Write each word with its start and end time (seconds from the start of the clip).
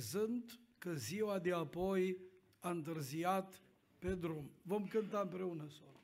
crezând 0.00 0.58
că 0.78 0.92
ziua 0.92 1.38
de 1.38 1.52
apoi 1.52 2.16
a 2.60 2.70
întârziat 2.70 3.60
pe 3.98 4.08
drum. 4.08 4.50
Vom 4.62 4.86
cânta 4.86 5.20
împreună 5.20 5.66
soră. 5.68 6.00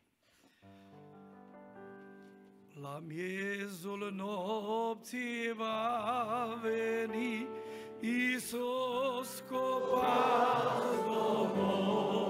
La 2.80 3.02
miezul 3.06 4.12
nopții 4.14 5.52
va 5.56 6.60
veni 6.62 7.46
Iisus 8.00 9.44
copas 9.48 11.04
domor 11.04 12.25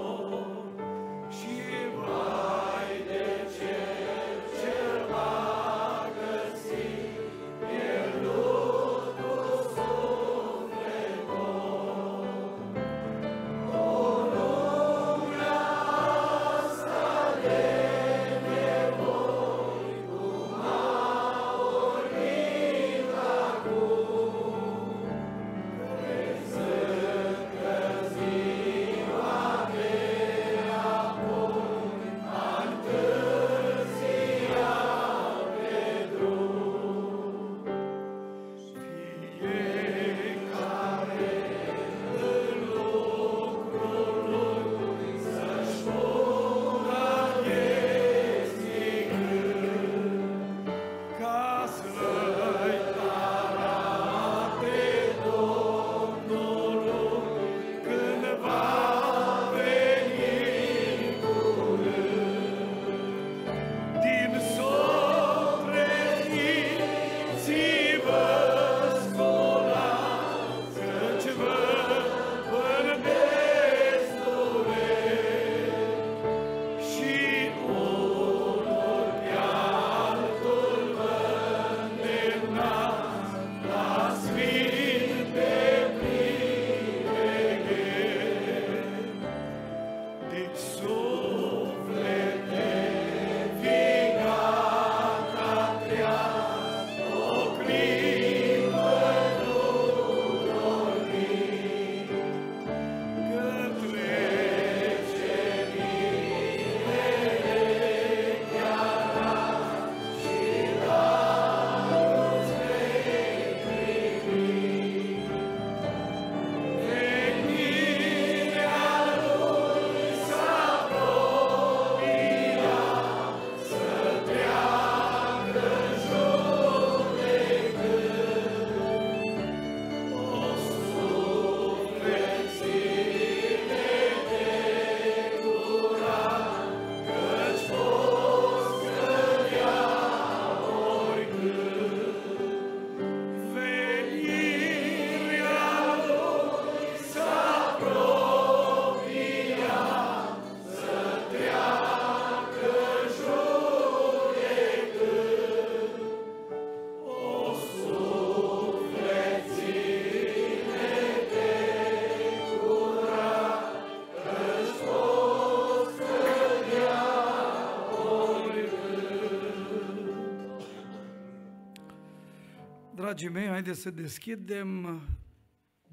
Dragii 173.17 173.35
mei, 173.35 173.47
haideți 173.47 173.81
să 173.81 173.89
deschidem 173.89 175.01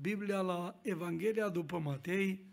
Biblia 0.01 0.41
la 0.41 0.81
Evanghelia 0.83 1.49
după 1.49 1.79
Matei, 1.79 2.47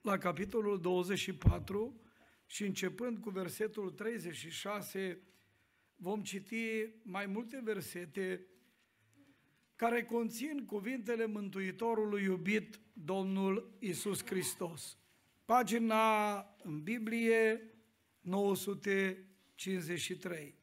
la 0.00 0.18
capitolul 0.18 0.80
24 0.80 2.00
și 2.46 2.64
începând 2.64 3.18
cu 3.18 3.30
versetul 3.30 3.90
36, 3.90 5.20
vom 5.96 6.22
citi 6.22 6.88
mai 7.02 7.26
multe 7.26 7.60
versete 7.64 8.46
care 9.76 10.04
conțin 10.04 10.64
cuvintele 10.66 11.26
Mântuitorului 11.26 12.22
iubit, 12.22 12.80
Domnul 12.92 13.76
Isus 13.78 14.24
Hristos. 14.24 14.98
Pagina 15.44 16.38
în 16.62 16.82
Biblie 16.82 17.74
953. 18.20 20.59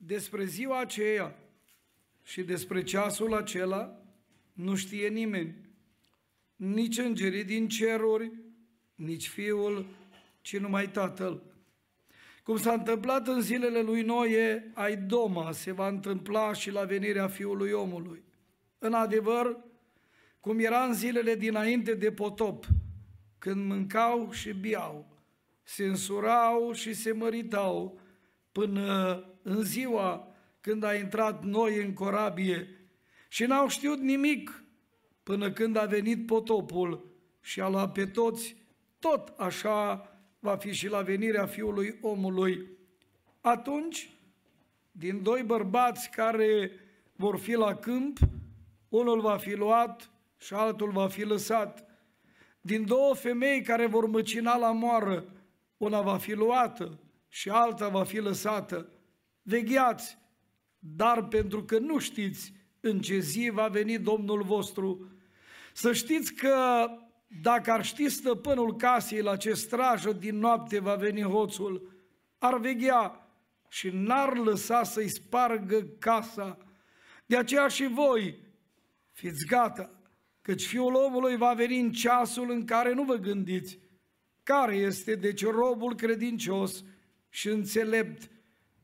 Despre 0.00 0.44
ziua 0.44 0.80
aceea 0.80 1.38
și 2.22 2.42
despre 2.42 2.82
ceasul 2.82 3.34
acela 3.34 4.02
nu 4.52 4.74
știe 4.74 5.08
nimeni, 5.08 5.54
nici 6.56 6.98
îngerii 6.98 7.44
din 7.44 7.68
ceruri, 7.68 8.32
nici 8.94 9.28
Fiul, 9.28 9.86
ci 10.40 10.58
numai 10.58 10.90
Tatăl. 10.90 11.42
Cum 12.42 12.56
s-a 12.56 12.72
întâmplat 12.72 13.26
în 13.26 13.40
zilele 13.40 13.80
lui 13.80 14.02
Noe, 14.02 14.70
ai 14.74 14.96
doma, 14.96 15.52
se 15.52 15.72
va 15.72 15.88
întâmpla 15.88 16.52
și 16.52 16.70
la 16.70 16.84
venirea 16.84 17.28
Fiului 17.28 17.72
omului. 17.72 18.22
În 18.78 18.92
adevăr, 18.92 19.56
cum 20.40 20.58
era 20.58 20.84
în 20.84 20.94
zilele 20.94 21.34
dinainte 21.34 21.94
de 21.94 22.12
potop, 22.12 22.66
când 23.38 23.66
mâncau 23.66 24.30
și 24.30 24.52
biau, 24.52 25.16
se 25.62 25.84
însurau 25.84 26.72
și 26.72 26.94
se 26.94 27.12
măritau, 27.12 28.00
până 28.52 29.24
în 29.48 29.62
ziua 29.62 30.34
când 30.60 30.82
a 30.82 30.94
intrat 30.94 31.44
noi 31.44 31.82
în 31.82 31.92
corabie 31.92 32.68
și 33.28 33.44
n-au 33.44 33.68
știut 33.68 33.98
nimic 33.98 34.62
până 35.22 35.52
când 35.52 35.76
a 35.76 35.84
venit 35.84 36.26
potopul 36.26 37.10
și 37.40 37.60
a 37.60 37.68
luat 37.68 37.92
pe 37.92 38.06
toți, 38.06 38.56
tot 38.98 39.32
așa 39.36 40.08
va 40.38 40.56
fi 40.56 40.72
și 40.72 40.88
la 40.88 41.02
venirea 41.02 41.46
Fiului 41.46 41.98
omului. 42.00 42.66
Atunci, 43.40 44.10
din 44.90 45.22
doi 45.22 45.42
bărbați 45.42 46.10
care 46.10 46.70
vor 47.16 47.38
fi 47.38 47.52
la 47.52 47.74
câmp, 47.74 48.18
unul 48.88 49.20
va 49.20 49.36
fi 49.36 49.54
luat 49.54 50.10
și 50.36 50.54
altul 50.54 50.90
va 50.90 51.08
fi 51.08 51.22
lăsat. 51.22 51.84
Din 52.60 52.86
două 52.86 53.14
femei 53.14 53.62
care 53.62 53.86
vor 53.86 54.06
măcina 54.06 54.56
la 54.56 54.72
moară, 54.72 55.32
una 55.76 56.00
va 56.00 56.18
fi 56.18 56.32
luată 56.32 56.98
și 57.28 57.48
alta 57.48 57.88
va 57.88 58.04
fi 58.04 58.18
lăsată. 58.18 58.92
Vegheați, 59.48 60.18
dar 60.78 61.24
pentru 61.24 61.64
că 61.64 61.78
nu 61.78 61.98
știți 61.98 62.52
în 62.80 63.00
ce 63.00 63.18
zi 63.18 63.50
va 63.52 63.68
veni 63.68 63.98
Domnul 63.98 64.42
vostru, 64.42 65.12
să 65.72 65.92
știți 65.92 66.34
că 66.34 66.86
dacă 67.42 67.72
ar 67.72 67.84
ști 67.84 68.08
stăpânul 68.08 68.76
casei 68.76 69.22
la 69.22 69.36
ce 69.36 69.52
strajă 69.52 70.12
din 70.12 70.38
noapte 70.38 70.78
va 70.78 70.94
veni 70.94 71.22
hoțul, 71.22 71.92
ar 72.38 72.58
veghea 72.58 73.28
și 73.68 73.90
n-ar 73.92 74.36
lăsa 74.36 74.82
să-i 74.82 75.08
spargă 75.08 75.86
casa. 75.98 76.58
De 77.26 77.36
aceea 77.36 77.68
și 77.68 77.86
voi, 77.86 78.38
fiți 79.12 79.46
gata, 79.46 79.90
căci 80.42 80.66
Fiul 80.66 80.94
omului 80.94 81.36
va 81.36 81.52
veni 81.52 81.80
în 81.80 81.92
ceasul 81.92 82.50
în 82.50 82.64
care 82.64 82.94
nu 82.94 83.04
vă 83.04 83.14
gândiți, 83.14 83.78
care 84.42 84.76
este 84.76 85.14
deci 85.14 85.44
robul 85.44 85.94
credincios 85.94 86.84
și 87.28 87.48
înțelept 87.48 88.30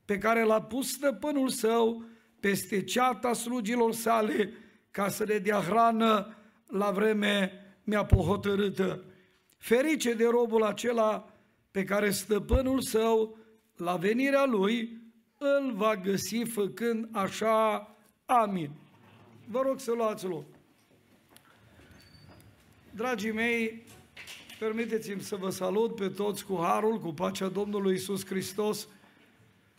pe 0.05 0.17
care 0.17 0.43
l-a 0.43 0.61
pus 0.61 0.91
stăpânul 0.91 1.49
său 1.49 2.03
peste 2.39 2.83
ceata 2.83 3.33
slugilor 3.33 3.93
sale 3.93 4.53
ca 4.91 5.09
să 5.09 5.23
le 5.23 5.39
dea 5.39 5.59
hrană 5.59 6.35
la 6.67 6.91
vreme 6.91 7.51
mi-a 7.83 8.05
pohotărâtă. 8.05 9.03
Ferice 9.57 10.13
de 10.13 10.27
robul 10.27 10.63
acela 10.63 11.29
pe 11.71 11.83
care 11.83 12.09
stăpânul 12.11 12.81
său, 12.81 13.37
la 13.75 13.95
venirea 13.95 14.45
lui, 14.45 15.01
îl 15.37 15.73
va 15.73 15.95
găsi 15.95 16.43
făcând 16.43 17.09
așa. 17.11 17.89
Amin. 18.25 18.69
Vă 19.47 19.61
rog 19.61 19.79
să 19.79 19.91
luați 19.91 20.25
loc. 20.25 20.43
Dragii 22.91 23.31
mei, 23.31 23.85
permiteți-mi 24.59 25.21
să 25.21 25.35
vă 25.35 25.49
salut 25.49 25.95
pe 25.95 26.07
toți 26.07 26.45
cu 26.45 26.59
harul, 26.61 26.99
cu 26.99 27.13
pacea 27.13 27.47
Domnului 27.47 27.93
Isus 27.93 28.25
Hristos. 28.25 28.87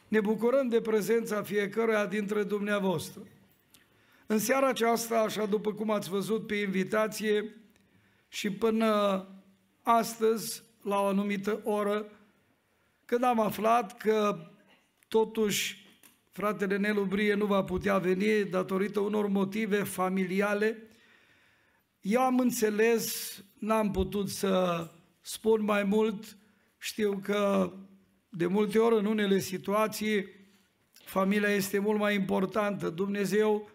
Ne 0.09 0.21
bucurăm 0.21 0.69
de 0.69 0.81
prezența 0.81 1.43
fiecăruia 1.43 2.07
dintre 2.07 2.43
dumneavoastră. 2.43 3.23
În 4.27 4.39
seara 4.39 4.69
aceasta, 4.69 5.19
așa 5.19 5.47
după 5.47 5.73
cum 5.73 5.91
ați 5.91 6.09
văzut 6.09 6.47
pe 6.47 6.55
invitație 6.55 7.57
și 8.29 8.51
până 8.51 9.27
astăzi, 9.83 10.63
la 10.83 11.01
o 11.01 11.05
anumită 11.05 11.61
oră, 11.65 12.07
când 13.05 13.25
am 13.25 13.41
aflat 13.41 13.97
că 13.97 14.51
totuși 15.09 15.87
fratele 16.31 16.77
Nelu 16.77 17.05
Brie 17.05 17.35
nu 17.35 17.47
va 17.47 17.65
putea 17.65 17.99
veni 17.99 18.45
datorită 18.45 19.01
unor 19.01 19.27
motive 19.27 19.83
familiale, 19.83 20.83
eu 22.01 22.21
am 22.21 22.39
înțeles, 22.39 23.37
n-am 23.59 23.91
putut 23.91 24.29
să 24.29 24.87
spun 25.21 25.65
mai 25.65 25.85
mult, 25.85 26.37
știu 26.79 27.21
că 27.23 27.73
de 28.37 28.47
multe 28.47 28.79
ori 28.79 28.99
în 28.99 29.05
unele 29.05 29.39
situații 29.39 30.27
familia 30.93 31.49
este 31.49 31.79
mult 31.79 31.99
mai 31.99 32.15
importantă. 32.15 32.89
Dumnezeu 32.89 33.71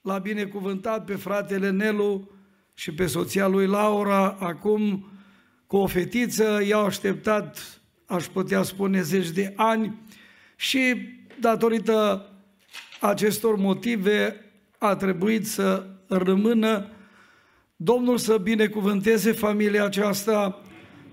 l-a 0.00 0.18
binecuvântat 0.18 1.04
pe 1.04 1.14
fratele 1.14 1.70
Nelu 1.70 2.30
și 2.74 2.94
pe 2.94 3.06
soția 3.06 3.46
lui 3.46 3.66
Laura, 3.66 4.36
acum 4.40 5.10
cu 5.66 5.76
o 5.76 5.86
fetiță, 5.86 6.62
i-au 6.66 6.84
așteptat, 6.84 7.80
aș 8.06 8.26
putea 8.26 8.62
spune, 8.62 9.02
zeci 9.02 9.30
de 9.30 9.52
ani 9.56 9.98
și 10.56 10.94
datorită 11.40 12.30
acestor 13.00 13.56
motive 13.56 14.44
a 14.78 14.96
trebuit 14.96 15.46
să 15.46 15.86
rămână 16.08 16.90
Domnul 17.76 18.18
să 18.18 18.36
binecuvânteze 18.36 19.32
familia 19.32 19.84
aceasta. 19.84 20.62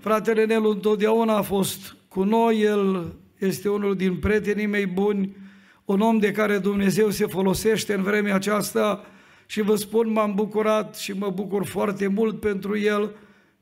Fratele 0.00 0.44
Nelu 0.44 0.70
întotdeauna 0.70 1.36
a 1.36 1.42
fost 1.42 1.96
cu 2.14 2.22
noi, 2.22 2.60
el 2.60 3.12
este 3.38 3.68
unul 3.68 3.96
din 3.96 4.16
prietenii 4.16 4.66
mei 4.66 4.86
buni, 4.86 5.36
un 5.84 6.00
om 6.00 6.18
de 6.18 6.32
care 6.32 6.58
Dumnezeu 6.58 7.10
se 7.10 7.26
folosește 7.26 7.94
în 7.94 8.02
vremea 8.02 8.34
aceasta 8.34 9.04
și 9.46 9.60
vă 9.60 9.76
spun, 9.76 10.12
m-am 10.12 10.34
bucurat 10.34 10.96
și 10.96 11.12
mă 11.12 11.30
bucur 11.30 11.64
foarte 11.64 12.06
mult 12.06 12.40
pentru 12.40 12.78
el 12.78 13.14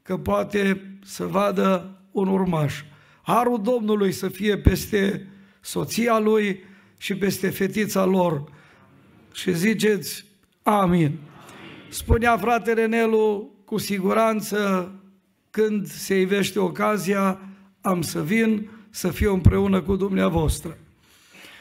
că 0.03 0.17
poate 0.17 0.83
să 1.05 1.25
vadă 1.25 2.01
un 2.11 2.29
urmaș. 2.29 2.83
Harul 3.23 3.63
Domnului 3.63 4.13
să 4.13 4.29
fie 4.29 4.59
peste 4.59 5.27
soția 5.61 6.19
lui 6.19 6.65
și 6.99 7.15
peste 7.15 7.51
fetița 7.51 8.05
lor. 8.05 8.45
Și 9.33 9.57
ziceți, 9.57 10.25
amin. 10.63 11.19
Spunea 11.89 12.37
fratele 12.37 12.87
Nelu, 12.87 13.55
cu 13.65 13.79
siguranță, 13.79 14.91
când 15.51 15.87
se 15.87 16.21
ivește 16.21 16.59
ocazia, 16.59 17.41
am 17.83 18.03
să 18.03 18.23
vin 18.23 18.71
să 18.91 19.11
fiu 19.11 19.33
împreună 19.33 19.83
cu 19.83 19.97
dumneavoastră. 19.97 20.79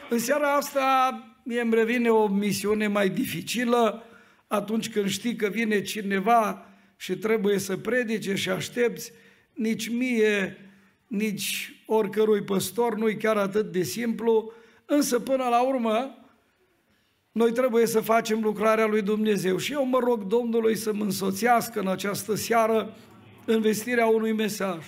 În 0.09 0.19
seara 0.19 0.53
asta 0.53 1.15
mie 1.43 1.61
îmi 1.61 1.73
revine 1.73 2.09
o 2.09 2.27
misiune 2.27 2.87
mai 2.87 3.09
dificilă 3.09 4.03
atunci 4.47 4.89
când 4.89 5.09
știi 5.09 5.35
că 5.35 5.47
vine 5.47 5.81
cineva 5.81 6.65
și 6.97 7.15
trebuie 7.15 7.59
să 7.59 7.77
predice 7.77 8.35
și 8.35 8.49
aștepți, 8.49 9.11
nici 9.53 9.89
mie, 9.89 10.57
nici 11.07 11.81
oricărui 11.85 12.41
păstor 12.41 12.97
nu-i 12.97 13.17
chiar 13.17 13.37
atât 13.37 13.71
de 13.71 13.83
simplu, 13.83 14.53
însă 14.85 15.19
până 15.19 15.47
la 15.49 15.61
urmă 15.61 16.15
noi 17.31 17.51
trebuie 17.51 17.85
să 17.85 17.99
facem 17.99 18.41
lucrarea 18.41 18.85
lui 18.85 19.01
Dumnezeu 19.01 19.57
și 19.57 19.73
eu 19.73 19.85
mă 19.85 19.99
rog 19.99 20.23
Domnului 20.23 20.75
să 20.75 20.93
mă 20.93 21.03
însoțească 21.03 21.79
în 21.79 21.87
această 21.87 22.35
seară 22.35 22.93
în 23.45 23.61
vestirea 23.61 24.07
unui 24.07 24.31
mesaj. 24.31 24.85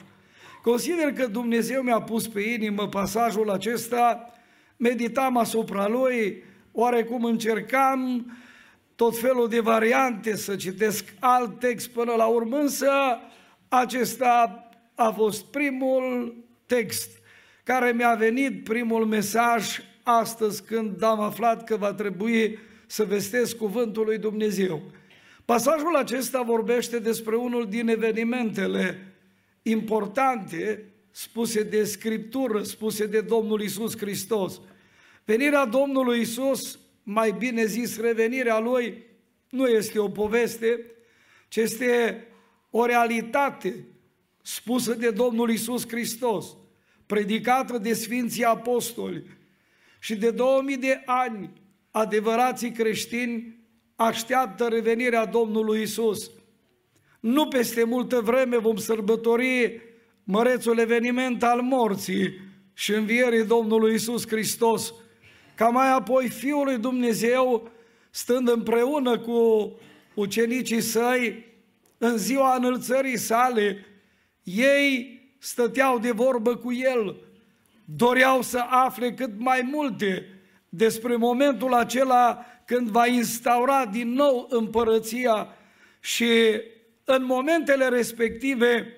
Consider 0.63 1.13
că 1.13 1.27
Dumnezeu 1.27 1.81
mi-a 1.81 2.01
pus 2.01 2.27
pe 2.27 2.41
inimă 2.41 2.87
pasajul 2.87 3.49
acesta, 3.49 4.33
meditam 4.77 5.37
asupra 5.37 5.87
lui, 5.87 6.43
oarecum 6.71 7.23
încercam 7.23 8.31
tot 8.95 9.19
felul 9.19 9.49
de 9.49 9.59
variante 9.59 10.35
să 10.35 10.55
citesc 10.55 11.13
alt 11.19 11.59
text 11.59 11.89
până 11.89 12.13
la 12.13 12.25
urmă, 12.25 12.57
însă 12.57 12.89
acesta 13.67 14.69
a 14.95 15.09
fost 15.09 15.45
primul 15.45 16.35
text 16.65 17.09
care 17.63 17.91
mi-a 17.91 18.13
venit, 18.13 18.63
primul 18.63 19.05
mesaj 19.05 19.79
astăzi 20.03 20.63
când 20.63 21.03
am 21.03 21.19
aflat 21.19 21.63
că 21.63 21.75
va 21.75 21.93
trebui 21.93 22.59
să 22.87 23.03
vestesc 23.03 23.57
cuvântul 23.57 24.05
lui 24.05 24.17
Dumnezeu. 24.17 24.81
Pasajul 25.45 25.95
acesta 25.95 26.41
vorbește 26.41 26.99
despre 26.99 27.35
unul 27.35 27.67
din 27.69 27.87
evenimentele 27.87 29.12
importante 29.63 30.93
spuse 31.11 31.63
de 31.63 31.83
Scriptură, 31.83 32.63
spuse 32.63 33.05
de 33.05 33.21
Domnul 33.21 33.61
Isus 33.61 33.97
Hristos. 33.97 34.61
Venirea 35.25 35.65
Domnului 35.65 36.19
Isus, 36.19 36.79
mai 37.03 37.31
bine 37.31 37.65
zis 37.65 37.99
revenirea 37.99 38.59
Lui, 38.59 39.03
nu 39.49 39.67
este 39.67 39.99
o 39.99 40.09
poveste, 40.09 40.85
ci 41.47 41.55
este 41.55 42.27
o 42.69 42.85
realitate 42.85 43.85
spusă 44.41 44.93
de 44.93 45.09
Domnul 45.09 45.49
Isus 45.49 45.87
Hristos, 45.87 46.45
predicată 47.05 47.77
de 47.77 47.93
Sfinții 47.93 48.43
Apostoli, 48.43 49.23
și 49.99 50.15
de 50.15 50.31
2000 50.31 50.77
de 50.77 51.01
ani 51.05 51.51
adevărații 51.91 52.71
creștini 52.71 53.57
așteaptă 53.95 54.67
revenirea 54.67 55.25
Domnului 55.25 55.81
Isus. 55.81 56.31
Nu 57.23 57.47
peste 57.47 57.83
multă 57.83 58.19
vreme 58.19 58.57
vom 58.57 58.75
sărbători 58.75 59.81
mărețul 60.23 60.77
eveniment 60.77 61.43
al 61.43 61.61
morții 61.61 62.39
și 62.73 62.93
învierii 62.93 63.45
Domnului 63.45 63.93
Isus 63.93 64.27
Hristos, 64.27 64.93
ca 65.55 65.67
mai 65.67 65.91
apoi 65.91 66.29
Fiul 66.29 66.63
lui 66.63 66.77
Dumnezeu, 66.77 67.71
stând 68.09 68.49
împreună 68.49 69.19
cu 69.19 69.71
ucenicii 70.13 70.81
săi, 70.81 71.45
în 71.97 72.17
ziua 72.17 72.55
înălțării 72.55 73.17
sale, 73.17 73.85
ei 74.43 75.19
stăteau 75.39 75.99
de 75.99 76.11
vorbă 76.11 76.55
cu 76.55 76.73
El, 76.73 77.15
doreau 77.85 78.41
să 78.41 78.59
afle 78.69 79.13
cât 79.13 79.31
mai 79.37 79.69
multe 79.71 80.27
despre 80.69 81.15
momentul 81.15 81.73
acela 81.73 82.45
când 82.65 82.89
va 82.89 83.07
instaura 83.07 83.85
din 83.85 84.13
nou 84.13 84.47
împărăția 84.49 85.47
și 85.99 86.27
în 87.03 87.25
momentele 87.25 87.87
respective 87.87 88.97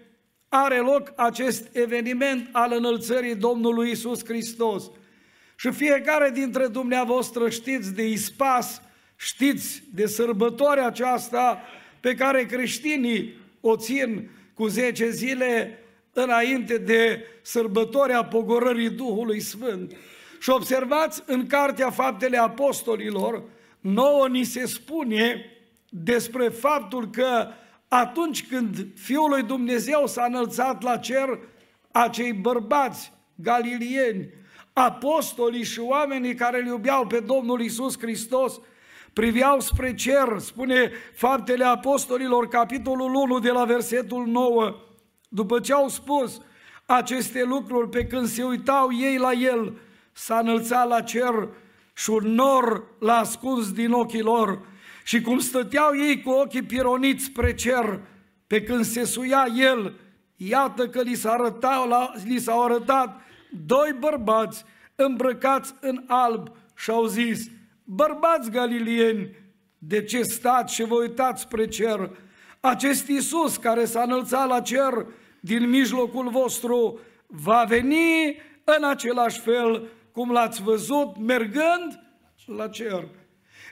are 0.50 0.78
loc 0.78 1.14
acest 1.16 1.76
eveniment 1.76 2.50
al 2.52 2.74
înălțării 2.76 3.36
Domnului 3.36 3.92
Isus 3.92 4.26
Hristos. 4.26 4.84
Și 5.56 5.72
fiecare 5.72 6.30
dintre 6.34 6.68
dumneavoastră 6.68 7.50
știți 7.50 7.94
de 7.94 8.08
ispas, 8.08 8.82
știți 9.16 9.84
de 9.94 10.06
sărbătoarea 10.06 10.86
aceasta 10.86 11.62
pe 12.00 12.16
care 12.16 12.46
creștinii 12.46 13.34
o 13.62 13.76
țin 13.76 14.30
cu 14.54 14.68
10 14.68 15.10
zile 15.10 15.80
înainte 16.14 16.78
de 16.78 17.26
sărbătoarea 17.42 18.24
pogorării 18.24 18.90
Duhului 18.90 19.40
Sfânt. 19.40 19.96
Și 20.40 20.50
observați 20.50 21.24
în 21.26 21.48
Cartea 21.48 21.90
Faptele 21.90 22.38
Apostolilor, 22.38 23.44
nouă 23.80 24.28
ni 24.28 24.44
se 24.44 24.66
spune 24.66 25.46
despre 25.90 26.48
faptul 26.48 27.10
că 27.10 27.48
atunci 27.88 28.48
când 28.48 28.88
Fiul 28.96 29.30
lui 29.30 29.44
Dumnezeu 29.44 30.08
s-a 30.08 30.26
înălțat 30.26 30.84
la 30.84 30.98
cer, 30.98 31.40
acei 31.92 32.34
bărbați 32.34 33.14
galilieni, 33.36 34.30
apostolii 34.74 35.64
și 35.64 35.80
oamenii 35.80 36.36
care 36.36 36.60
îl 36.60 36.66
iubeau 36.66 37.08
pe 37.08 37.20
Domnul 37.20 37.62
Isus 37.62 38.00
Hristos, 38.00 38.60
priveau 39.14 39.60
spre 39.60 39.94
cer, 39.94 40.40
spune 40.40 40.92
Faptele 41.14 41.66
Apostolilor, 41.66 42.48
capitolul 42.48 43.14
1 43.14 43.40
de 43.40 43.52
la 43.52 43.66
versetul 43.66 44.26
9, 44.28 44.76
după 45.30 45.60
ce 45.60 45.74
au 45.74 45.88
spus 45.88 46.42
aceste 46.86 47.44
lucruri, 47.44 47.90
pe 47.90 48.06
când 48.06 48.28
se 48.28 48.44
uitau 48.44 48.90
ei 49.00 49.18
la 49.18 49.32
el, 49.32 49.78
s-a 50.12 50.40
înălțat 50.40 50.88
la 50.88 51.02
cer 51.02 51.48
și 51.94 52.10
un 52.10 52.34
nor 52.34 52.84
l-a 53.00 53.18
ascuns 53.18 53.72
din 53.72 53.92
ochii 53.92 54.22
lor 54.22 54.60
Și 55.06 55.22
cum 55.22 55.40
stăteau 55.40 55.98
ei 55.98 56.22
cu 56.22 56.30
ochii 56.30 56.64
pironiți 56.64 57.24
spre 57.24 57.54
cer, 57.54 58.00
pe 58.48 58.64
când 58.64 58.86
se 58.86 59.04
suia 59.04 59.48
el, 59.58 59.94
iată 60.36 60.88
că 60.88 61.02
li, 61.02 61.16
s-a 61.16 61.32
arătat, 61.32 62.24
li 62.24 62.40
s-au 62.40 62.64
arătat 62.64 63.22
doi 63.66 63.96
bărbați 64.00 64.64
îmbrăcați 64.96 65.74
în 65.80 66.04
alb 66.08 66.48
și 66.76 66.90
au 66.90 67.06
zis, 67.06 67.50
bărbați 67.84 68.52
galilieni, 68.52 69.36
de 69.78 70.04
ce 70.04 70.22
stați 70.22 70.74
și 70.74 70.84
vă 70.84 70.96
uitați 70.96 71.42
spre 71.42 71.68
cer? 71.68 72.10
Acest 72.60 73.08
Iisus 73.08 73.58
care 73.58 73.86
s-a 73.86 74.02
înălțat 74.02 74.48
la 74.48 74.62
cer 74.62 75.06
din 75.40 75.70
mijlocul 75.70 76.30
vostru 76.30 77.00
va 77.28 77.64
veni 77.68 78.42
în 78.64 78.84
același 78.84 79.40
fel 79.40 79.88
cum 80.12 80.32
l-ați 80.32 80.62
văzut 80.62 81.18
mergând 81.18 82.00
la 82.46 82.68
cer. 82.68 83.08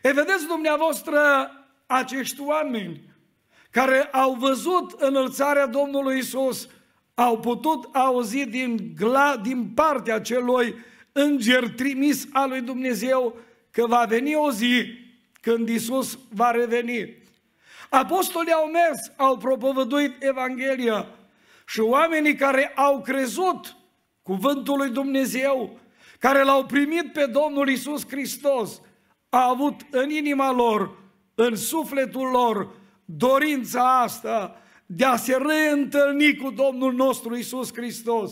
E 0.03 0.11
vedeți 0.11 0.47
dumneavoastră 0.47 1.19
acești 1.85 2.41
oameni 2.41 3.01
care 3.69 4.03
au 4.03 4.33
văzut 4.33 4.91
înălțarea 5.01 5.65
Domnului 5.65 6.17
Isus, 6.17 6.67
au 7.13 7.39
putut 7.39 7.95
auzi 7.95 8.45
din, 8.45 8.93
gla, 8.97 9.37
din 9.37 9.69
partea 9.75 10.21
celui 10.21 10.75
înger 11.11 11.69
trimis 11.69 12.27
al 12.31 12.49
lui 12.49 12.61
Dumnezeu 12.61 13.37
că 13.71 13.87
va 13.87 14.05
veni 14.07 14.35
o 14.35 14.51
zi 14.51 14.85
când 15.41 15.69
Isus 15.69 16.19
va 16.29 16.51
reveni. 16.51 17.17
Apostolii 17.89 18.53
au 18.53 18.65
mers, 18.65 19.11
au 19.15 19.37
propovăduit 19.37 20.23
Evanghelia 20.23 21.07
și 21.67 21.79
oamenii 21.79 22.35
care 22.35 22.71
au 22.75 23.01
crezut 23.01 23.75
cuvântul 24.23 24.77
lui 24.77 24.89
Dumnezeu, 24.89 25.79
care 26.19 26.43
l-au 26.43 26.65
primit 26.65 27.13
pe 27.13 27.25
Domnul 27.25 27.69
Isus 27.69 28.07
Hristos, 28.07 28.81
a 29.33 29.49
avut 29.49 29.81
în 29.89 30.09
inima 30.09 30.51
lor, 30.51 30.97
în 31.35 31.55
sufletul 31.55 32.29
lor, 32.29 32.69
dorința 33.05 34.01
asta 34.01 34.61
de 34.85 35.05
a 35.05 35.15
se 35.15 35.37
reîntâlni 35.37 36.35
cu 36.35 36.49
Domnul 36.49 36.93
nostru 36.93 37.35
Isus 37.35 37.73
Hristos. 37.73 38.31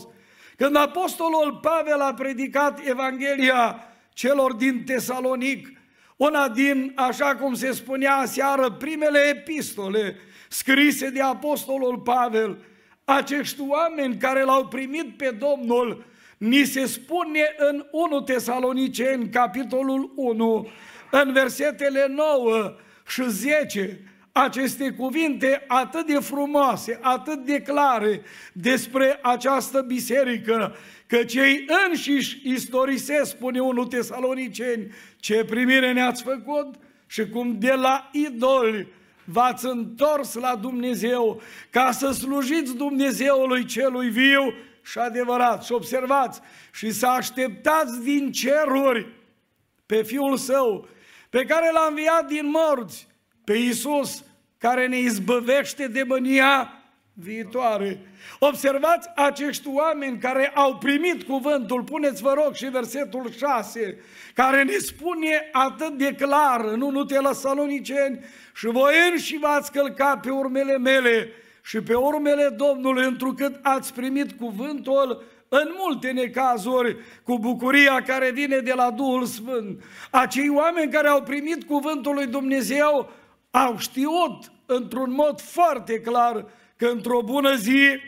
Când 0.56 0.76
Apostolul 0.76 1.58
Pavel 1.62 2.00
a 2.00 2.14
predicat 2.14 2.80
Evanghelia 2.86 3.86
celor 4.12 4.52
din 4.52 4.84
Tesalonic, 4.84 5.68
una 6.16 6.48
din, 6.48 6.92
așa 6.94 7.36
cum 7.36 7.54
se 7.54 7.72
spunea 7.72 8.14
aseară, 8.16 8.70
primele 8.70 9.18
epistole 9.18 10.16
scrise 10.48 11.10
de 11.10 11.20
Apostolul 11.20 11.98
Pavel, 11.98 12.58
acești 13.04 13.60
oameni 13.60 14.16
care 14.16 14.42
l-au 14.42 14.66
primit 14.66 15.16
pe 15.16 15.36
Domnul, 15.38 16.04
ni 16.42 16.64
se 16.64 16.86
spune 16.86 17.54
în 17.56 17.86
1 17.90 18.20
Tesaloniceni, 18.20 19.28
capitolul 19.28 20.12
1, 20.16 20.68
în 21.10 21.32
versetele 21.32 22.06
9 22.08 22.74
și 23.06 23.22
10, 23.28 24.00
aceste 24.32 24.90
cuvinte 24.90 25.64
atât 25.66 26.06
de 26.06 26.18
frumoase, 26.18 26.98
atât 27.02 27.44
de 27.44 27.60
clare 27.60 28.22
despre 28.52 29.18
această 29.22 29.80
biserică, 29.80 30.74
că 31.06 31.16
cei 31.16 31.66
înșiși 31.86 32.40
istorisesc, 32.44 33.30
spune 33.30 33.60
unul 33.60 33.86
tesaloniceni, 33.86 34.92
ce 35.16 35.44
primire 35.44 35.92
ne-ați 35.92 36.22
făcut 36.22 36.74
și 37.06 37.28
cum 37.28 37.58
de 37.58 37.72
la 37.72 38.10
idoli 38.12 38.86
v-ați 39.24 39.66
întors 39.66 40.34
la 40.34 40.56
Dumnezeu 40.56 41.40
ca 41.70 41.90
să 41.90 42.10
slujiți 42.10 42.76
Dumnezeului 42.76 43.64
celui 43.64 44.08
viu 44.08 44.54
și 44.82 44.98
adevărat. 44.98 45.64
Și 45.64 45.72
observați, 45.72 46.40
și 46.72 46.90
să 46.90 47.06
așteptați 47.06 48.02
din 48.02 48.32
ceruri 48.32 49.06
pe 49.86 50.02
Fiul 50.02 50.36
Său, 50.36 50.88
pe 51.30 51.44
care 51.44 51.70
l-a 51.72 51.86
înviat 51.88 52.26
din 52.26 52.50
morți, 52.50 53.06
pe 53.44 53.52
Iisus, 53.52 54.24
care 54.58 54.86
ne 54.86 54.98
izbăvește 54.98 55.86
de 55.86 56.02
mânia 56.02 56.82
viitoare. 57.12 58.00
Observați 58.38 59.08
acești 59.14 59.68
oameni 59.68 60.18
care 60.18 60.50
au 60.54 60.76
primit 60.76 61.22
cuvântul, 61.22 61.82
puneți 61.82 62.22
vă 62.22 62.32
rog 62.44 62.54
și 62.54 62.66
versetul 62.66 63.30
6, 63.38 64.00
care 64.34 64.62
ne 64.62 64.76
spune 64.76 65.48
atât 65.52 65.98
de 65.98 66.14
clar 66.14 66.64
în 66.64 66.80
1 66.80 67.04
Tesaloniceni, 67.04 68.24
și 68.54 68.66
voi 68.66 68.94
înși 69.10 69.38
v-ați 69.38 69.72
călcat 69.72 70.20
pe 70.20 70.30
urmele 70.30 70.78
mele 70.78 71.32
și 71.62 71.80
pe 71.80 71.94
urmele 71.94 72.48
Domnului, 72.48 73.04
întrucât 73.04 73.58
ați 73.62 73.94
primit 73.94 74.32
cuvântul 74.32 75.24
în 75.48 75.68
multe 75.76 76.10
necazuri, 76.10 76.96
cu 77.22 77.38
bucuria 77.38 78.02
care 78.02 78.30
vine 78.30 78.58
de 78.58 78.72
la 78.72 78.90
Duhul 78.90 79.24
Sfânt. 79.24 79.82
Acei 80.10 80.48
oameni 80.48 80.92
care 80.92 81.08
au 81.08 81.22
primit 81.22 81.64
cuvântul 81.64 82.14
lui 82.14 82.26
Dumnezeu 82.26 83.10
au 83.50 83.78
știut 83.78 84.52
într-un 84.66 85.12
mod 85.12 85.40
foarte 85.40 86.00
clar 86.00 86.46
că 86.76 86.86
într-o 86.86 87.22
bună 87.22 87.54
zi 87.54 87.98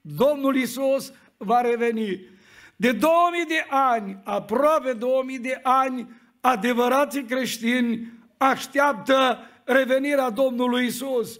Domnul 0.00 0.56
Isus 0.56 1.12
va 1.36 1.60
reveni. 1.60 2.28
De 2.76 2.92
2000 2.92 3.44
de 3.48 3.66
ani, 3.68 4.20
aproape 4.24 4.92
2000 4.92 5.38
de 5.38 5.60
ani, 5.62 6.08
adevărații 6.40 7.24
creștini 7.24 8.12
așteaptă 8.36 9.38
revenirea 9.64 10.30
Domnului 10.30 10.86
Isus. 10.86 11.38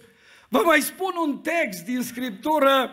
Vă 0.49 0.61
mai 0.65 0.81
spun 0.81 1.11
un 1.25 1.37
text 1.37 1.85
din 1.85 2.01
Scriptură, 2.01 2.91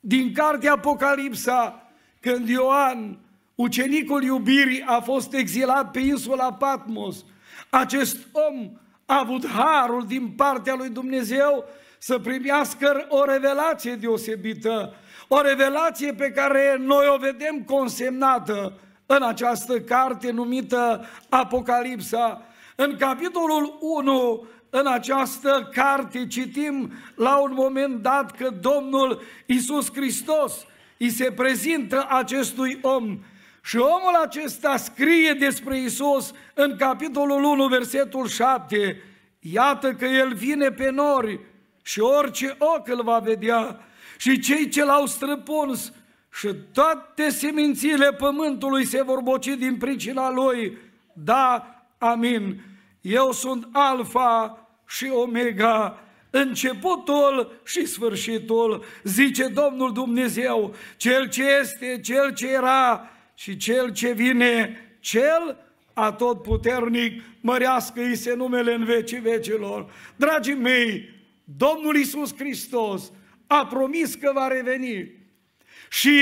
din 0.00 0.32
cartea 0.32 0.72
Apocalipsa, 0.72 1.90
când 2.20 2.48
Ioan, 2.48 3.18
ucenicul 3.54 4.22
iubirii, 4.22 4.82
a 4.86 5.00
fost 5.00 5.34
exilat 5.34 5.90
pe 5.90 5.98
insula 5.98 6.52
Patmos. 6.52 7.24
Acest 7.70 8.16
om 8.32 8.70
a 9.06 9.18
avut 9.18 9.46
harul 9.46 10.04
din 10.06 10.28
partea 10.28 10.74
lui 10.74 10.88
Dumnezeu 10.88 11.64
să 11.98 12.18
primească 12.18 13.06
o 13.08 13.24
revelație 13.24 13.94
deosebită, 13.94 14.94
o 15.28 15.40
revelație 15.40 16.12
pe 16.12 16.30
care 16.30 16.76
noi 16.78 17.06
o 17.14 17.16
vedem 17.16 17.62
consemnată 17.62 18.72
în 19.06 19.22
această 19.22 19.80
carte 19.80 20.30
numită 20.30 21.04
Apocalipsa. 21.28 22.42
În 22.76 22.96
capitolul 22.96 23.78
1, 23.80 24.46
în 24.70 24.86
această 24.86 25.68
carte, 25.72 26.26
citim 26.26 26.92
la 27.14 27.36
un 27.36 27.52
moment 27.54 28.02
dat 28.02 28.36
că 28.36 28.50
Domnul 28.60 29.22
Isus 29.46 29.92
Hristos 29.92 30.66
îi 30.98 31.10
se 31.10 31.32
prezintă 31.32 32.06
acestui 32.08 32.78
om 32.82 33.18
și 33.62 33.76
omul 33.76 34.14
acesta 34.24 34.76
scrie 34.76 35.32
despre 35.32 35.78
Isus 35.78 36.32
în 36.54 36.76
capitolul 36.76 37.42
1, 37.42 37.66
versetul 37.66 38.28
7. 38.28 39.02
Iată 39.40 39.92
că 39.92 40.04
El 40.04 40.34
vine 40.34 40.70
pe 40.70 40.90
nori 40.90 41.40
și 41.82 42.00
orice 42.00 42.56
ochi 42.58 42.88
îl 42.88 43.02
va 43.02 43.18
vedea 43.18 43.80
și 44.18 44.38
cei 44.38 44.68
ce 44.68 44.84
l-au 44.84 45.06
străpuns 45.06 45.92
și 46.32 46.48
toate 46.72 47.30
semințiile 47.30 48.12
pământului 48.12 48.84
se 48.84 49.02
vor 49.02 49.20
boci 49.20 49.56
din 49.56 49.76
pricina 49.76 50.30
lui. 50.30 50.78
Da, 51.12 51.74
amin. 51.98 52.60
Eu 53.00 53.32
sunt 53.32 53.68
Alfa 53.72 54.68
și 54.86 55.10
Omega, 55.12 56.02
începutul 56.30 57.60
și 57.64 57.86
sfârșitul, 57.86 58.84
zice 59.02 59.46
Domnul 59.46 59.92
Dumnezeu, 59.92 60.74
Cel 60.96 61.28
ce 61.28 61.42
este, 61.60 62.00
Cel 62.00 62.34
ce 62.34 62.48
era 62.48 63.10
și 63.34 63.56
Cel 63.56 63.92
ce 63.92 64.12
vine, 64.12 64.76
Cel 65.00 65.56
atotputernic, 65.92 67.22
mărească-i 67.40 68.14
se 68.14 68.34
numele 68.34 68.74
în 68.74 68.84
vecii 68.84 69.18
vecilor. 69.18 69.92
Dragii 70.16 70.54
mei, 70.54 71.08
Domnul 71.44 71.96
Isus 71.96 72.34
Hristos 72.36 73.12
a 73.46 73.66
promis 73.66 74.14
că 74.14 74.30
va 74.34 74.46
reveni 74.46 75.12
și 75.90 76.20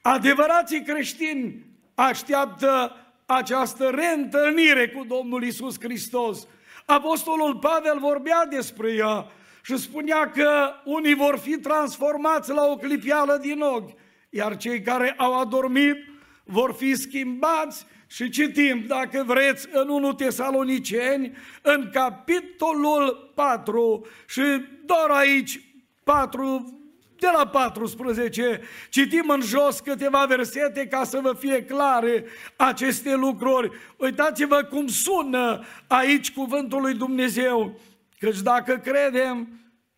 adevărații 0.00 0.82
creștini 0.82 1.66
așteaptă 1.94 2.96
această 3.26 3.88
reîntâlnire 3.88 4.88
cu 4.88 5.04
Domnul 5.04 5.42
Isus 5.42 5.80
Hristos. 5.80 6.46
Apostolul 6.86 7.56
Pavel 7.56 7.98
vorbea 7.98 8.46
despre 8.46 8.92
ea 8.92 9.26
și 9.62 9.76
spunea 9.76 10.30
că 10.30 10.72
unii 10.84 11.14
vor 11.14 11.38
fi 11.38 11.58
transformați 11.58 12.50
la 12.50 12.64
o 12.64 12.76
clipială 12.76 13.38
din 13.40 13.60
ochi, 13.60 13.98
iar 14.30 14.56
cei 14.56 14.82
care 14.82 15.14
au 15.16 15.40
adormit 15.40 15.96
vor 16.44 16.72
fi 16.72 16.94
schimbați 16.94 17.86
și 18.06 18.30
citim, 18.30 18.84
dacă 18.86 19.24
vreți, 19.26 19.68
în 19.72 19.88
1 19.88 20.12
Tesaloniceni, 20.12 21.36
în 21.62 21.90
capitolul 21.92 23.32
4 23.34 24.06
și 24.28 24.42
doar 24.84 25.10
aici 25.10 25.60
4 26.04 26.81
de 27.22 27.28
la 27.36 27.46
14, 27.46 28.60
citim 28.90 29.28
în 29.28 29.40
jos 29.40 29.80
câteva 29.80 30.24
versete 30.28 30.86
ca 30.86 31.04
să 31.04 31.18
vă 31.22 31.34
fie 31.38 31.64
clare 31.64 32.24
aceste 32.56 33.14
lucruri. 33.14 33.70
Uitați-vă 33.96 34.62
cum 34.70 34.86
sună 34.86 35.64
aici 35.86 36.32
cuvântul 36.32 36.80
lui 36.80 36.94
Dumnezeu. 36.94 37.80
Căci 38.18 38.40
dacă 38.40 38.80
credem 38.84 39.48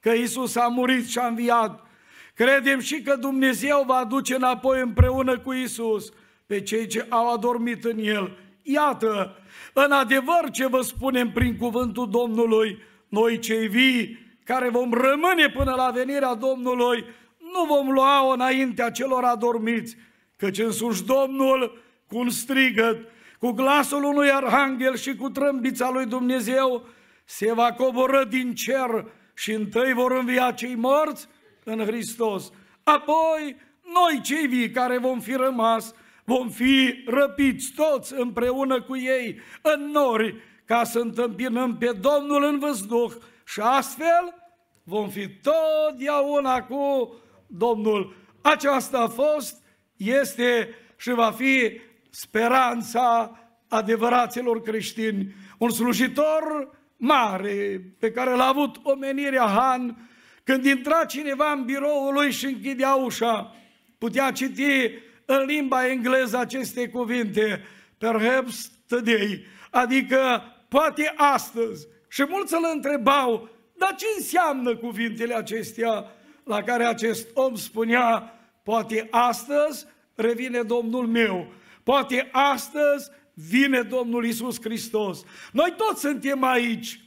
că 0.00 0.10
Isus 0.10 0.56
a 0.56 0.66
murit 0.66 1.08
și 1.08 1.18
a 1.18 1.26
înviat, 1.26 1.86
credem 2.34 2.80
și 2.80 3.02
că 3.02 3.16
Dumnezeu 3.16 3.84
va 3.86 3.94
aduce 3.94 4.34
înapoi 4.34 4.80
împreună 4.80 5.38
cu 5.38 5.52
Isus 5.52 6.12
pe 6.46 6.62
cei 6.62 6.86
ce 6.86 7.06
au 7.08 7.32
adormit 7.32 7.84
în 7.84 7.98
El. 7.98 8.38
Iată, 8.62 9.36
în 9.72 9.92
adevăr 9.92 10.50
ce 10.52 10.66
vă 10.66 10.80
spunem 10.80 11.30
prin 11.30 11.56
cuvântul 11.56 12.10
Domnului, 12.10 12.78
noi 13.08 13.38
cei 13.38 13.68
vii, 13.68 14.23
care 14.44 14.68
vom 14.68 14.92
rămâne 14.92 15.48
până 15.48 15.74
la 15.76 15.90
venirea 15.90 16.34
Domnului, 16.34 17.04
nu 17.38 17.64
vom 17.74 17.90
lua-o 17.90 18.32
înaintea 18.32 18.90
celor 18.90 19.24
adormiți, 19.24 19.96
căci 20.36 20.58
însuși 20.58 21.04
Domnul, 21.04 21.82
cu 22.08 22.18
un 22.18 22.30
strigăt, 22.30 23.08
cu 23.38 23.50
glasul 23.50 24.04
unui 24.04 24.30
arhanghel 24.30 24.96
și 24.96 25.16
cu 25.16 25.28
trâmbița 25.28 25.90
lui 25.90 26.06
Dumnezeu, 26.06 26.86
se 27.24 27.52
va 27.52 27.72
coboră 27.72 28.24
din 28.24 28.54
cer 28.54 29.04
și 29.34 29.52
întâi 29.52 29.92
vor 29.92 30.12
învia 30.12 30.50
cei 30.50 30.74
morți 30.74 31.28
în 31.64 31.84
Hristos. 31.84 32.50
Apoi, 32.82 33.56
noi 33.94 34.20
cei 34.22 34.46
vii 34.46 34.70
care 34.70 34.98
vom 34.98 35.20
fi 35.20 35.32
rămas, 35.32 35.94
vom 36.24 36.48
fi 36.48 37.02
răpiți 37.06 37.72
toți 37.76 38.14
împreună 38.16 38.82
cu 38.82 38.96
ei 38.96 39.40
în 39.62 39.90
nori, 39.90 40.34
ca 40.64 40.84
să 40.84 40.98
întâmpinăm 40.98 41.76
pe 41.76 41.96
Domnul 42.00 42.44
în 42.44 42.58
văzduh 42.58 43.12
și 43.44 43.60
astfel 43.60 44.34
vom 44.82 45.08
fi 45.08 45.28
totdeauna 45.28 46.62
cu 46.62 47.14
Domnul. 47.46 48.16
Aceasta 48.42 48.98
a 48.98 49.08
fost, 49.08 49.62
este 49.96 50.68
și 50.96 51.10
va 51.10 51.30
fi 51.30 51.80
speranța 52.10 53.38
adevăraților 53.68 54.62
creștini. 54.62 55.34
Un 55.58 55.70
slujitor 55.70 56.70
mare 56.96 57.80
pe 57.98 58.10
care 58.10 58.34
l-a 58.34 58.46
avut 58.46 58.76
omenirea 58.82 59.46
Han, 59.46 60.08
când 60.44 60.64
intra 60.64 61.04
cineva 61.04 61.52
în 61.52 61.64
biroul 61.64 62.12
lui 62.12 62.32
și 62.32 62.44
închidea 62.44 62.94
ușa, 62.94 63.54
putea 63.98 64.32
citi 64.32 64.90
în 65.24 65.44
limba 65.44 65.86
engleză 65.86 66.38
aceste 66.38 66.88
cuvinte, 66.88 67.64
perhaps 67.98 68.70
today, 68.88 69.44
adică 69.70 70.42
poate 70.68 71.12
astăzi. 71.16 71.86
Și 72.14 72.24
mulți 72.28 72.54
îl 72.54 72.70
întrebau, 72.72 73.48
dar 73.78 73.94
ce 73.94 74.06
înseamnă 74.16 74.76
cuvintele 74.76 75.34
acestea? 75.34 76.06
La 76.44 76.62
care 76.62 76.84
acest 76.84 77.28
om 77.32 77.54
spunea, 77.54 78.18
poate 78.62 79.08
astăzi 79.10 79.86
revine 80.14 80.62
Domnul 80.62 81.06
meu, 81.06 81.52
poate 81.82 82.28
astăzi 82.32 83.10
vine 83.32 83.82
Domnul 83.82 84.24
Isus 84.24 84.60
Hristos. 84.60 85.22
Noi 85.52 85.74
toți 85.76 86.00
suntem 86.00 86.42
aici, 86.42 87.00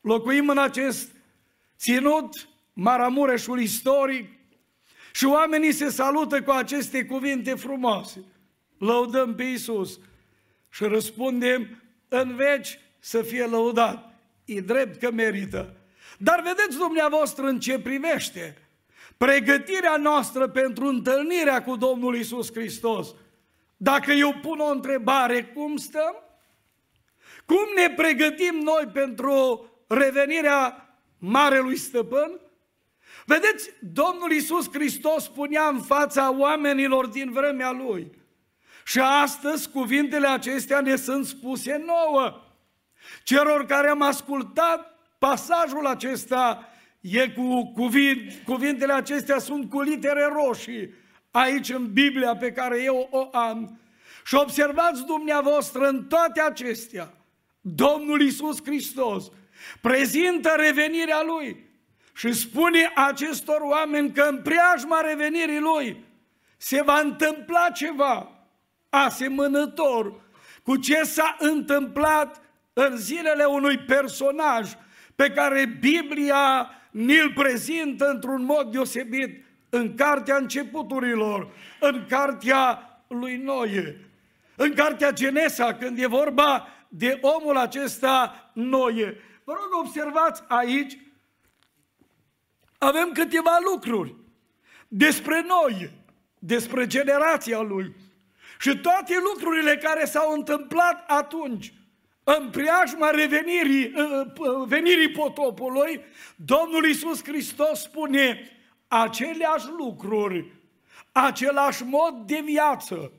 locuim 0.00 0.48
în 0.48 0.58
acest 0.58 1.10
ținut, 1.78 2.48
Maramureșul 2.72 3.60
istoric, 3.60 4.28
și 5.12 5.24
oamenii 5.24 5.72
se 5.72 5.90
salută 5.90 6.42
cu 6.42 6.50
aceste 6.50 7.04
cuvinte 7.04 7.54
frumoase. 7.54 8.24
Lăudăm 8.78 9.34
pe 9.34 9.42
Isus 9.42 9.98
și 10.70 10.84
răspundem 10.84 11.82
în 12.08 12.36
veci 12.36 12.78
să 12.98 13.22
fie 13.22 13.44
lăudat. 13.44 14.09
E 14.56 14.60
drept 14.60 15.00
că 15.00 15.10
merită. 15.10 15.74
Dar 16.18 16.42
vedeți 16.42 16.78
dumneavoastră 16.78 17.46
în 17.46 17.60
ce 17.60 17.78
privește 17.78 18.56
pregătirea 19.16 19.96
noastră 19.96 20.48
pentru 20.48 20.86
întâlnirea 20.86 21.62
cu 21.62 21.76
Domnul 21.76 22.16
Isus 22.16 22.52
Hristos. 22.52 23.14
Dacă 23.76 24.12
eu 24.12 24.34
pun 24.42 24.58
o 24.58 24.70
întrebare, 24.70 25.44
cum 25.44 25.76
stăm? 25.76 26.14
Cum 27.46 27.66
ne 27.76 27.94
pregătim 27.94 28.60
noi 28.62 28.88
pentru 28.92 29.64
revenirea 29.86 30.94
Marelui 31.18 31.76
Stăpân? 31.76 32.40
Vedeți, 33.26 33.70
Domnul 33.80 34.30
Isus 34.30 34.68
Hristos 34.72 35.22
spunea 35.24 35.68
în 35.68 35.80
fața 35.80 36.36
oamenilor 36.38 37.06
din 37.06 37.32
vremea 37.32 37.70
Lui. 37.70 38.10
Și 38.84 39.00
astăzi 39.00 39.70
cuvintele 39.70 40.26
acestea 40.26 40.80
ne 40.80 40.96
sunt 40.96 41.26
spuse 41.26 41.84
nouă. 41.86 42.49
Celor 43.30 43.66
care 43.66 43.88
am 43.88 44.02
ascultat 44.02 44.98
pasajul 45.18 45.86
acesta 45.86 46.68
e 47.00 47.28
cu 47.28 47.72
cuvint, 47.72 48.32
cuvintele 48.44 48.92
acestea 48.92 49.38
sunt 49.38 49.70
cu 49.70 49.80
litere 49.80 50.28
roșii 50.32 50.94
aici 51.30 51.68
în 51.68 51.92
Biblia 51.92 52.36
pe 52.36 52.52
care 52.52 52.82
eu 52.82 53.08
o 53.10 53.28
am. 53.36 53.80
Și 54.24 54.34
observați 54.34 55.04
dumneavoastră 55.04 55.88
în 55.88 56.04
toate 56.04 56.40
acestea, 56.40 57.14
Domnul 57.60 58.20
Isus 58.20 58.64
Hristos 58.64 59.24
prezintă 59.80 60.54
revenirea 60.56 61.22
Lui 61.22 61.68
și 62.14 62.32
spune 62.32 62.92
acestor 62.94 63.60
oameni 63.60 64.12
că 64.12 64.22
în 64.22 64.42
preajma 64.42 65.00
revenirii 65.00 65.60
Lui 65.60 66.04
se 66.56 66.82
va 66.82 66.98
întâmpla 66.98 67.68
ceva 67.74 68.30
asemănător 68.88 70.20
cu 70.62 70.76
ce 70.76 71.02
s-a 71.02 71.36
întâmplat 71.38 72.49
în 72.86 72.96
zilele 72.96 73.44
unui 73.44 73.78
personaj 73.78 74.72
pe 75.14 75.30
care 75.30 75.76
Biblia 75.80 76.70
ni-l 76.90 77.32
prezintă 77.32 78.10
într-un 78.10 78.44
mod 78.44 78.70
deosebit 78.72 79.44
în 79.68 79.94
cartea 79.94 80.36
începuturilor, 80.36 81.52
în 81.80 82.06
cartea 82.08 82.84
lui 83.08 83.36
Noie, 83.36 84.10
în 84.56 84.74
cartea 84.74 85.12
Genesa, 85.12 85.74
când 85.74 85.98
e 85.98 86.06
vorba 86.06 86.68
de 86.88 87.18
omul 87.20 87.56
acesta 87.56 88.50
Noie. 88.52 89.20
Vă 89.44 89.52
rog, 89.52 89.84
observați 89.86 90.42
aici, 90.48 90.98
avem 92.78 93.10
câteva 93.12 93.58
lucruri 93.72 94.14
despre 94.88 95.44
noi, 95.46 95.90
despre 96.38 96.86
generația 96.86 97.60
lui 97.60 97.94
și 98.60 98.78
toate 98.78 99.14
lucrurile 99.32 99.76
care 99.76 100.04
s-au 100.04 100.32
întâmplat 100.32 101.04
atunci 101.06 101.72
în 102.38 102.50
preajma 102.50 103.10
revenirii, 103.10 103.92
venirii 104.66 105.10
potopului, 105.10 106.00
Domnul 106.36 106.86
Iisus 106.86 107.24
Hristos 107.24 107.80
spune 107.80 108.50
aceleași 108.88 109.66
lucruri, 109.78 110.46
același 111.12 111.84
mod 111.84 112.14
de 112.26 112.42
viață, 112.44 113.12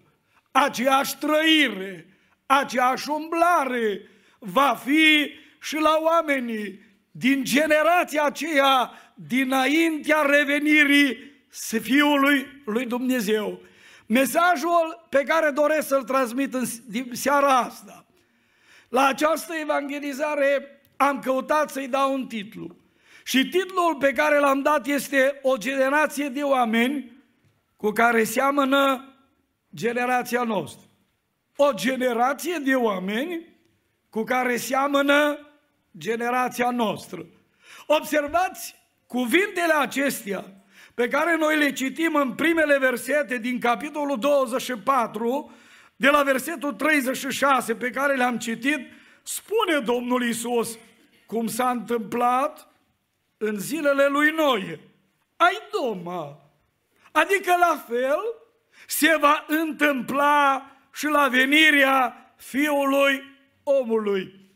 aceeași 0.52 1.17
trăire, 1.17 2.08
aceeași 2.45 3.10
umblare 3.10 4.10
va 4.39 4.80
fi 4.84 5.30
și 5.62 5.76
la 5.76 5.97
oamenii 6.02 6.80
din 7.12 7.43
generația 7.43 8.24
aceea 8.24 8.91
dinaintea 9.15 10.21
revenirii 10.21 11.17
Fiului 11.82 12.62
lui 12.65 12.86
Dumnezeu. 12.86 13.60
Mesajul 14.06 15.08
pe 15.10 15.24
care 15.24 15.50
doresc 15.50 15.88
să-l 15.88 16.04
transmit 16.04 16.54
în 16.54 16.65
seara 17.12 17.58
asta 17.58 18.06
la 18.92 19.06
această 19.06 19.54
evangelizare 19.62 20.82
am 20.98 21.20
căutat 21.20 21.70
să-i 21.70 21.88
dau 21.88 22.14
un 22.14 22.28
titlu. 22.28 22.76
Și 23.24 23.50
titlul 23.50 23.96
pe 24.00 24.12
care 24.12 24.40
l-am 24.40 24.62
dat 24.62 24.88
este 24.88 25.40
O 25.42 25.58
generație 25.58 26.30
de 26.30 26.42
oameni 26.42 27.12
cu 27.78 27.92
care 27.92 28.24
seamănă 28.24 29.14
generația 29.76 30.44
noastră. 30.44 30.86
O 31.56 31.72
generație 31.74 32.58
de 32.64 32.76
oameni 32.76 33.48
cu 34.10 34.24
care 34.24 34.58
seamănă 34.58 35.40
generația 35.98 36.70
noastră. 36.70 37.26
Observați 37.86 38.76
cuvintele 39.08 39.74
acestea 39.80 40.46
pe 40.94 41.08
care 41.08 41.38
noi 41.38 41.58
le 41.58 41.72
citim 41.72 42.16
în 42.16 42.34
primele 42.34 42.78
versete 42.78 43.38
din 43.38 43.60
capitolul 43.60 44.20
24 44.20 45.52
de 46.02 46.10
la 46.10 46.24
versetul 46.24 46.74
36 46.74 47.76
pe 47.76 47.90
care 47.90 48.16
le-am 48.16 48.38
citit, 48.38 48.92
spune 49.24 49.80
Domnul 49.80 50.24
Isus 50.24 50.78
cum 51.26 51.48
s-a 51.48 51.70
întâmplat 51.70 52.68
în 53.38 53.60
zilele 53.60 54.08
lui 54.08 54.32
Noe. 54.32 54.80
Ai 55.36 55.58
doma. 55.72 56.42
Adică 57.12 57.56
la 57.60 57.86
fel 57.88 58.20
se 58.88 59.18
va 59.20 59.46
întâmpla 59.48 60.72
și 60.94 61.06
la 61.06 61.28
venirea 61.28 62.34
Fiului 62.38 63.24
omului. 63.64 64.50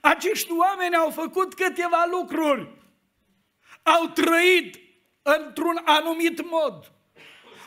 Acești 0.00 0.52
oameni 0.52 0.94
au 0.94 1.10
făcut 1.10 1.54
câteva 1.54 2.08
lucruri. 2.10 2.68
Au 3.82 4.06
trăit 4.06 4.78
într-un 5.22 5.80
anumit 5.84 6.50
mod. 6.50 6.92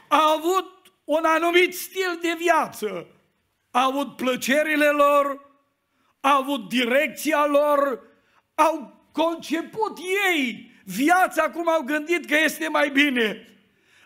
Au 0.08 0.38
avut 0.38 0.94
un 1.04 1.24
anumit 1.24 1.76
stil 1.76 2.20
de 2.22 2.36
viață 2.38 3.08
au 3.76 3.90
avut 3.90 4.16
plăcerile 4.16 4.90
lor, 4.90 5.52
au 6.20 6.42
avut 6.42 6.70
direcția 6.70 7.46
lor, 7.46 8.00
au 8.56 9.08
conceput 9.12 9.98
ei 10.34 10.72
viața 10.86 11.50
cum 11.50 11.70
au 11.70 11.82
gândit 11.82 12.26
că 12.26 12.36
este 12.44 12.68
mai 12.68 12.90
bine. 12.90 13.48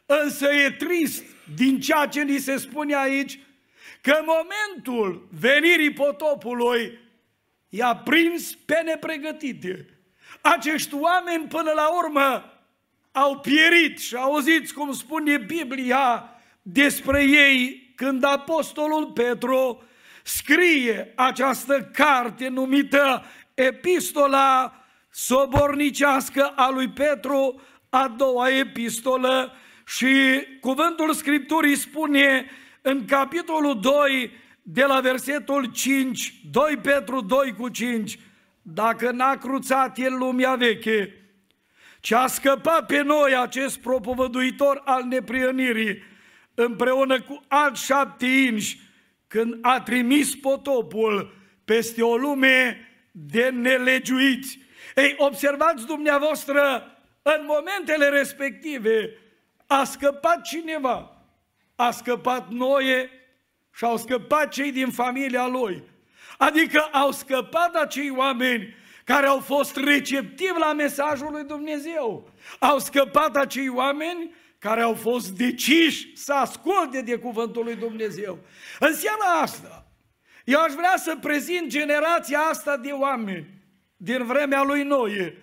Însă 0.06 0.54
e 0.54 0.72
trist 0.72 1.24
din 1.56 1.80
ceea 1.80 2.06
ce 2.06 2.22
ni 2.22 2.38
se 2.38 2.58
spune 2.58 2.96
aici, 2.96 3.40
că 4.02 4.18
în 4.20 4.26
momentul 4.26 5.28
venirii 5.40 5.94
potopului 5.94 7.00
i-a 7.70 7.96
prins 7.96 8.56
pe 8.56 8.82
nepregătite. 8.86 10.00
Acești 10.42 10.96
oameni 10.96 11.48
până 11.48 11.72
la 11.72 11.88
urmă 11.88 12.54
au 13.12 13.40
pierit 13.40 14.00
și 14.00 14.16
auziți 14.16 14.74
cum 14.74 14.94
spune 14.94 15.38
Biblia 15.38 16.30
despre 16.62 17.24
ei 17.24 17.87
când 17.98 18.24
apostolul 18.24 19.12
Petru 19.12 19.84
scrie 20.24 21.14
această 21.16 21.90
carte 21.94 22.48
numită 22.48 23.24
Epistola 23.54 24.74
sobornicească 25.10 26.54
a 26.56 26.70
lui 26.70 26.90
Petru, 26.90 27.62
a 27.90 28.08
doua 28.18 28.50
epistolă 28.50 29.54
și 29.86 30.44
cuvântul 30.62 31.14
Scripturii 31.14 31.76
spune 31.76 32.46
în 32.82 33.06
capitolul 33.06 33.80
2 33.80 34.32
de 34.62 34.84
la 34.84 35.00
versetul 35.00 35.66
5, 35.66 36.34
2 36.52 36.78
Petru 36.78 37.22
2 37.22 37.54
cu 37.58 37.70
5, 37.70 38.20
dacă 38.62 39.12
n-a 39.12 39.36
cruțat 39.36 39.98
el 39.98 40.18
lumea 40.18 40.56
veche, 40.56 41.14
ce 42.00 42.16
a 42.16 42.28
scăpat 42.28 42.86
pe 42.86 43.02
noi 43.02 43.36
acest 43.36 43.78
propovăduitor 43.78 44.82
al 44.86 45.04
neprionirii, 45.04 46.04
împreună 46.60 47.22
cu 47.22 47.44
alți 47.48 47.86
șapte 47.86 48.26
inși, 48.26 48.80
când 49.28 49.58
a 49.62 49.82
trimis 49.82 50.36
potopul 50.36 51.36
peste 51.66 52.04
o 52.04 52.18
lume 52.18 52.88
de 53.12 53.50
nelegiuiți. 53.50 54.60
Ei, 54.96 55.16
observați 55.18 55.86
dumneavoastră, 55.86 56.92
în 57.22 57.46
momentele 57.46 58.10
respective 58.10 59.18
a 59.68 59.84
scăpat 59.84 60.42
cineva, 60.42 61.26
a 61.76 61.92
scăpat 61.92 62.50
Noe 62.50 63.10
și 63.74 63.84
au 63.84 63.98
scăpat 63.98 64.52
cei 64.52 64.72
din 64.72 64.90
familia 64.90 65.48
lui. 65.48 65.84
Adică 66.38 66.80
au 66.92 67.12
scăpat 67.12 67.76
acei 67.76 68.10
oameni 68.10 68.76
care 69.04 69.26
au 69.26 69.40
fost 69.40 69.76
receptivi 69.76 70.60
la 70.60 70.74
mesajul 70.74 71.32
lui 71.32 71.44
Dumnezeu. 71.44 72.32
Au 72.60 72.80
scăpat 72.80 73.36
acei 73.36 73.70
oameni 73.70 74.32
care 74.68 74.82
au 74.82 74.94
fost 74.94 75.30
deciși 75.30 76.16
să 76.16 76.34
asculte 76.34 77.02
de 77.02 77.16
cuvântul 77.16 77.64
lui 77.64 77.76
Dumnezeu. 77.76 78.40
Înseamnă 78.80 79.24
asta. 79.42 79.88
Eu 80.44 80.60
aș 80.60 80.72
vrea 80.72 80.94
să 80.98 81.18
prezint 81.22 81.68
generația 81.68 82.40
asta 82.40 82.78
de 82.78 82.92
oameni 82.92 83.48
din 83.98 84.26
vremea 84.26 84.64
lui 84.64 84.84
Noe. 84.84 85.38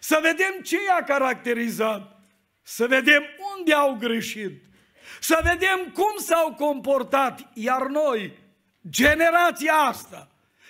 Să 0.00 0.18
vedem 0.22 0.60
ce 0.62 0.76
i-a 0.76 1.04
caracterizat. 1.04 2.20
Să 2.62 2.86
vedem 2.86 3.22
unde 3.56 3.72
au 3.72 3.96
greșit. 4.00 4.62
Să 5.20 5.40
vedem 5.42 5.92
cum 5.92 6.14
s-au 6.16 6.54
comportat. 6.54 7.40
Iar 7.54 7.86
noi, 7.86 8.38
generația 8.90 9.74
asta, 9.74 10.28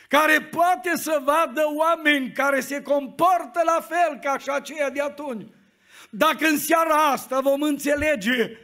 care 0.08 0.40
poate 0.40 0.96
să 0.96 1.20
vadă 1.24 1.62
oameni 1.76 2.32
care 2.32 2.60
se 2.60 2.82
comportă 2.82 3.60
la 3.64 3.86
fel 3.88 4.18
ca 4.22 4.38
și 4.38 4.48
aceia 4.48 4.90
de 4.90 5.00
atunci, 5.00 5.48
dacă 6.10 6.46
în 6.46 6.58
seara 6.58 6.94
asta 6.94 7.40
vom 7.40 7.62
înțelege 7.62 8.56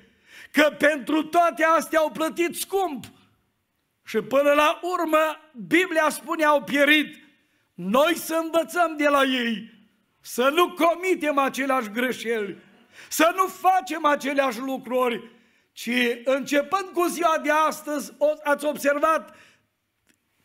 că 0.52 0.74
pentru 0.78 1.22
toate 1.22 1.64
astea 1.64 1.98
au 1.98 2.10
plătit 2.10 2.56
scump 2.56 3.04
și 4.04 4.20
până 4.20 4.52
la 4.52 4.80
urmă 4.82 5.18
Biblia 5.66 6.08
spune 6.10 6.44
au 6.44 6.62
pierit, 6.62 7.16
noi 7.74 8.16
să 8.16 8.40
învățăm 8.42 8.96
de 8.96 9.08
la 9.08 9.22
ei, 9.22 9.70
să 10.20 10.52
nu 10.54 10.72
comitem 10.72 11.38
aceleași 11.38 11.90
greșeli, 11.90 12.58
să 13.08 13.32
nu 13.36 13.46
facem 13.46 14.04
aceleași 14.04 14.60
lucruri, 14.60 15.30
ci 15.72 15.90
începând 16.24 16.88
cu 16.92 17.06
ziua 17.06 17.38
de 17.42 17.50
astăzi, 17.50 18.12
ați 18.44 18.64
observat 18.64 19.34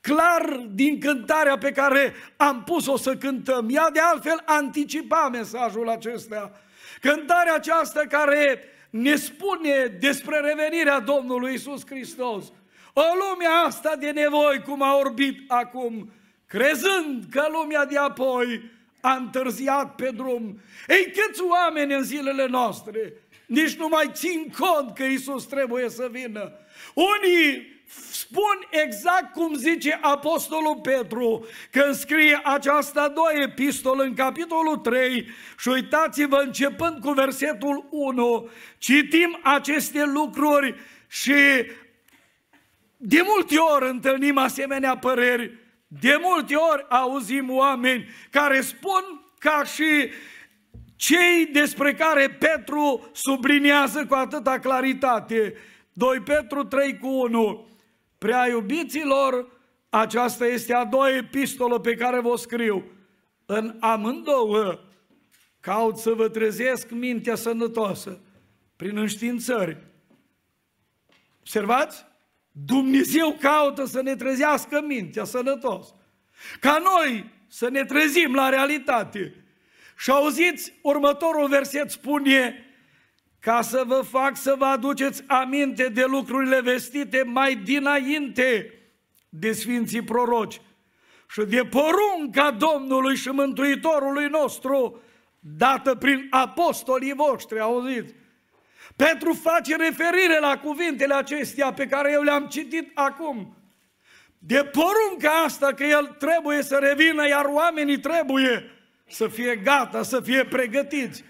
clar 0.01 0.45
din 0.69 0.99
cântarea 0.99 1.57
pe 1.57 1.71
care 1.71 2.13
am 2.37 2.63
pus-o 2.63 2.97
să 2.97 3.15
cântăm. 3.15 3.67
Ea 3.69 3.89
de 3.89 3.99
altfel 3.99 4.41
anticipa 4.45 5.29
mesajul 5.31 5.89
acesta. 5.89 6.61
Cântarea 7.01 7.53
aceasta 7.53 8.01
care 8.09 8.63
ne 8.89 9.15
spune 9.15 9.97
despre 9.99 10.39
revenirea 10.39 10.99
Domnului 10.99 11.53
Isus 11.53 11.85
Hristos. 11.85 12.45
O 12.93 13.01
lume 13.01 13.45
asta 13.65 13.95
de 13.95 14.11
nevoi, 14.11 14.61
cum 14.65 14.81
a 14.81 14.95
orbit 14.95 15.51
acum, 15.51 16.11
crezând 16.47 17.23
că 17.31 17.47
lumea 17.51 17.85
de 17.85 17.97
apoi 17.97 18.61
a 19.01 19.13
întârziat 19.13 19.95
pe 19.95 20.09
drum. 20.15 20.59
Ei, 20.87 21.11
câți 21.11 21.41
oameni 21.41 21.93
în 21.93 22.03
zilele 22.03 22.45
noastre 22.45 23.13
nici 23.51 23.75
nu 23.75 23.87
mai 23.87 24.09
țin 24.13 24.53
cont 24.59 24.95
că 24.95 25.03
Isus 25.03 25.45
trebuie 25.45 25.89
să 25.89 26.07
vină. 26.11 26.51
Unii 26.93 27.80
spun 28.11 28.67
exact 28.69 29.33
cum 29.33 29.55
zice 29.55 29.99
Apostolul 30.01 30.79
Petru 30.81 31.45
când 31.71 31.95
scrie 31.95 32.39
această 32.43 32.99
a 32.99 33.07
doua 33.07 33.31
epistolă 33.43 34.03
în 34.03 34.13
capitolul 34.13 34.77
3 34.77 35.27
și 35.59 35.67
uitați-vă 35.67 36.37
începând 36.37 36.99
cu 36.99 37.11
versetul 37.11 37.87
1, 37.89 38.49
citim 38.77 39.39
aceste 39.43 40.05
lucruri 40.05 40.75
și 41.07 41.33
de 42.97 43.21
multe 43.25 43.57
ori 43.57 43.89
întâlnim 43.89 44.37
asemenea 44.37 44.97
păreri, 44.97 45.57
de 45.87 46.17
multe 46.21 46.55
ori 46.55 46.85
auzim 46.89 47.49
oameni 47.49 48.09
care 48.29 48.61
spun 48.61 49.03
ca 49.37 49.63
și 49.63 50.09
cei 50.95 51.45
despre 51.51 51.93
care 51.93 52.29
Petru 52.29 53.09
subliniază 53.13 54.05
cu 54.05 54.13
atâta 54.13 54.59
claritate. 54.59 55.53
2 55.93 56.19
Petru 56.19 56.63
3 56.63 56.97
cu 56.97 57.07
1. 57.07 57.70
Prea 58.21 58.47
iubiților, 58.47 59.47
aceasta 59.89 60.45
este 60.45 60.73
a 60.73 60.85
doua 60.85 61.15
epistolă 61.15 61.79
pe 61.79 61.95
care 61.95 62.19
vă 62.19 62.35
scriu. 62.35 62.85
În 63.45 63.77
amândouă 63.79 64.79
caut 65.59 65.97
să 65.97 66.11
vă 66.11 66.29
trezesc 66.29 66.89
mintea 66.89 67.35
sănătoasă 67.35 68.19
prin 68.75 68.97
înștiințări. 68.97 69.77
Observați? 71.39 72.05
Dumnezeu 72.51 73.37
caută 73.39 73.85
să 73.85 74.01
ne 74.01 74.15
trezească 74.15 74.81
mintea 74.81 75.23
sănătos. 75.23 75.93
Ca 76.59 76.77
noi 76.77 77.29
să 77.47 77.69
ne 77.69 77.85
trezim 77.85 78.33
la 78.33 78.49
realitate. 78.49 79.45
Și 79.97 80.11
auziți, 80.11 80.73
următorul 80.81 81.47
verset 81.47 81.89
spune, 81.89 82.65
ca 83.41 83.61
să 83.61 83.83
vă 83.85 84.01
fac 84.09 84.37
să 84.37 84.55
vă 84.57 84.65
aduceți 84.65 85.23
aminte 85.27 85.89
de 85.89 86.03
lucrurile 86.03 86.61
vestite 86.61 87.23
mai 87.25 87.55
dinainte 87.55 88.73
de 89.29 89.51
Sfinții 89.51 90.01
Proroci 90.01 90.61
și 91.29 91.41
de 91.41 91.65
porunca 91.65 92.51
Domnului 92.51 93.15
și 93.15 93.29
Mântuitorului 93.29 94.27
nostru, 94.27 95.01
dată 95.39 95.95
prin 95.95 96.27
apostolii 96.29 97.13
voștri, 97.13 97.59
auziți? 97.59 98.13
Petru 98.95 99.33
face 99.33 99.75
referire 99.75 100.39
la 100.39 100.57
cuvintele 100.57 101.13
acestea 101.13 101.73
pe 101.73 101.85
care 101.85 102.11
eu 102.11 102.21
le-am 102.21 102.47
citit 102.47 102.91
acum. 102.93 103.55
De 104.37 104.63
porunca 104.63 105.43
asta 105.45 105.73
că 105.73 105.83
el 105.83 106.05
trebuie 106.05 106.61
să 106.61 106.75
revină, 106.75 107.27
iar 107.27 107.45
oamenii 107.45 107.99
trebuie 107.99 108.71
să 109.07 109.27
fie 109.27 109.55
gata, 109.55 110.03
să 110.03 110.21
fie 110.21 110.45
pregătiți. 110.45 111.23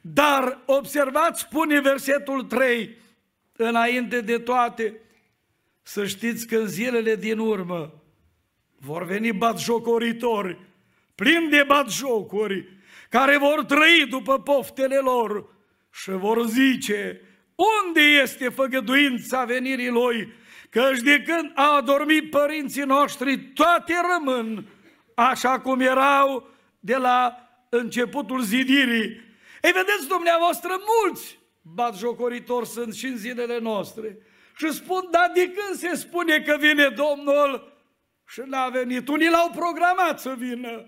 Dar 0.00 0.62
observați, 0.66 1.40
spune 1.40 1.80
versetul 1.80 2.42
3, 2.42 2.96
înainte 3.56 4.20
de 4.20 4.38
toate, 4.38 5.00
să 5.82 6.06
știți 6.06 6.46
că 6.46 6.58
în 6.58 6.66
zilele 6.66 7.16
din 7.16 7.38
urmă 7.38 8.02
vor 8.78 9.04
veni 9.04 9.32
batjocoritori, 9.32 10.58
plini 11.14 11.50
de 11.50 11.64
batjocuri, 11.66 12.68
care 13.10 13.38
vor 13.38 13.64
trăi 13.64 14.06
după 14.10 14.40
poftele 14.40 14.96
lor 14.96 15.56
și 15.90 16.10
vor 16.10 16.46
zice, 16.46 17.20
unde 17.84 18.00
este 18.00 18.48
făgăduința 18.48 19.44
venirii 19.44 19.88
lui? 19.88 20.32
Căci 20.70 20.98
de 20.98 21.22
când 21.22 21.52
au 21.54 21.76
adormit 21.76 22.30
părinții 22.30 22.82
noștri, 22.82 23.38
toate 23.38 23.94
rămân 24.12 24.66
așa 25.14 25.60
cum 25.60 25.80
erau 25.80 26.50
de 26.80 26.96
la 26.96 27.48
începutul 27.68 28.40
zidirii. 28.40 29.27
Ei, 29.62 29.72
vedeți 29.72 30.08
dumneavoastră, 30.08 30.70
mulți 31.02 31.38
batjocoritori 31.62 32.66
sunt 32.66 32.94
și 32.94 33.06
în 33.06 33.16
zilele 33.16 33.58
noastre. 33.58 34.18
Și 34.56 34.72
spun, 34.72 35.08
dar 35.10 35.30
de 35.34 35.50
când 35.50 35.78
se 35.78 35.96
spune 35.96 36.40
că 36.40 36.56
vine 36.60 36.88
Domnul 36.88 37.76
și 38.26 38.42
n-a 38.44 38.68
venit? 38.68 39.08
Unii 39.08 39.30
l-au 39.30 39.50
programat 39.50 40.20
să 40.20 40.34
vină. 40.38 40.86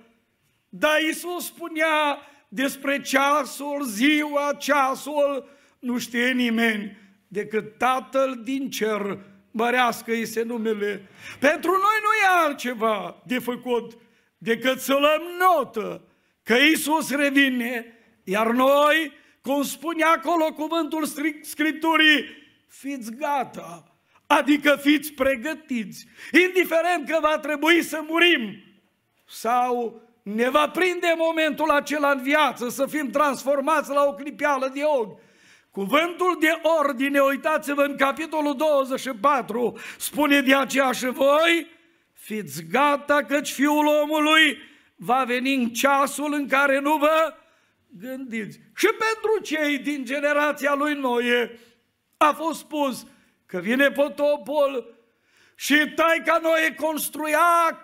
Dar 0.69 1.01
Iisus 1.01 1.47
spunea 1.47 2.19
despre 2.49 3.01
ceasul, 3.01 3.83
ziua, 3.85 4.55
ceasul, 4.59 5.49
nu 5.79 5.99
știe 5.99 6.33
nimeni 6.33 6.99
decât 7.29 7.79
Tatăl 7.79 8.41
din 8.43 8.71
cer, 8.71 9.19
mărească-i 9.51 10.25
se 10.25 10.43
numele. 10.43 11.09
Pentru 11.41 11.71
noi 11.71 11.99
nu 12.03 12.13
e 12.23 12.45
altceva 12.47 13.23
de 13.27 13.39
făcut 13.39 13.93
decât 14.39 14.81
să 14.81 14.93
luăm 14.93 15.23
notă 15.39 16.03
că 16.43 16.55
Iisus 16.55 17.11
revine 17.11 18.00
iar 18.25 18.51
noi, 18.51 19.13
cum 19.43 19.63
spune 19.63 20.03
acolo 20.03 20.53
cuvântul 20.53 21.05
Scripturii, 21.43 22.25
fiți 22.69 23.15
gata, 23.15 23.85
adică 24.27 24.79
fiți 24.83 25.13
pregătiți, 25.13 26.07
indiferent 26.47 27.09
că 27.09 27.19
va 27.21 27.39
trebui 27.39 27.83
să 27.83 28.05
murim 28.09 28.63
sau 29.27 30.03
ne 30.23 30.49
va 30.49 30.69
prinde 30.69 31.15
momentul 31.17 31.71
acela 31.71 32.11
în 32.11 32.23
viață 32.23 32.69
să 32.69 32.87
fim 32.87 33.11
transformați 33.11 33.91
la 33.91 34.05
o 34.05 34.15
clipeală 34.15 34.71
de 34.75 34.81
ochi. 34.85 35.19
Cuvântul 35.71 36.37
de 36.41 36.61
ordine, 36.81 37.21
uitați-vă 37.21 37.83
în 37.83 37.97
capitolul 37.97 38.57
24, 38.57 39.79
spune 39.99 40.41
de 40.41 40.55
aceea 40.55 40.93
și 40.93 41.07
voi 41.07 41.67
fiți 42.13 42.65
gata 42.71 43.25
căci 43.29 43.53
fiul 43.53 43.87
omului 43.87 44.59
va 44.97 45.25
veni 45.25 45.55
în 45.55 45.69
ceasul 45.69 46.33
în 46.33 46.49
care 46.49 46.81
nu 46.81 46.97
vă 46.97 47.35
gândiți. 47.99 48.61
Și 48.75 48.87
pentru 48.87 49.55
cei 49.55 49.79
din 49.79 50.05
generația 50.05 50.75
lui 50.75 50.95
Noe 50.95 51.59
a 52.17 52.33
fost 52.33 52.59
spus 52.59 53.07
că 53.47 53.59
vine 53.59 53.91
potopul 53.91 54.95
și 55.55 55.93
taica 55.95 56.39
Noe 56.43 56.75
construia, 56.75 57.79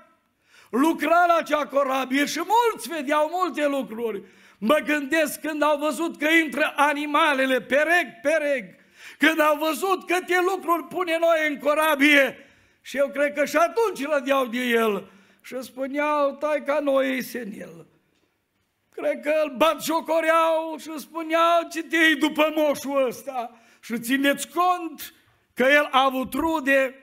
lucra 0.71 1.25
la 1.27 1.37
acea 1.37 1.67
corabie 1.67 2.25
și 2.25 2.41
mulți 2.47 2.89
vedeau 2.89 3.31
multe 3.33 3.67
lucruri. 3.67 4.23
Mă 4.59 4.79
gândesc 4.85 5.41
când 5.41 5.63
au 5.63 5.79
văzut 5.79 6.19
că 6.19 6.29
intră 6.29 6.73
animalele, 6.77 7.61
pereg, 7.61 8.07
pereg, 8.23 8.65
când 9.19 9.41
au 9.41 9.59
văzut 9.59 10.07
câte 10.07 10.39
lucruri 10.55 10.85
pune 10.85 11.19
noi 11.21 11.49
în 11.49 11.59
corabie, 11.59 12.39
și 12.83 12.97
eu 12.97 13.09
cred 13.09 13.33
că 13.33 13.45
și 13.45 13.57
atunci 13.57 14.07
rădeau 14.07 14.47
de 14.47 14.59
el 14.59 15.11
și 15.43 15.63
spuneau, 15.63 16.33
tai 16.33 16.63
ca 16.67 16.79
noi 16.79 17.23
senil. 17.23 17.87
Cred 18.97 19.21
că 19.21 19.33
îl 19.45 19.57
bat 19.57 19.85
jocoreau 19.85 20.77
și 20.79 20.99
spuneau, 20.99 21.69
ce 21.73 21.83
te 21.83 22.15
după 22.19 22.53
moșul 22.57 23.07
ăsta? 23.07 23.61
Și 23.81 23.99
țineți 23.99 24.49
cont 24.49 25.15
că 25.55 25.63
el 25.63 25.89
a 25.91 26.05
avut 26.05 26.33
rude, 26.33 26.95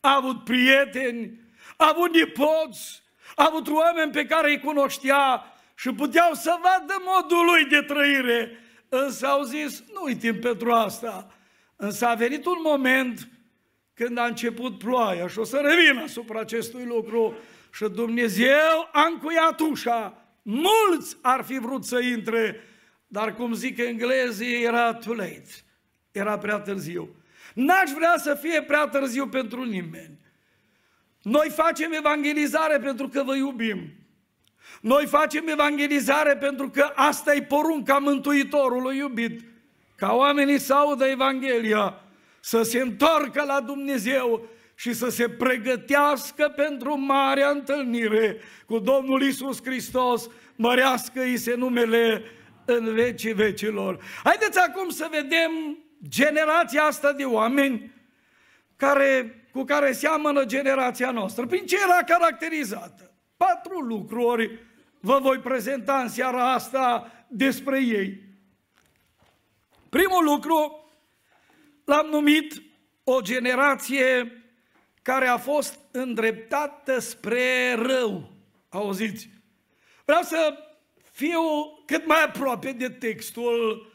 a 0.00 0.14
avut 0.14 0.44
prieteni, 0.44 1.40
a 1.76 1.88
avut 1.88 2.14
nepoți, 2.14 3.02
a 3.34 3.44
avut 3.48 3.68
oameni 3.68 4.12
pe 4.12 4.26
care 4.26 4.50
îi 4.50 4.60
cunoștea 4.60 5.44
și 5.74 5.92
puteau 5.92 6.34
să 6.34 6.58
vadă 6.62 7.02
modul 7.04 7.44
lui 7.44 7.64
de 7.64 7.82
trăire. 7.82 8.58
Însă 8.88 9.26
au 9.26 9.42
zis, 9.42 9.82
nu 9.92 10.02
uitim 10.04 10.38
pentru 10.38 10.72
asta. 10.72 11.34
Însă 11.76 12.06
a 12.06 12.14
venit 12.14 12.46
un 12.46 12.58
moment 12.62 13.28
când 13.94 14.18
a 14.18 14.24
început 14.24 14.78
ploaia 14.78 15.28
și 15.28 15.38
o 15.38 15.44
să 15.44 15.56
revin 15.56 16.02
asupra 16.02 16.40
acestui 16.40 16.84
lucru 16.84 17.36
și 17.72 17.84
Dumnezeu 17.84 18.88
a 18.92 19.06
încuiat 19.06 19.60
ușa. 19.60 20.19
Mulți 20.42 21.16
ar 21.20 21.44
fi 21.44 21.58
vrut 21.58 21.84
să 21.84 21.98
intre, 21.98 22.56
dar 23.06 23.34
cum 23.34 23.52
zic 23.52 23.78
englezii, 23.78 24.62
era 24.62 24.94
too 24.94 25.14
late. 25.14 25.48
Era 26.12 26.38
prea 26.38 26.58
târziu. 26.58 27.14
N-aș 27.54 27.90
vrea 27.90 28.14
să 28.16 28.34
fie 28.34 28.62
prea 28.62 28.86
târziu 28.86 29.26
pentru 29.26 29.64
nimeni. 29.64 30.18
Noi 31.22 31.50
facem 31.50 31.92
evangelizare 31.92 32.78
pentru 32.78 33.08
că 33.08 33.22
vă 33.22 33.36
iubim. 33.36 33.92
Noi 34.80 35.06
facem 35.06 35.48
evangelizare 35.48 36.36
pentru 36.36 36.70
că 36.70 36.92
asta 36.94 37.34
e 37.34 37.42
porunca 37.42 37.98
Mântuitorului 37.98 38.96
iubit. 38.96 39.40
Ca 39.96 40.12
oamenii 40.12 40.58
să 40.58 40.74
audă 40.74 41.04
Evanghelia, 41.04 42.00
să 42.40 42.62
se 42.62 42.80
întoarcă 42.80 43.42
la 43.42 43.60
Dumnezeu 43.60 44.48
și 44.80 44.92
să 44.92 45.08
se 45.08 45.28
pregătească 45.28 46.52
pentru 46.56 46.98
marea 46.98 47.48
întâlnire 47.50 48.40
cu 48.66 48.78
Domnul 48.78 49.22
Isus 49.22 49.62
Hristos, 49.64 50.28
mărească-i 50.56 51.36
se 51.36 51.54
numele 51.54 52.22
în 52.64 52.94
vecii 52.94 53.32
vecilor. 53.32 54.04
Haideți 54.24 54.58
acum 54.58 54.88
să 54.88 55.08
vedem 55.10 55.78
generația 56.08 56.82
asta 56.82 57.12
de 57.12 57.24
oameni 57.24 57.92
care, 58.76 59.44
cu 59.52 59.64
care 59.64 59.92
seamănă 59.92 60.44
generația 60.44 61.10
noastră. 61.10 61.46
Prin 61.46 61.66
ce 61.66 61.76
era 61.82 62.16
caracterizată? 62.16 63.14
Patru 63.36 63.78
lucruri 63.78 64.58
vă 65.00 65.18
voi 65.22 65.38
prezenta 65.38 66.00
în 66.00 66.08
seara 66.08 66.52
asta 66.52 67.12
despre 67.28 67.82
ei. 67.84 68.20
Primul 69.88 70.24
lucru, 70.24 70.88
l-am 71.84 72.06
numit 72.10 72.62
o 73.04 73.20
generație 73.20 74.34
care 75.02 75.26
a 75.26 75.36
fost 75.36 75.78
îndreptată 75.90 76.98
spre 76.98 77.74
rău. 77.74 78.32
Auziți? 78.68 79.30
Vreau 80.04 80.22
să 80.22 80.54
fiu 81.10 81.40
cât 81.86 82.06
mai 82.06 82.22
aproape 82.22 82.72
de 82.72 82.88
textul 82.88 83.88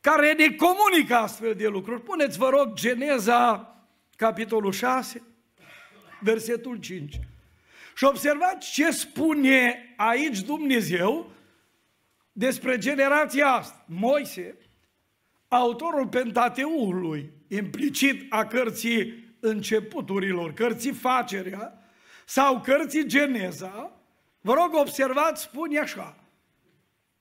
care 0.00 0.32
ne 0.32 0.54
comunică 0.54 1.14
astfel 1.14 1.54
de 1.54 1.68
lucruri. 1.68 2.02
Puneți, 2.02 2.38
vă 2.38 2.48
rog, 2.48 2.72
Geneza, 2.74 3.74
capitolul 4.16 4.72
6, 4.72 5.22
versetul 6.20 6.76
5. 6.76 7.20
Și 7.96 8.04
observați 8.04 8.72
ce 8.72 8.90
spune 8.90 9.94
aici 9.96 10.40
Dumnezeu 10.40 11.30
despre 12.32 12.78
generația 12.78 13.48
asta. 13.48 13.84
Moise, 13.88 14.56
autorul 15.48 16.08
Pentateului, 16.08 17.30
implicit 17.48 18.32
a 18.32 18.44
cărții 18.46 19.23
începuturilor, 19.44 20.52
cărții 20.52 20.92
facerea 20.92 21.78
sau 22.24 22.60
cărții 22.60 23.06
Geneza, 23.06 23.92
vă 24.40 24.52
rog 24.52 24.74
observați, 24.74 25.42
spune 25.42 25.78
așa, 25.78 26.16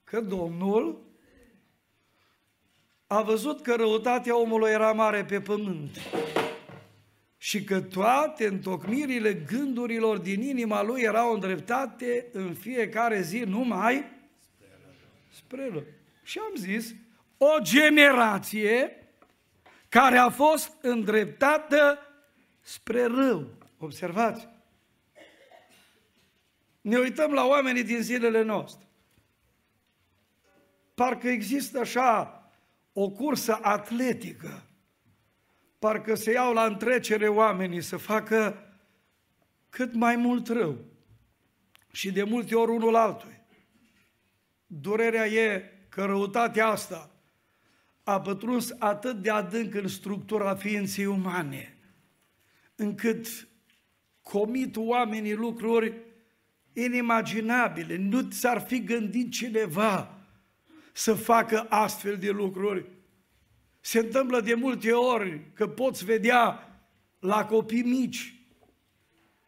că 0.03 0.21
Domnul 0.21 1.01
a 3.07 3.21
văzut 3.21 3.61
că 3.61 3.73
răutatea 3.75 4.39
omului 4.39 4.71
era 4.71 4.91
mare 4.91 5.25
pe 5.25 5.41
pământ 5.41 5.97
și 7.37 7.63
că 7.63 7.81
toate 7.81 8.47
întocmirile 8.47 9.33
gândurilor 9.33 10.17
din 10.17 10.41
inima 10.41 10.83
lui 10.83 11.01
erau 11.01 11.33
îndreptate 11.33 12.27
în 12.31 12.53
fiecare 12.53 13.21
zi 13.21 13.39
numai 13.39 14.05
spre 15.29 15.69
rău. 15.71 15.83
Și 16.23 16.39
am 16.39 16.55
zis, 16.55 16.93
o 17.37 17.59
generație 17.61 18.97
care 19.89 20.17
a 20.17 20.29
fost 20.29 20.71
îndreptată 20.81 21.99
spre 22.63 23.05
rău. 23.05 23.47
Observați! 23.77 24.47
Ne 26.81 26.97
uităm 26.97 27.31
la 27.31 27.45
oamenii 27.45 27.83
din 27.83 28.01
zilele 28.01 28.41
noastre. 28.41 28.87
Parcă 30.93 31.27
există 31.27 31.79
așa 31.79 32.37
o 32.93 33.09
cursă 33.09 33.59
atletică. 33.61 34.63
Parcă 35.79 36.15
se 36.15 36.31
iau 36.31 36.53
la 36.53 36.65
întrecere 36.65 37.27
oamenii 37.27 37.81
să 37.81 37.97
facă 37.97 38.67
cât 39.69 39.93
mai 39.93 40.15
mult 40.15 40.47
rău. 40.47 40.77
Și 41.91 42.11
de 42.11 42.23
multe 42.23 42.55
ori 42.55 42.71
unul 42.71 42.95
altul. 42.95 43.41
Durerea 44.65 45.27
e 45.27 45.71
că 45.89 46.05
răutatea 46.05 46.67
asta 46.67 47.11
a 48.03 48.21
pătruns 48.21 48.75
atât 48.79 49.21
de 49.21 49.29
adânc 49.29 49.73
în 49.73 49.87
structura 49.87 50.55
ființei 50.55 51.05
umane, 51.05 51.72
încât 52.75 53.47
comit 54.21 54.75
oamenii 54.77 55.33
lucruri 55.33 55.93
inimaginabile. 56.73 57.97
Nu 57.97 58.21
ți-ar 58.21 58.61
fi 58.61 58.83
gândit 58.83 59.31
cineva 59.31 60.17
să 60.93 61.13
facă 61.13 61.65
astfel 61.69 62.17
de 62.17 62.29
lucruri. 62.29 62.85
Se 63.79 63.99
întâmplă 63.99 64.41
de 64.41 64.53
multe 64.53 64.91
ori 64.91 65.41
că 65.53 65.67
poți 65.67 66.05
vedea 66.05 66.67
la 67.19 67.45
copii 67.45 67.81
mici, 67.81 68.35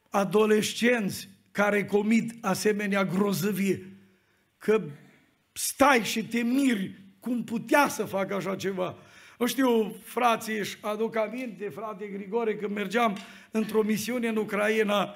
adolescenți 0.09 1.29
care 1.51 1.85
comit 1.85 2.45
asemenea 2.45 3.05
grozăvie, 3.05 3.97
că 4.57 4.81
stai 5.51 6.03
și 6.03 6.27
te 6.27 6.41
miri 6.41 7.03
cum 7.19 7.43
putea 7.43 7.87
să 7.87 8.05
facă 8.05 8.35
așa 8.35 8.55
ceva. 8.55 8.97
Nu 9.37 9.45
știu, 9.45 9.95
frații 10.03 10.57
își 10.57 10.77
aduc 10.81 11.15
aminte, 11.15 11.69
frate 11.69 12.05
Grigore, 12.05 12.55
când 12.55 12.75
mergeam 12.75 13.17
într-o 13.51 13.81
misiune 13.81 14.27
în 14.27 14.35
Ucraina 14.35 15.15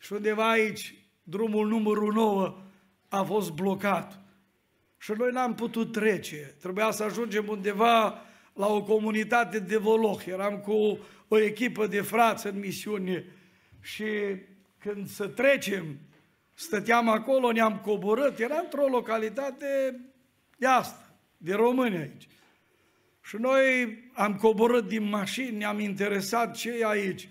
și 0.00 0.12
undeva 0.12 0.50
aici, 0.50 0.94
drumul 1.22 1.68
numărul 1.68 2.12
9 2.12 2.56
a 3.08 3.22
fost 3.22 3.50
blocat. 3.50 4.20
Și 4.98 5.12
noi 5.18 5.30
n-am 5.32 5.54
putut 5.54 5.92
trece. 5.92 6.54
Trebuia 6.60 6.90
să 6.90 7.02
ajungem 7.02 7.48
undeva 7.48 8.22
la 8.54 8.66
o 8.66 8.82
comunitate 8.82 9.58
de 9.58 9.76
Voloh. 9.76 10.26
Eram 10.26 10.58
cu 10.58 10.98
o 11.28 11.38
echipă 11.38 11.86
de 11.86 12.00
frați 12.00 12.46
în 12.46 12.58
misiune 12.58 13.24
și 13.80 14.04
când 14.78 15.08
să 15.08 15.26
trecem, 15.26 15.98
stăteam 16.54 17.08
acolo, 17.08 17.52
ne-am 17.52 17.78
coborât, 17.78 18.38
era 18.38 18.58
într-o 18.58 18.86
localitate 18.86 20.00
de 20.56 20.66
asta, 20.66 21.14
de 21.36 21.54
români 21.54 21.96
aici. 21.96 22.28
Și 23.32 23.38
noi 23.40 23.98
am 24.12 24.36
coborât 24.36 24.88
din 24.88 25.08
mașini, 25.08 25.56
ne-am 25.56 25.80
interesat 25.80 26.56
ce 26.56 26.70
e 26.70 26.86
aici. 26.86 27.28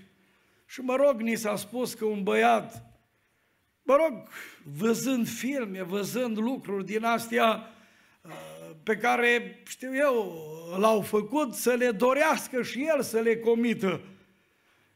Și 0.65 0.81
mă 0.81 0.95
rog, 0.95 1.21
ni 1.21 1.35
s-a 1.35 1.55
spus 1.55 1.93
că 1.93 2.05
un 2.05 2.23
băiat 2.23 2.85
mă 3.81 3.95
rog, 3.95 4.27
văzând 4.77 5.27
filme, 5.27 5.83
văzând 5.83 6.37
lucruri 6.37 6.85
din 6.85 7.03
astea 7.03 7.73
uh, 8.21 8.31
pe 8.83 8.97
care, 8.97 9.61
știu 9.67 9.95
eu, 9.95 10.35
l-au 10.77 11.01
făcut 11.01 11.53
să 11.53 11.73
le 11.73 11.91
dorească 11.91 12.61
și 12.61 12.85
el 12.95 13.01
să 13.01 13.19
le 13.19 13.37
comită. 13.37 14.01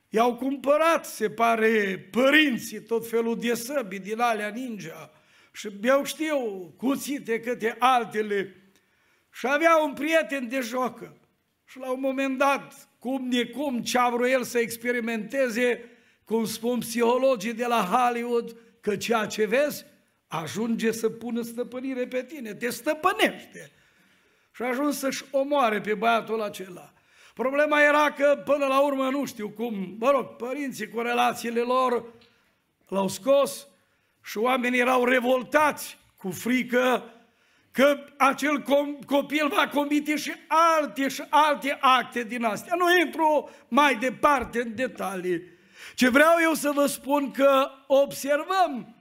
I-au 0.09 0.35
cumpărat, 0.35 1.05
se 1.05 1.29
pare, 1.29 2.07
părinții 2.11 2.81
tot 2.81 3.09
felul 3.09 3.39
de 3.39 3.53
săbi 3.53 3.99
din 3.99 4.19
alea 4.19 4.49
ninja 4.49 5.11
și 5.51 5.69
eu 5.81 6.03
știu 6.03 6.37
cuțite 6.77 7.39
câte 7.39 7.75
altele 7.79 8.55
și 9.35 9.47
avea 9.47 9.77
un 9.77 9.93
prieten 9.93 10.47
de 10.47 10.59
jocă 10.59 11.17
și 11.65 11.79
la 11.79 11.91
un 11.91 11.99
moment 11.99 12.37
dat, 12.37 12.89
cum 12.99 13.29
de 13.29 13.45
cum, 13.45 13.81
ce 13.81 13.97
a 13.97 14.09
vrut 14.09 14.27
el 14.27 14.43
să 14.43 14.59
experimenteze, 14.59 15.89
cum 16.23 16.45
spun 16.45 16.79
psihologii 16.79 17.53
de 17.53 17.65
la 17.65 17.83
Hollywood, 17.83 18.55
că 18.81 18.95
ceea 18.95 19.25
ce 19.25 19.45
vezi 19.45 19.85
ajunge 20.27 20.91
să 20.91 21.09
pună 21.09 21.41
stăpânire 21.41 22.07
pe 22.07 22.23
tine, 22.23 22.53
te 22.53 22.69
stăpânește. 22.69 23.71
Și 24.51 24.61
a 24.61 24.67
ajuns 24.67 24.97
să-și 24.97 25.23
omoare 25.31 25.81
pe 25.81 25.93
băiatul 25.93 26.41
acela. 26.41 26.93
Problema 27.33 27.81
era 27.81 28.11
că 28.11 28.41
până 28.45 28.65
la 28.65 28.85
urmă 28.85 29.09
nu 29.09 29.25
știu 29.25 29.49
cum, 29.49 29.95
mă 29.99 30.11
rog, 30.11 30.25
părinții 30.25 30.89
cu 30.89 30.99
relațiile 30.99 31.61
lor 31.61 32.05
l-au 32.87 33.07
scos 33.07 33.67
și 34.23 34.37
oamenii 34.37 34.79
erau 34.79 35.05
revoltați 35.05 35.97
cu 36.17 36.31
frică 36.31 37.14
că 37.75 37.97
acel 38.17 38.61
copil 39.05 39.47
va 39.47 39.67
comite 39.73 40.15
și 40.15 40.31
alte 40.47 41.07
și 41.07 41.23
alte 41.29 41.77
acte 41.81 42.23
din 42.23 42.43
astea. 42.43 42.75
Nu 42.77 42.85
intru 43.05 43.49
mai 43.67 43.95
departe 43.95 44.61
în 44.61 44.75
detalii. 44.75 45.41
Ce 45.95 46.09
vreau 46.09 46.35
eu 46.41 46.53
să 46.53 46.71
vă 46.73 46.85
spun 46.85 47.31
că 47.31 47.69
observăm 47.87 48.95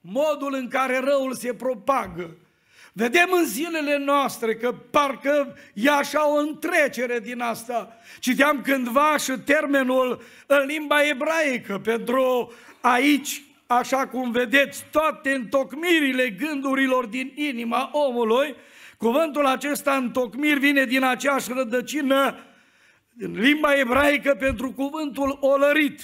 modul 0.00 0.54
în 0.54 0.68
care 0.68 0.98
răul 0.98 1.34
se 1.34 1.54
propagă. 1.54 2.36
Vedem 2.92 3.28
în 3.32 3.44
zilele 3.44 3.96
noastre 3.96 4.56
că 4.56 4.72
parcă 4.72 5.56
e 5.74 5.90
așa 5.90 6.30
o 6.30 6.36
întrecere 6.36 7.20
din 7.20 7.40
asta. 7.40 7.96
Citeam 8.18 8.62
cândva 8.62 9.16
și 9.16 9.32
termenul 9.32 10.22
în 10.46 10.66
limba 10.66 11.08
ebraică 11.08 11.78
pentru 11.78 12.52
aici, 12.80 13.42
așa 13.70 14.06
cum 14.06 14.30
vedeți, 14.30 14.84
toate 14.90 15.30
întocmirile 15.30 16.30
gândurilor 16.30 17.06
din 17.06 17.32
inima 17.34 17.90
omului. 17.92 18.54
Cuvântul 18.96 19.46
acesta 19.46 19.94
întocmiri 19.94 20.58
vine 20.58 20.84
din 20.84 21.02
aceeași 21.02 21.52
rădăcină 21.52 22.38
în 23.18 23.40
limba 23.40 23.74
ebraică 23.78 24.34
pentru 24.34 24.72
cuvântul 24.72 25.38
olărit 25.40 26.00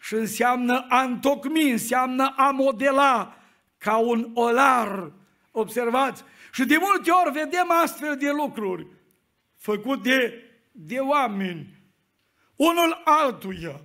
și 0.00 0.14
înseamnă 0.14 0.86
a 0.88 1.02
întocmi, 1.02 1.70
înseamnă 1.70 2.34
a 2.36 2.50
modela 2.50 3.38
ca 3.78 3.96
un 3.96 4.30
olar. 4.34 5.12
Observați? 5.50 6.24
Și 6.52 6.64
de 6.64 6.76
multe 6.80 7.10
ori 7.10 7.32
vedem 7.32 7.70
astfel 7.82 8.16
de 8.16 8.30
lucruri 8.30 8.86
făcute 9.56 10.42
de 10.72 10.98
oameni, 10.98 11.66
unul 12.56 13.02
altuia. 13.04 13.80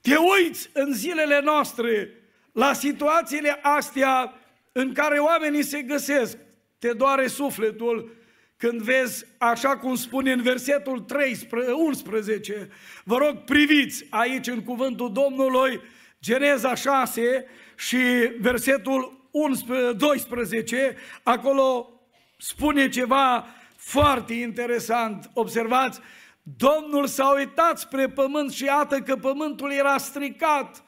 Te 0.00 0.14
uiți 0.16 0.70
în 0.72 0.92
zilele 0.92 1.40
noastre 1.40 2.21
la 2.52 2.72
situațiile 2.72 3.58
astea 3.62 4.34
în 4.72 4.92
care 4.92 5.18
oamenii 5.18 5.62
se 5.62 5.82
găsesc, 5.82 6.36
te 6.78 6.92
doare 6.92 7.26
sufletul 7.26 8.20
când 8.56 8.80
vezi, 8.80 9.26
așa 9.38 9.76
cum 9.76 9.94
spune 9.94 10.32
în 10.32 10.42
versetul 10.42 11.00
13, 11.00 11.70
11, 11.70 12.68
vă 13.04 13.16
rog 13.16 13.36
priviți 13.36 14.06
aici 14.10 14.46
în 14.46 14.62
cuvântul 14.62 15.12
Domnului, 15.12 15.80
Geneza 16.20 16.74
6 16.74 17.46
și 17.76 17.98
versetul 18.40 19.28
11, 19.30 19.92
12, 19.92 20.96
acolo 21.22 22.00
spune 22.38 22.88
ceva 22.88 23.46
foarte 23.76 24.32
interesant. 24.32 25.30
Observați, 25.34 26.00
Domnul 26.42 27.06
s-a 27.06 27.34
uitat 27.36 27.78
spre 27.78 28.08
pământ 28.08 28.52
și 28.52 28.64
iată 28.64 29.00
că 29.00 29.16
pământul 29.16 29.72
era 29.72 29.98
stricat, 29.98 30.84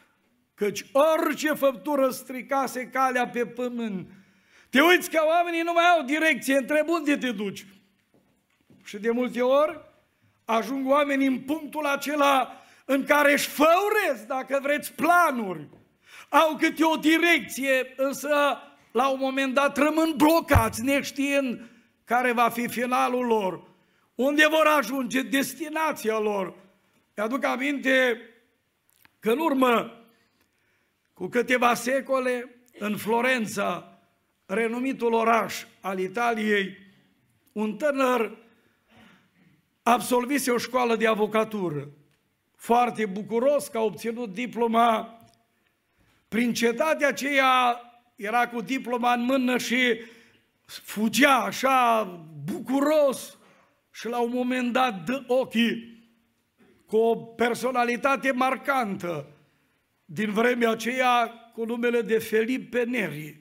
căci 0.55 0.85
orice 0.93 1.53
făptură 1.53 2.11
stricase 2.11 2.87
calea 2.87 3.29
pe 3.29 3.47
pământ. 3.47 4.09
Te 4.71 4.81
uiți 4.81 5.11
că 5.11 5.21
oamenii 5.27 5.62
nu 5.62 5.73
mai 5.73 5.85
au 5.85 6.03
direcție, 6.03 6.57
întreb 6.57 6.88
unde 6.88 7.17
te 7.17 7.33
duci. 7.33 7.67
Și 8.85 8.99
de 8.99 9.11
multe 9.11 9.40
ori 9.40 9.81
ajung 10.45 10.90
oamenii 10.90 11.27
în 11.27 11.38
punctul 11.38 11.87
acela 11.87 12.64
în 12.85 13.05
care 13.05 13.33
își 13.33 13.49
făuresc, 13.49 14.27
dacă 14.27 14.59
vreți, 14.62 14.93
planuri. 14.93 15.69
Au 16.29 16.57
câte 16.57 16.85
o 16.85 16.97
direcție, 16.97 17.95
însă 17.97 18.59
la 18.93 19.09
un 19.09 19.19
moment 19.21 19.55
dat 19.55 19.77
rămân 19.77 20.14
blocați, 20.17 20.83
neștiind 20.83 21.61
care 22.05 22.33
va 22.33 22.49
fi 22.49 22.69
finalul 22.69 23.27
lor, 23.27 23.62
unde 24.14 24.47
vor 24.47 24.67
ajunge 24.67 25.23
destinația 25.23 26.19
lor. 26.19 26.55
Mi-aduc 27.17 27.45
aminte 27.45 28.21
că 29.21 29.31
în 29.31 29.38
urmă 29.38 30.04
cu 31.14 31.27
câteva 31.27 31.74
secole, 31.74 32.59
în 32.79 32.96
Florența, 32.96 33.98
renumitul 34.46 35.12
oraș 35.12 35.64
al 35.81 35.98
Italiei, 35.98 36.77
un 37.53 37.77
tânăr 37.77 38.38
absolvise 39.83 40.50
o 40.50 40.59
școală 40.59 40.96
de 40.96 41.07
avocatură. 41.07 41.88
Foarte 42.57 43.07
bucuros 43.07 43.68
că 43.68 43.79
a 43.79 43.83
obținut 43.83 44.33
diploma. 44.33 45.18
Prin 46.29 46.53
cetatea 46.53 47.09
aceea 47.09 47.81
era 48.16 48.48
cu 48.48 48.61
diploma 48.61 49.12
în 49.12 49.22
mână 49.22 49.59
și 49.59 50.00
fugea 50.66 51.37
așa 51.37 52.05
bucuros 52.44 53.38
și 53.90 54.09
la 54.09 54.18
un 54.18 54.31
moment 54.33 54.72
dat 54.72 55.05
dă 55.05 55.24
ochii 55.27 56.03
cu 56.87 56.96
o 56.96 57.16
personalitate 57.16 58.33
marcantă 58.33 59.34
din 60.05 60.33
vremea 60.33 60.71
aceea 60.71 61.27
cu 61.53 61.64
numele 61.64 62.03
de 62.03 62.19
Felipe 62.19 62.85
Neri. 62.85 63.40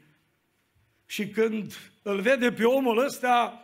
Și 1.06 1.30
când 1.30 1.73
îl 2.02 2.21
vede 2.21 2.52
pe 2.52 2.63
omul 2.63 2.97
ăsta, 2.97 3.63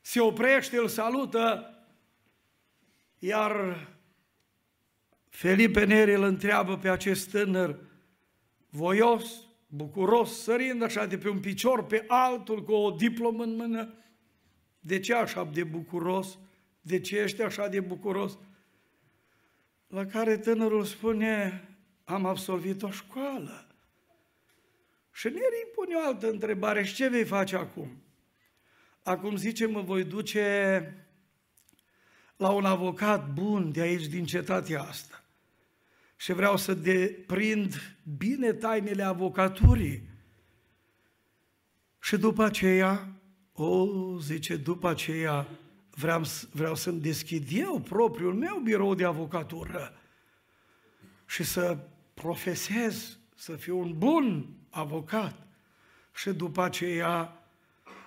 se 0.00 0.20
oprește, 0.20 0.76
îl 0.76 0.88
salută, 0.88 1.74
iar 3.18 3.86
Felipe 5.28 5.84
Neri 5.84 6.14
îl 6.14 6.22
întreabă 6.22 6.76
pe 6.76 6.88
acest 6.88 7.30
tânăr, 7.30 7.78
voios, 8.68 9.46
bucuros, 9.66 10.42
sărind 10.42 10.82
așa 10.82 11.06
de 11.06 11.18
pe 11.18 11.28
un 11.28 11.40
picior 11.40 11.86
pe 11.86 12.04
altul 12.06 12.64
cu 12.64 12.72
o 12.72 12.90
diplomă 12.90 13.42
în 13.42 13.56
mână, 13.56 13.94
de 14.80 15.00
ce 15.00 15.14
așa 15.14 15.44
de 15.52 15.64
bucuros? 15.64 16.38
De 16.80 17.00
ce 17.00 17.16
ești 17.16 17.42
așa 17.42 17.68
de 17.68 17.80
bucuros? 17.80 18.38
La 19.94 20.06
care 20.06 20.36
tânărul 20.36 20.84
spune, 20.84 21.62
am 22.04 22.26
absolvit 22.26 22.82
o 22.82 22.90
școală. 22.90 23.66
Și 25.12 25.26
Neri 25.26 25.70
pune 25.74 25.94
o 25.94 26.06
altă 26.06 26.30
întrebare, 26.30 26.84
și 26.84 26.94
ce 26.94 27.08
vei 27.08 27.24
face 27.24 27.56
acum? 27.56 28.02
Acum 29.02 29.36
zice, 29.36 29.66
mă 29.66 29.80
voi 29.80 30.04
duce 30.04 31.06
la 32.36 32.50
un 32.50 32.64
avocat 32.64 33.32
bun 33.32 33.72
de 33.72 33.80
aici, 33.80 34.06
din 34.06 34.24
cetatea 34.24 34.82
asta. 34.82 35.24
Și 36.16 36.32
vreau 36.32 36.56
să 36.56 36.74
deprind 36.74 37.96
bine 38.16 38.52
tainele 38.52 39.02
avocaturii. 39.02 40.08
Și 42.00 42.16
după 42.16 42.44
aceea, 42.44 43.08
o, 43.52 43.86
zice, 44.18 44.56
după 44.56 44.88
aceea 44.88 45.48
vreau, 45.94 46.22
vreau 46.50 46.74
să-mi 46.74 47.00
deschid 47.00 47.48
eu 47.50 47.80
propriul 47.80 48.34
meu 48.34 48.58
birou 48.58 48.94
de 48.94 49.04
avocatură 49.04 49.98
și 51.26 51.44
să 51.44 51.78
profesez, 52.14 53.18
să 53.34 53.52
fiu 53.52 53.78
un 53.78 53.94
bun 53.98 54.46
avocat. 54.70 55.46
Și 56.14 56.30
după 56.30 56.62
aceea 56.62 57.38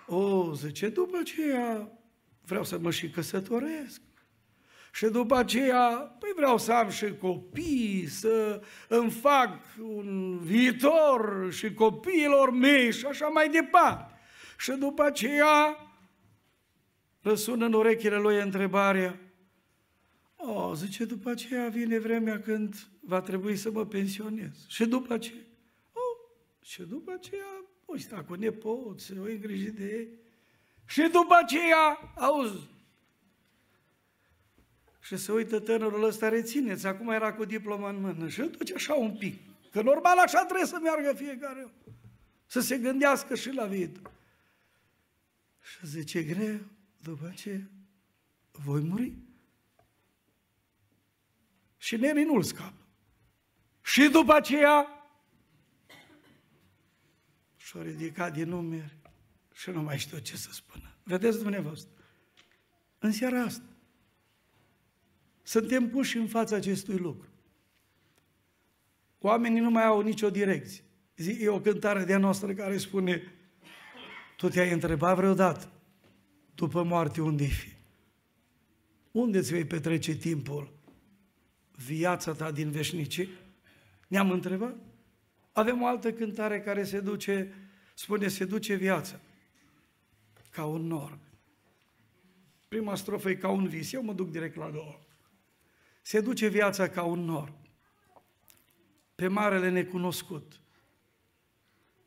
o, 0.08 0.54
zice, 0.54 0.89
după 0.89 1.17
aceea 1.21 1.91
vreau 2.45 2.63
să 2.63 2.78
mă 2.78 2.91
și 2.91 3.10
căsătoresc. 3.10 4.02
Și 4.93 5.06
după 5.06 5.36
aceea, 5.36 6.15
păi 6.19 6.30
vreau 6.36 6.58
să 6.58 6.71
am 6.71 6.89
și 6.89 7.17
copii, 7.17 8.08
să 8.08 8.62
îmi 8.88 9.12
fac 9.12 9.60
un 9.82 10.38
viitor 10.38 11.47
și 11.52 11.73
copiilor 11.73 12.52
mei 12.52 12.91
și 12.91 13.06
așa 13.06 13.28
mai 13.28 13.50
departe. 13.50 14.13
Și 14.58 14.71
după 14.71 15.04
aceea, 15.04 15.87
răsună 17.22 17.66
în 17.66 17.74
urechile 17.74 18.18
lui 18.18 18.42
întrebarea, 18.42 19.20
o, 20.36 20.74
zice, 20.74 21.06
după 21.06 21.30
aceea 21.30 21.70
vine 21.70 22.00
vremea 22.00 22.42
când 22.42 22.76
va 23.00 23.22
trebui 23.22 23.56
să 23.56 23.72
mă 23.72 23.86
pensionez. 23.86 24.68
Și 24.68 24.86
după 24.86 25.13
aceea, 25.13 25.42
o, 25.92 26.00
și 26.62 26.82
după 26.82 27.12
aceea 27.12 27.65
voi 27.86 28.00
sta 28.00 28.24
cu 28.24 28.34
nepoți, 28.34 29.13
voi 29.13 29.34
îngriji 29.34 29.72
de 29.72 29.84
ei. 29.84 30.08
Și 30.86 31.02
după 31.02 31.38
aceea, 31.42 32.13
auzi, 32.15 32.70
și 35.08 35.18
se 35.18 35.32
uită 35.32 35.60
tânărul 35.60 36.04
ăsta, 36.04 36.30
rețineți, 36.30 36.88
acum 36.88 37.10
era 37.10 37.34
cu 37.34 37.46
diploma 37.46 37.90
în 37.90 38.00
mână 38.00 38.28
și 38.28 38.40
îl 38.40 38.50
duce 38.50 38.74
așa 38.74 38.94
un 38.94 39.18
pic. 39.18 39.40
Că 39.72 39.82
normal 39.82 40.18
așa 40.18 40.44
trebuie 40.44 40.68
să 40.68 40.80
meargă 40.82 41.13
fiecare. 41.13 41.68
Să 42.46 42.60
se 42.60 42.78
gândească 42.78 43.36
și 43.36 43.54
la 43.54 43.65
viitor. 43.65 44.12
Și 45.62 45.88
zice, 45.88 46.24
greu, 46.24 46.60
după 47.08 47.34
ce 47.36 47.64
voi 48.52 48.82
muri. 48.82 49.18
Și 51.78 51.96
Neri 51.96 52.24
nu-l 52.24 52.44
scapă. 52.44 52.86
Și 53.82 54.08
după 54.08 54.34
aceea 54.34 54.88
și-a 57.56 57.82
ridicat 57.82 58.34
din 58.34 58.50
numeri 58.50 58.98
și 59.54 59.70
nu 59.70 59.82
mai 59.82 59.98
știu 59.98 60.18
ce 60.18 60.38
să 60.38 60.50
spună. 60.52 60.96
Vedeți 61.04 61.42
dumneavoastră, 61.42 61.90
în 63.00 63.12
seara 63.12 63.42
asta, 63.42 63.70
suntem 65.44 65.90
puși 65.90 66.18
în 66.18 66.28
fața 66.28 66.56
acestui 66.56 66.98
lucru. 66.98 67.30
oamenii 69.20 69.60
nu 69.60 69.70
mai 69.70 69.86
au 69.86 70.02
nicio 70.02 70.30
direcție. 70.30 70.84
E 71.16 71.50
o 71.50 71.62
cântare 71.62 72.04
de-a 72.04 72.18
noastră 72.18 72.54
care 72.54 72.78
spune, 72.78 73.34
tu 74.38 74.50
te-ai 74.50 74.72
întrebat 74.72 75.16
vreodată, 75.16 75.77
după 76.58 76.84
moarte, 76.84 77.22
unde 77.22 77.46
fi? 77.46 77.70
Unde 79.12 79.38
îți 79.38 79.52
vei 79.52 79.66
petrece 79.66 80.16
timpul? 80.16 80.74
Viața 81.76 82.34
ta 82.34 82.52
din 82.52 82.72
veșnicie? 82.72 83.30
Ne-am 84.08 84.32
întrebat? 84.32 84.76
Avem 85.52 85.82
o 85.82 85.86
altă 85.86 86.14
cântare 86.14 86.62
care 86.62 86.84
se 86.84 87.00
duce, 87.00 87.54
spune, 87.96 88.28
se 88.28 88.46
duce 88.46 88.76
viața 88.76 89.20
ca 90.50 90.66
un 90.66 90.82
nor. 90.82 91.18
Prima 92.68 92.96
strofă 92.96 93.30
e 93.30 93.36
ca 93.36 93.50
un 93.50 93.68
vis, 93.68 93.92
eu 93.92 94.04
mă 94.04 94.14
duc 94.14 94.32
direct 94.32 94.56
la 94.56 94.70
două. 94.70 95.00
Se 96.02 96.22
duce 96.22 96.48
viața 96.48 96.90
ca 96.90 97.04
un 97.04 97.20
nor, 97.20 97.54
pe 99.16 99.28
marele 99.28 99.70
necunoscut, 99.70 100.60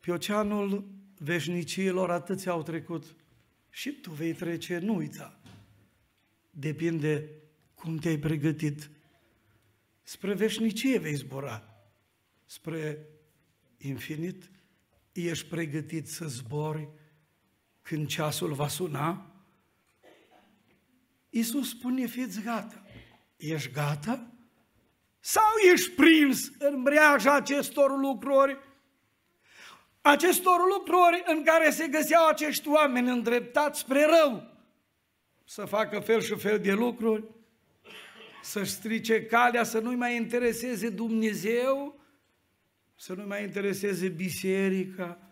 pe 0.00 0.12
oceanul 0.12 0.88
veșniciilor 1.18 2.10
atâția 2.10 2.52
au 2.52 2.62
trecut 2.62 3.14
și 3.70 3.90
tu 3.92 4.10
vei 4.10 4.32
trece, 4.32 4.78
nu 4.78 4.94
uita. 4.94 5.40
Depinde 6.50 7.30
cum 7.74 7.96
te-ai 7.96 8.18
pregătit. 8.18 8.90
Spre 10.02 10.34
veșnicie 10.34 10.98
vei 10.98 11.14
zbura, 11.14 11.84
spre 12.46 13.06
infinit. 13.76 14.50
Ești 15.12 15.46
pregătit 15.48 16.08
să 16.08 16.26
zbori 16.26 16.88
când 17.82 18.06
ceasul 18.06 18.52
va 18.52 18.68
suna? 18.68 19.34
Iisus 21.30 21.68
spune, 21.68 22.06
fiți 22.06 22.42
gata. 22.42 22.84
Ești 23.36 23.70
gata? 23.70 24.32
Sau 25.20 25.56
ești 25.72 25.90
prins 25.90 26.50
în 26.58 26.82
breaja 26.82 27.34
acestor 27.34 27.98
lucruri? 27.98 28.58
Acestor 30.00 30.60
lucruri 30.78 31.22
în 31.26 31.44
care 31.44 31.70
se 31.70 31.88
găseau 31.88 32.26
acești 32.26 32.68
oameni 32.68 33.10
îndreptați 33.10 33.80
spre 33.80 34.04
rău, 34.04 34.50
să 35.44 35.64
facă 35.64 36.00
fel 36.00 36.20
și 36.20 36.34
fel 36.34 36.58
de 36.60 36.72
lucruri, 36.72 37.24
să-și 38.42 38.70
strice 38.70 39.24
calea, 39.26 39.62
să 39.62 39.78
nu-i 39.78 39.94
mai 39.94 40.16
intereseze 40.16 40.88
Dumnezeu, 40.88 42.00
să 42.96 43.14
nu-i 43.14 43.26
mai 43.26 43.42
intereseze 43.42 44.08
biserica, 44.08 45.30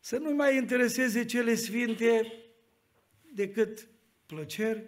să 0.00 0.18
nu-i 0.18 0.32
mai 0.32 0.56
intereseze 0.56 1.24
cele 1.24 1.54
sfinte 1.54 2.32
decât 3.32 3.88
plăceri, 4.26 4.84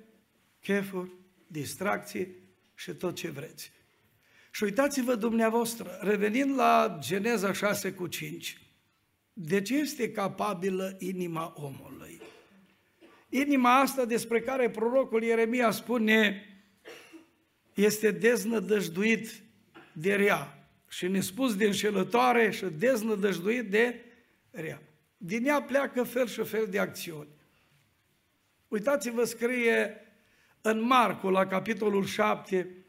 chefuri, 0.61 1.11
distracție 1.47 2.29
și 2.75 2.93
tot 2.93 3.15
ce 3.15 3.31
vreți. 3.31 3.73
Și 4.55 4.65
uitați-vă 4.65 5.15
dumneavoastră, 5.15 5.99
revenind 6.01 6.57
la 6.57 6.99
Geneza 7.01 7.53
6 7.53 7.93
cu 7.93 8.07
5, 8.07 8.61
de 9.33 9.63
ce 9.63 9.77
este 9.77 10.11
capabilă 10.11 10.97
inima 10.99 11.55
omului? 11.57 12.21
Inima 13.29 13.79
asta 13.79 14.05
despre 14.05 14.41
care 14.41 14.71
prorocul 14.71 15.23
Ieremia 15.23 15.71
spune 15.71 16.47
este 17.75 18.11
deznădăjduit 18.11 19.43
de 19.93 20.15
rea 20.15 20.69
și 20.89 21.09
nespus 21.09 21.57
de 21.57 21.65
înșelătoare 21.65 22.51
și 22.51 22.65
deznădăjduit 22.65 23.71
de 23.71 24.05
rea. 24.51 24.83
Din 25.17 25.47
ea 25.47 25.63
pleacă 25.63 26.03
fel 26.03 26.27
și 26.27 26.45
fel 26.45 26.67
de 26.71 26.79
acțiuni. 26.79 27.29
Uitați-vă, 28.69 29.25
scrie 29.25 29.97
în 30.61 30.83
Marcu, 30.83 31.29
la 31.29 31.47
capitolul 31.47 32.05
7, 32.05 32.84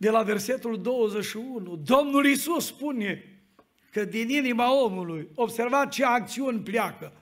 de 0.00 0.10
la 0.10 0.22
versetul 0.22 0.82
21, 0.82 1.76
Domnul 1.76 2.26
Isus 2.26 2.66
spune 2.66 3.42
că 3.90 4.04
din 4.04 4.28
inima 4.28 4.82
omului, 4.82 5.28
observați 5.34 5.96
ce 5.96 6.04
acțiuni 6.04 6.60
pleacă. 6.60 7.12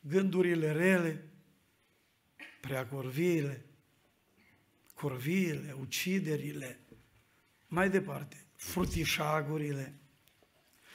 Gândurile 0.00 0.72
rele, 0.72 1.32
prea 2.60 2.86
curviile, 2.86 3.66
curviile, 4.94 5.76
uciderile, 5.80 6.80
mai 7.66 7.90
departe, 7.90 8.46
frutișagurile, 8.54 9.94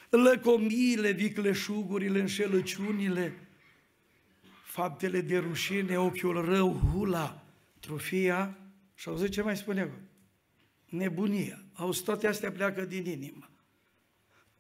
lăcomiile, 0.09 1.11
vicleșugurile, 1.11 2.19
înșelăciunile, 2.19 3.47
faptele 4.63 5.21
de 5.21 5.37
rușine, 5.37 5.97
ochiul 5.97 6.45
rău, 6.45 6.73
hula, 6.73 7.45
trufia 7.79 8.57
și 8.93 9.09
auziți 9.09 9.31
ce 9.31 9.41
mai 9.41 9.57
spune 9.57 9.81
acolo? 9.81 10.12
Nebunia. 10.93 11.63
Auzi, 11.73 12.03
toate 12.03 12.27
astea 12.27 12.51
pleacă 12.51 12.81
din 12.81 13.05
inimă. 13.05 13.49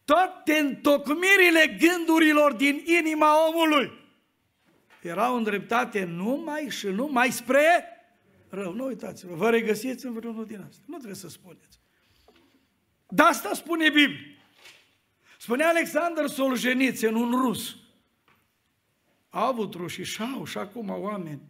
Toate 0.05 0.53
întocmirile 0.53 1.77
gândurilor 1.79 2.53
din 2.53 2.83
inima 2.85 3.47
omului 3.47 3.91
erau 5.01 5.35
îndreptate 5.35 6.03
numai 6.03 6.69
și 6.69 6.87
numai 6.87 7.31
spre 7.31 7.85
rău. 8.49 8.73
Nu 8.73 8.85
uitați-vă, 8.85 9.35
vă 9.35 9.49
regăsiți 9.49 10.05
în 10.05 10.13
vreunul 10.13 10.45
din 10.45 10.65
asta. 10.67 10.83
Nu 10.85 10.95
trebuie 10.95 11.15
să 11.15 11.29
spuneți. 11.29 11.79
Dar 13.07 13.27
asta 13.27 13.53
spune 13.53 13.89
Biblia. 13.89 14.27
Spune 15.37 15.63
Alexander 15.63 16.27
Solzhenitsyn, 16.27 17.15
un 17.15 17.31
rus. 17.31 17.75
A 19.29 19.47
avut 19.47 19.73
rușii 19.73 20.03
și 20.03 20.21
au 20.21 20.45
și 20.45 20.57
acum 20.57 20.89
oameni 20.89 21.41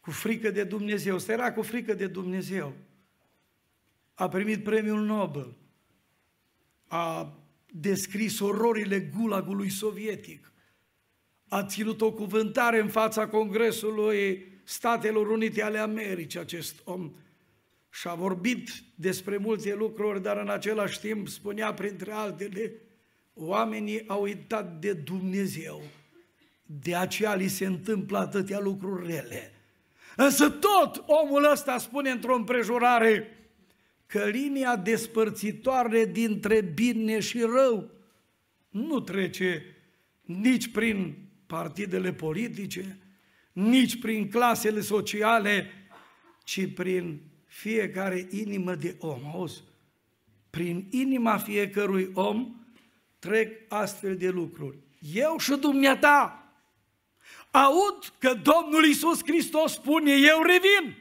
cu 0.00 0.10
frică 0.10 0.50
de 0.50 0.64
Dumnezeu. 0.64 1.14
Ăsta 1.14 1.32
era 1.32 1.52
cu 1.52 1.62
frică 1.62 1.94
de 1.94 2.06
Dumnezeu. 2.06 2.74
A 4.20 4.28
primit 4.28 4.62
premiul 4.62 5.00
Nobel. 5.00 5.56
A 6.86 7.32
descris 7.66 8.40
ororile 8.40 9.00
gulagului 9.00 9.70
sovietic. 9.70 10.52
A 11.48 11.64
ținut 11.64 12.00
o 12.00 12.12
cuvântare 12.12 12.80
în 12.80 12.88
fața 12.88 13.28
Congresului 13.28 14.44
Statelor 14.64 15.28
Unite 15.28 15.62
ale 15.62 15.78
Americii, 15.78 16.40
acest 16.40 16.80
om 16.84 17.12
și 17.90 18.08
a 18.08 18.14
vorbit 18.14 18.70
despre 18.94 19.36
multe 19.36 19.74
lucruri, 19.74 20.22
dar 20.22 20.36
în 20.36 20.48
același 20.48 21.00
timp 21.00 21.28
spunea 21.28 21.74
printre 21.74 22.12
altele, 22.12 22.72
oamenii 23.34 24.08
au 24.08 24.22
uitat 24.22 24.78
de 24.78 24.92
Dumnezeu. 24.92 25.82
De 26.66 26.94
aceea 26.94 27.34
li 27.34 27.48
se 27.48 27.66
întâmplă 27.66 28.18
atâtea 28.18 28.58
lucruri 28.58 29.06
rele. 29.06 29.52
Însă 30.16 30.50
tot 30.50 31.04
omul 31.06 31.50
ăsta 31.50 31.78
spune 31.78 32.10
într-o 32.10 32.34
împrejurare 32.34 33.34
că 34.10 34.24
linia 34.24 34.76
despărțitoare 34.76 36.04
dintre 36.04 36.60
bine 36.60 37.20
și 37.20 37.40
rău 37.40 37.90
nu 38.68 39.00
trece 39.00 39.76
nici 40.22 40.70
prin 40.70 41.14
partidele 41.46 42.12
politice, 42.12 42.98
nici 43.52 43.98
prin 43.98 44.30
clasele 44.30 44.80
sociale, 44.80 45.70
ci 46.44 46.72
prin 46.74 47.20
fiecare 47.46 48.26
inimă 48.30 48.74
de 48.74 48.96
om. 48.98 49.20
Auzi? 49.34 49.62
Prin 50.50 50.86
inima 50.90 51.38
fiecărui 51.38 52.10
om 52.14 52.54
trec 53.18 53.52
astfel 53.68 54.16
de 54.16 54.28
lucruri. 54.28 54.76
Eu 55.14 55.36
și 55.38 55.56
dumneata 55.56 56.44
aud 57.50 58.12
că 58.18 58.34
Domnul 58.34 58.84
Isus 58.84 59.20
Hristos 59.24 59.72
spune, 59.72 60.12
eu 60.12 60.42
revin. 60.42 60.96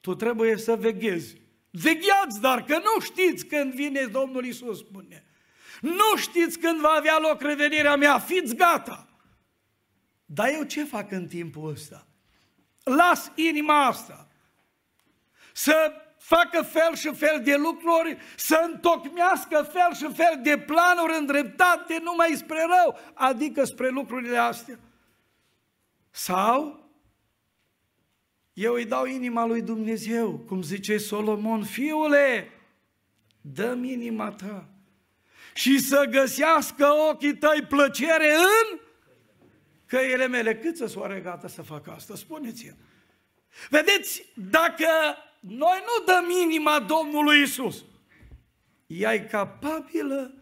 Tu 0.00 0.14
trebuie 0.14 0.56
să 0.56 0.76
veghezi. 0.76 1.40
Vegheați, 1.70 2.40
dar 2.40 2.64
că 2.64 2.78
nu 2.78 3.00
știți 3.00 3.46
când 3.46 3.74
vine 3.74 4.04
Domnul 4.04 4.44
Isus, 4.44 4.78
spune. 4.78 5.24
Nu 5.80 6.16
știți 6.16 6.58
când 6.58 6.80
va 6.80 6.94
avea 6.98 7.18
loc 7.18 7.40
revenirea 7.40 7.96
mea, 7.96 8.18
fiți 8.18 8.54
gata. 8.54 9.08
Dar 10.24 10.48
eu 10.52 10.62
ce 10.62 10.84
fac 10.84 11.10
în 11.10 11.26
timpul 11.26 11.70
ăsta? 11.70 12.06
Las 12.82 13.32
inima 13.34 13.86
asta 13.86 14.30
să 15.52 15.92
facă 16.18 16.62
fel 16.62 16.94
și 16.94 17.14
fel 17.14 17.40
de 17.42 17.56
lucruri, 17.56 18.16
să 18.36 18.68
întocmească 18.72 19.62
fel 19.72 19.94
și 19.94 20.14
fel 20.14 20.40
de 20.42 20.58
planuri 20.58 21.18
îndreptate 21.18 21.98
numai 22.02 22.34
spre 22.36 22.58
rău, 22.58 22.98
adică 23.14 23.64
spre 23.64 23.88
lucrurile 23.88 24.36
astea. 24.36 24.78
Sau 26.10 26.89
eu 28.60 28.74
îi 28.74 28.84
dau 28.84 29.04
inima 29.04 29.46
lui 29.46 29.62
Dumnezeu, 29.62 30.38
cum 30.38 30.62
zice 30.62 30.98
Solomon, 30.98 31.64
fiule, 31.64 32.50
dă-mi 33.40 33.92
inima 33.92 34.30
ta 34.30 34.68
și 35.54 35.78
să 35.78 36.06
găsească 36.10 36.86
ochii 37.10 37.36
tăi 37.36 37.66
plăcere 37.68 38.32
în 38.34 38.78
căile 39.86 40.26
mele. 40.26 40.56
Cât 40.56 40.76
să 40.76 40.86
soare 40.86 41.20
gata 41.20 41.48
să 41.48 41.62
facă 41.62 41.90
asta? 41.90 42.14
Spuneți-mi. 42.14 42.76
Vedeți, 43.70 44.24
dacă 44.34 44.86
noi 45.40 45.82
nu 45.84 46.04
dăm 46.12 46.24
inima 46.42 46.80
Domnului 46.80 47.42
Isus. 47.42 47.84
Ea 48.86 49.14
e 49.14 49.18
capabilă 49.18 50.34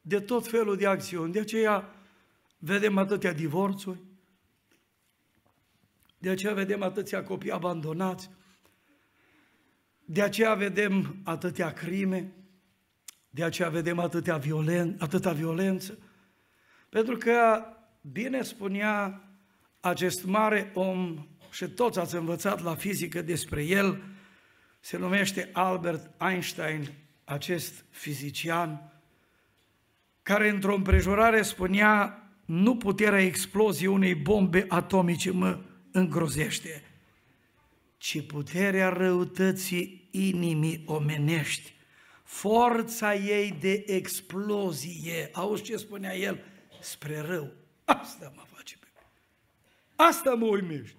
de 0.00 0.20
tot 0.20 0.46
felul 0.46 0.76
de 0.76 0.86
acțiuni. 0.86 1.32
De 1.32 1.40
aceea 1.40 1.94
vedem 2.58 2.98
atâtea 2.98 3.32
divorțuri, 3.32 3.98
de 6.22 6.30
aceea 6.30 6.54
vedem 6.54 6.82
atâția 6.82 7.22
copii 7.22 7.50
abandonați, 7.50 8.30
De 10.04 10.22
aceea 10.22 10.54
vedem 10.54 11.16
atâtea 11.24 11.72
crime, 11.72 12.32
de 13.30 13.44
aceea 13.44 13.68
vedem 13.68 13.98
atâtea 13.98 14.36
violen, 14.36 14.96
atâta 14.98 15.32
violență, 15.32 15.98
pentru 16.88 17.16
că, 17.16 17.64
bine 18.00 18.42
spunea 18.42 19.24
acest 19.80 20.24
mare 20.24 20.70
om, 20.74 21.26
și 21.50 21.68
toți 21.68 21.98
ați 21.98 22.14
învățat 22.14 22.62
la 22.62 22.74
fizică 22.74 23.22
despre 23.22 23.64
el, 23.64 24.02
se 24.80 24.98
numește 24.98 25.50
Albert 25.52 26.10
Einstein, 26.20 26.88
acest 27.24 27.84
fizician, 27.90 28.92
care 30.22 30.48
într-o 30.48 30.74
împrejurare 30.74 31.42
spunea, 31.42 32.22
nu 32.44 32.76
puterea 32.76 33.22
exploziei 33.22 33.88
unei 33.88 34.14
bombe 34.14 34.64
atomice 34.68 35.30
mă 35.30 35.58
îngrozește, 35.92 36.82
ci 37.96 38.26
puterea 38.26 38.88
răutății 38.88 40.08
inimii 40.10 40.82
omenești, 40.86 41.74
forța 42.24 43.14
ei 43.14 43.56
de 43.60 43.84
explozie, 43.86 45.28
auzi 45.32 45.62
ce 45.62 45.76
spunea 45.76 46.16
el, 46.16 46.44
spre 46.80 47.20
rău. 47.20 47.52
Asta 47.84 48.32
mă 48.36 48.42
face 48.54 48.76
pe 48.80 48.86
mine. 48.94 49.10
Asta 49.96 50.34
mă 50.34 50.46
uimește. 50.46 50.96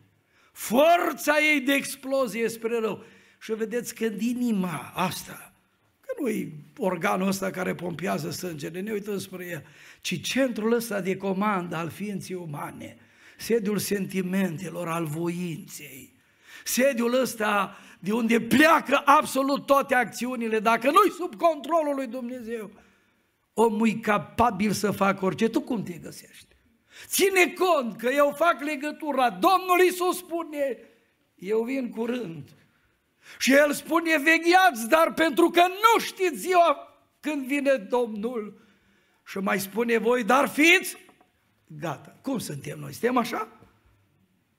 Forța 0.51 1.39
ei 1.53 1.59
de 1.59 1.73
explozie 1.73 2.49
spre 2.49 2.79
rău. 2.79 3.03
Și 3.39 3.53
vedeți 3.53 3.95
că 3.95 4.09
din 4.09 4.41
inima 4.41 4.91
asta, 4.95 5.53
că 6.01 6.13
nu 6.19 6.29
e 6.29 6.51
organul 6.77 7.27
ăsta 7.27 7.49
care 7.49 7.75
pompează 7.75 8.31
sângele, 8.31 8.79
ne 8.79 8.91
uităm 8.91 9.17
spre 9.17 9.45
el, 9.45 9.65
ci 10.01 10.21
centrul 10.21 10.73
ăsta 10.73 11.01
de 11.01 11.17
comandă 11.17 11.75
al 11.75 11.89
ființei 11.89 12.35
umane, 12.35 12.97
sediul 13.43 13.77
sentimentelor, 13.77 14.87
al 14.87 15.05
voinței, 15.05 16.13
sediul 16.63 17.21
ăsta 17.21 17.77
de 17.99 18.13
unde 18.13 18.41
pleacă 18.41 19.01
absolut 19.05 19.65
toate 19.65 19.95
acțiunile, 19.95 20.59
dacă 20.59 20.91
nu-i 20.91 21.11
sub 21.17 21.35
controlul 21.35 21.95
lui 21.95 22.07
Dumnezeu, 22.07 22.71
omul 23.53 23.87
e 23.87 23.91
capabil 23.91 24.71
să 24.71 24.91
facă 24.91 25.25
orice, 25.25 25.49
tu 25.49 25.61
cum 25.61 25.83
te 25.83 25.93
găsești? 25.93 26.55
Ține 27.05 27.53
cont 27.53 27.97
că 27.97 28.09
eu 28.09 28.33
fac 28.37 28.61
legătura, 28.61 29.29
Domnul 29.29 29.83
Iisus 29.83 30.17
spune, 30.17 30.77
eu 31.35 31.63
vin 31.63 31.89
curând. 31.89 32.49
Și 33.39 33.53
El 33.53 33.73
spune, 33.73 34.17
vegheați, 34.17 34.89
dar 34.89 35.13
pentru 35.13 35.49
că 35.49 35.61
nu 35.61 35.99
știți 35.99 36.35
ziua 36.35 36.97
când 37.19 37.45
vine 37.45 37.73
Domnul. 37.75 38.61
Și 39.25 39.37
mai 39.37 39.59
spune 39.59 39.97
voi, 39.97 40.23
dar 40.23 40.47
fiți 40.47 40.97
gata. 41.79 42.17
Cum 42.21 42.37
suntem 42.37 42.79
noi? 42.79 42.91
Suntem 42.91 43.17
așa? 43.17 43.47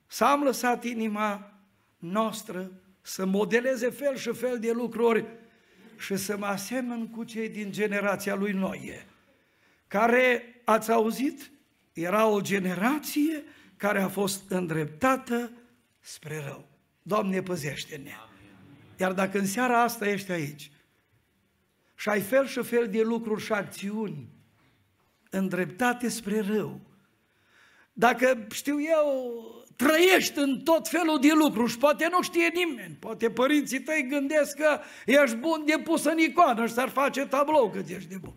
S-am 0.06 0.42
lăsat 0.42 0.84
inima 0.84 1.52
noastră 1.98 2.70
să 3.00 3.24
modeleze 3.24 3.90
fel 3.90 4.16
și 4.16 4.32
fel 4.32 4.58
de 4.58 4.72
lucruri 4.72 5.26
și 5.98 6.16
să 6.16 6.36
mă 6.36 6.46
asemăn 6.46 7.08
cu 7.08 7.24
cei 7.24 7.48
din 7.48 7.72
generația 7.72 8.34
lui 8.34 8.52
Noie, 8.52 9.06
care, 9.86 10.42
ați 10.64 10.90
auzit, 10.92 11.50
era 11.92 12.26
o 12.26 12.40
generație 12.40 13.44
care 13.76 14.00
a 14.00 14.08
fost 14.08 14.50
îndreptată 14.50 15.50
spre 16.00 16.42
rău. 16.46 16.68
Doamne, 17.02 17.42
păzește-ne! 17.42 18.12
Iar 18.96 19.12
dacă 19.12 19.38
în 19.38 19.46
seara 19.46 19.82
asta 19.82 20.08
ești 20.08 20.32
aici 20.32 20.70
și 21.94 22.08
ai 22.08 22.20
fel 22.20 22.46
și 22.46 22.62
fel 22.62 22.88
de 22.88 23.02
lucruri 23.02 23.42
și 23.42 23.52
acțiuni 23.52 24.28
îndreptate 25.30 26.08
spre 26.08 26.40
rău, 26.40 26.80
dacă, 27.96 28.46
știu 28.50 28.82
eu, 28.82 29.34
trăiești 29.76 30.38
în 30.38 30.60
tot 30.60 30.88
felul 30.88 31.20
de 31.20 31.32
lucruri 31.32 31.70
și 31.70 31.78
poate 31.78 32.08
nu 32.10 32.22
știe 32.22 32.50
nimeni, 32.54 32.96
poate 33.00 33.30
părinții 33.30 33.80
tăi 33.80 34.06
gândesc 34.08 34.56
că 34.56 34.80
ești 35.06 35.36
bun 35.36 35.64
de 35.66 35.78
pus 35.84 36.04
în 36.04 36.18
icoană 36.18 36.66
și 36.66 36.72
s-ar 36.72 36.88
face 36.88 37.26
tablou 37.26 37.70
cât 37.70 37.88
ești 37.88 38.08
de 38.08 38.16
bun. 38.16 38.34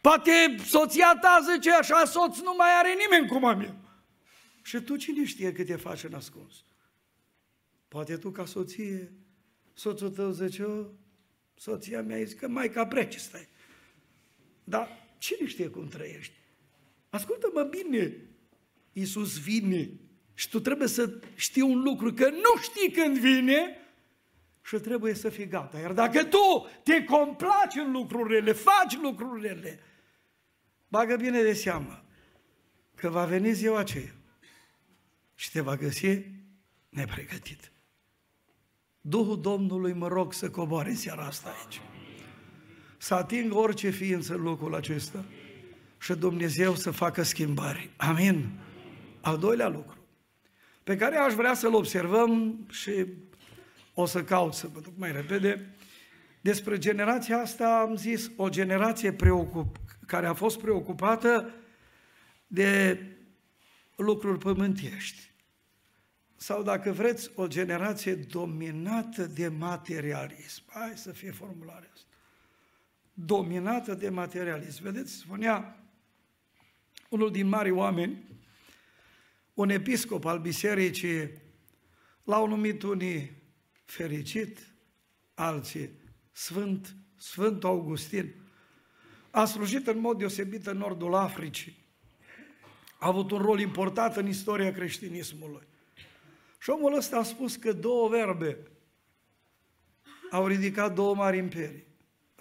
Poate 0.00 0.56
soția 0.66 1.18
ta 1.20 1.38
zice 1.52 1.72
așa, 1.72 2.04
soț 2.04 2.38
nu 2.38 2.54
mai 2.56 2.68
are 2.78 2.94
nimeni 2.94 3.28
cum 3.28 3.44
am 3.44 3.60
eu. 3.60 3.74
Și 4.62 4.80
tu 4.80 4.96
cine 4.96 5.24
știe 5.24 5.52
cât 5.52 5.66
te 5.66 5.76
faci 5.76 6.04
în 6.04 6.14
ascuns? 6.14 6.64
Poate 7.88 8.16
tu 8.16 8.30
ca 8.30 8.44
soție, 8.44 9.12
soțul 9.74 10.10
tău 10.10 10.30
zice, 10.30 10.62
o, 10.62 10.84
soția 11.54 12.02
mea 12.02 12.22
zice 12.22 12.38
că 12.38 12.48
mai 12.48 12.70
ca 12.70 12.84
brece 12.84 13.18
stai. 13.18 13.48
Dar 14.64 14.88
cine 15.18 15.48
știe 15.48 15.68
cum 15.68 15.88
trăiești? 15.88 16.37
Ascultă-mă 17.10 17.62
bine, 17.62 18.16
Iisus 18.92 19.38
vine 19.38 19.90
și 20.34 20.48
tu 20.48 20.60
trebuie 20.60 20.88
să 20.88 21.20
știi 21.34 21.62
un 21.62 21.82
lucru, 21.82 22.12
că 22.12 22.30
nu 22.30 22.60
știi 22.62 22.90
când 22.90 23.18
vine 23.18 23.76
și 24.62 24.76
trebuie 24.76 25.14
să 25.14 25.28
fii 25.28 25.46
gata. 25.46 25.78
Iar 25.78 25.92
dacă 25.92 26.24
tu 26.24 26.66
te 26.82 27.04
complaci 27.04 27.74
în 27.74 27.92
lucrurile, 27.92 28.52
faci 28.52 28.96
lucrurile, 29.02 29.80
bagă 30.88 31.16
bine 31.16 31.42
de 31.42 31.52
seamă 31.52 32.04
că 32.94 33.08
va 33.08 33.24
veni 33.24 33.52
ziua 33.52 33.78
aceea 33.78 34.14
și 35.34 35.50
te 35.50 35.60
va 35.60 35.76
găsi 35.76 36.22
nepregătit. 36.88 37.72
Duhul 39.00 39.40
Domnului 39.40 39.92
mă 39.92 40.08
rog 40.08 40.32
să 40.32 40.50
coboare 40.50 40.90
în 40.90 40.96
seara 40.96 41.24
asta 41.26 41.48
aici. 41.48 41.80
Să 42.98 43.14
atingă 43.14 43.54
orice 43.54 43.90
ființă 43.90 44.34
în 44.34 44.42
locul 44.42 44.74
acesta 44.74 45.24
și 45.98 46.14
Dumnezeu 46.14 46.74
să 46.74 46.90
facă 46.90 47.22
schimbări. 47.22 47.90
Amin. 47.96 48.50
Al 49.20 49.38
doilea 49.38 49.68
lucru, 49.68 49.96
pe 50.84 50.96
care 50.96 51.16
aș 51.16 51.32
vrea 51.32 51.54
să-l 51.54 51.74
observăm 51.74 52.58
și 52.70 53.06
o 53.94 54.06
să 54.06 54.24
caut 54.24 54.54
să 54.54 54.68
mă 54.74 54.80
duc 54.80 54.92
mai 54.96 55.12
repede, 55.12 55.74
despre 56.40 56.78
generația 56.78 57.38
asta 57.38 57.78
am 57.88 57.96
zis, 57.96 58.30
o 58.36 58.48
generație 58.48 59.12
preocup, 59.12 59.76
care 60.06 60.26
a 60.26 60.34
fost 60.34 60.60
preocupată 60.60 61.54
de 62.46 63.02
lucruri 63.96 64.38
pământiești. 64.38 65.30
Sau 66.36 66.62
dacă 66.62 66.92
vreți, 66.92 67.30
o 67.34 67.46
generație 67.46 68.14
dominată 68.14 69.26
de 69.26 69.48
materialism. 69.48 70.62
Hai 70.66 70.92
să 70.94 71.12
fie 71.12 71.30
formularea 71.30 71.90
asta. 71.92 72.06
Dominată 73.12 73.94
de 73.94 74.08
materialism. 74.08 74.82
Vedeți, 74.82 75.12
spunea 75.12 75.82
unul 77.08 77.30
din 77.30 77.46
mari 77.46 77.70
oameni, 77.70 78.24
un 79.54 79.68
episcop 79.68 80.24
al 80.24 80.38
bisericii, 80.38 81.30
l-au 82.24 82.46
numit 82.46 82.82
unii 82.82 83.32
fericit, 83.84 84.58
alții 85.34 85.90
sfânt, 86.32 86.96
Sfânt 87.16 87.64
Augustin. 87.64 88.34
A 89.30 89.44
slujit 89.44 89.86
în 89.86 89.98
mod 89.98 90.18
deosebit 90.18 90.66
în 90.66 90.76
nordul 90.76 91.14
Africii. 91.14 91.76
A 92.98 93.06
avut 93.06 93.30
un 93.30 93.38
rol 93.38 93.60
important 93.60 94.16
în 94.16 94.28
istoria 94.28 94.72
creștinismului. 94.72 95.66
Și 96.58 96.70
omul 96.70 96.94
ăsta 96.94 97.16
a 97.16 97.22
spus 97.22 97.56
că 97.56 97.72
două 97.72 98.08
verbe 98.08 98.58
au 100.30 100.46
ridicat 100.46 100.94
două 100.94 101.14
mari 101.14 101.36
imperii. 101.36 101.86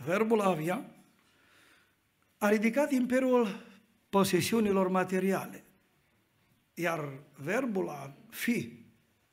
Verbul 0.05 0.41
avia 0.41 0.85
a 2.37 2.49
ridicat 2.49 2.91
imperiul 2.91 3.66
posesiunilor 4.09 4.87
materiale. 4.87 5.63
Iar 6.73 7.09
verbul 7.35 7.89
a 7.89 8.15
fi 8.29 8.85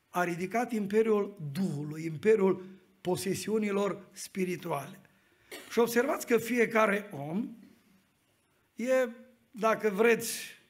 a 0.08 0.24
ridicat 0.24 0.72
imperiul 0.72 1.36
Duhului, 1.52 2.04
imperiul 2.04 2.64
posesiunilor 3.00 4.08
spirituale. 4.12 5.00
Și 5.70 5.78
observați 5.78 6.26
că 6.26 6.36
fiecare 6.38 7.10
om 7.12 7.56
e, 8.74 9.08
dacă 9.50 9.88
vreți, 9.88 10.62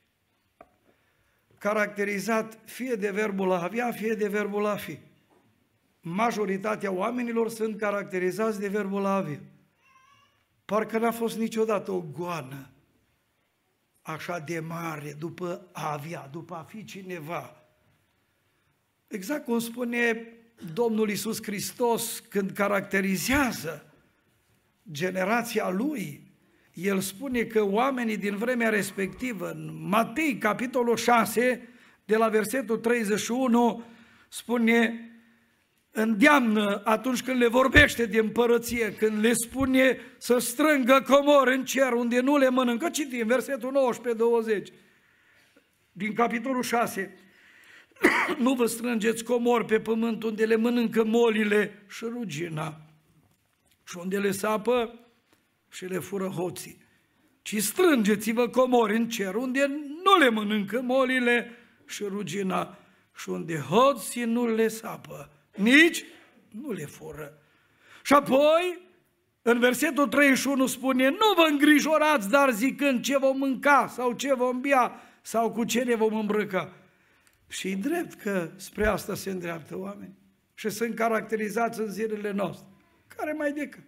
caracterizat 1.58 2.58
fie 2.64 2.94
de 2.94 3.10
verbul 3.10 3.52
a 3.52 3.62
avea, 3.62 3.92
fie 3.92 4.14
de 4.14 4.28
verbul 4.28 4.66
a 4.66 4.76
fi. 4.76 4.98
Majoritatea 6.00 6.92
oamenilor 6.92 7.50
sunt 7.50 7.78
caracterizați 7.78 8.60
de 8.60 8.68
verbul 8.68 9.04
a 9.04 9.16
avea. 9.16 9.40
Parcă 10.64 10.98
n-a 10.98 11.10
fost 11.10 11.38
niciodată 11.38 11.90
o 11.92 12.00
goană 12.00 12.73
așa 14.06 14.38
de 14.38 14.60
mare 14.60 15.16
după 15.18 15.68
a 15.72 15.92
avea, 15.92 16.28
după 16.32 16.54
a 16.54 16.62
fi 16.62 16.84
cineva. 16.84 17.56
Exact 19.06 19.44
cum 19.44 19.58
spune 19.58 20.26
Domnul 20.72 21.10
Isus 21.10 21.42
Hristos 21.42 22.18
când 22.28 22.50
caracterizează 22.50 23.92
generația 24.90 25.68
lui, 25.68 26.32
el 26.72 27.00
spune 27.00 27.44
că 27.44 27.62
oamenii 27.62 28.16
din 28.16 28.36
vremea 28.36 28.68
respectivă, 28.68 29.50
în 29.50 29.88
Matei, 29.88 30.38
capitolul 30.38 30.96
6, 30.96 31.68
de 32.04 32.16
la 32.16 32.28
versetul 32.28 32.78
31, 32.78 33.82
spune 34.28 35.08
îndeamnă 35.96 36.80
atunci 36.84 37.22
când 37.22 37.40
le 37.40 37.48
vorbește 37.48 38.06
de 38.06 38.18
împărăție, 38.18 38.94
când 38.94 39.20
le 39.20 39.32
spune 39.32 39.98
să 40.18 40.38
strângă 40.38 41.04
comor 41.06 41.48
în 41.48 41.64
cer 41.64 41.92
unde 41.92 42.20
nu 42.20 42.36
le 42.36 42.48
mănâncă, 42.48 42.88
citim 42.88 43.26
versetul 43.26 43.94
19-20 44.60 44.62
din 45.92 46.14
capitolul 46.14 46.62
6, 46.62 47.18
nu 48.38 48.54
vă 48.54 48.66
strângeți 48.66 49.24
comori 49.24 49.64
pe 49.64 49.80
pământ 49.80 50.22
unde 50.22 50.44
le 50.44 50.56
mănâncă 50.56 51.04
molile 51.04 51.84
și 51.88 52.04
rugina 52.04 52.80
și 53.84 53.96
unde 53.98 54.18
le 54.18 54.30
sapă 54.30 54.98
și 55.70 55.84
le 55.84 55.98
fură 55.98 56.26
hoții. 56.26 56.82
Ci 57.42 57.62
strângeți-vă 57.62 58.48
comori 58.48 58.96
în 58.96 59.08
cer 59.08 59.34
unde 59.34 59.66
nu 60.04 60.18
le 60.18 60.28
mănâncă 60.28 60.80
molile 60.80 61.50
și 61.86 62.04
rugina 62.04 62.78
și 63.16 63.28
unde 63.28 63.56
hoții 63.56 64.24
nu 64.24 64.46
le 64.46 64.68
sapă, 64.68 65.33
nici 65.54 66.04
nu 66.48 66.72
le 66.72 66.84
fură. 66.84 67.38
Și 68.02 68.12
apoi, 68.12 68.88
în 69.42 69.58
versetul 69.58 70.08
31 70.08 70.66
spune, 70.66 71.08
nu 71.08 71.32
vă 71.36 71.46
îngrijorați, 71.50 72.28
dar 72.28 72.50
zicând 72.50 73.02
ce 73.02 73.18
vom 73.18 73.38
mânca 73.38 73.86
sau 73.88 74.12
ce 74.12 74.34
vom 74.34 74.60
bea 74.60 75.00
sau 75.22 75.52
cu 75.52 75.64
ce 75.64 75.82
ne 75.82 75.94
vom 75.94 76.14
îmbrăca. 76.14 76.72
Și 77.48 77.68
e 77.68 77.74
drept 77.74 78.14
că 78.14 78.50
spre 78.56 78.86
asta 78.86 79.14
se 79.14 79.30
îndreaptă 79.30 79.78
oameni 79.78 80.14
și 80.54 80.68
sunt 80.68 80.94
caracterizați 80.94 81.80
în 81.80 81.90
zilele 81.90 82.30
noastre. 82.30 82.66
Care 83.16 83.32
mai 83.32 83.52
decât? 83.52 83.84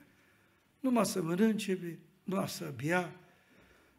Numai 0.81 1.07
să 1.07 1.23
mănânce, 1.23 1.99
numai 2.25 2.49
să 2.49 2.73
bea, 2.85 3.13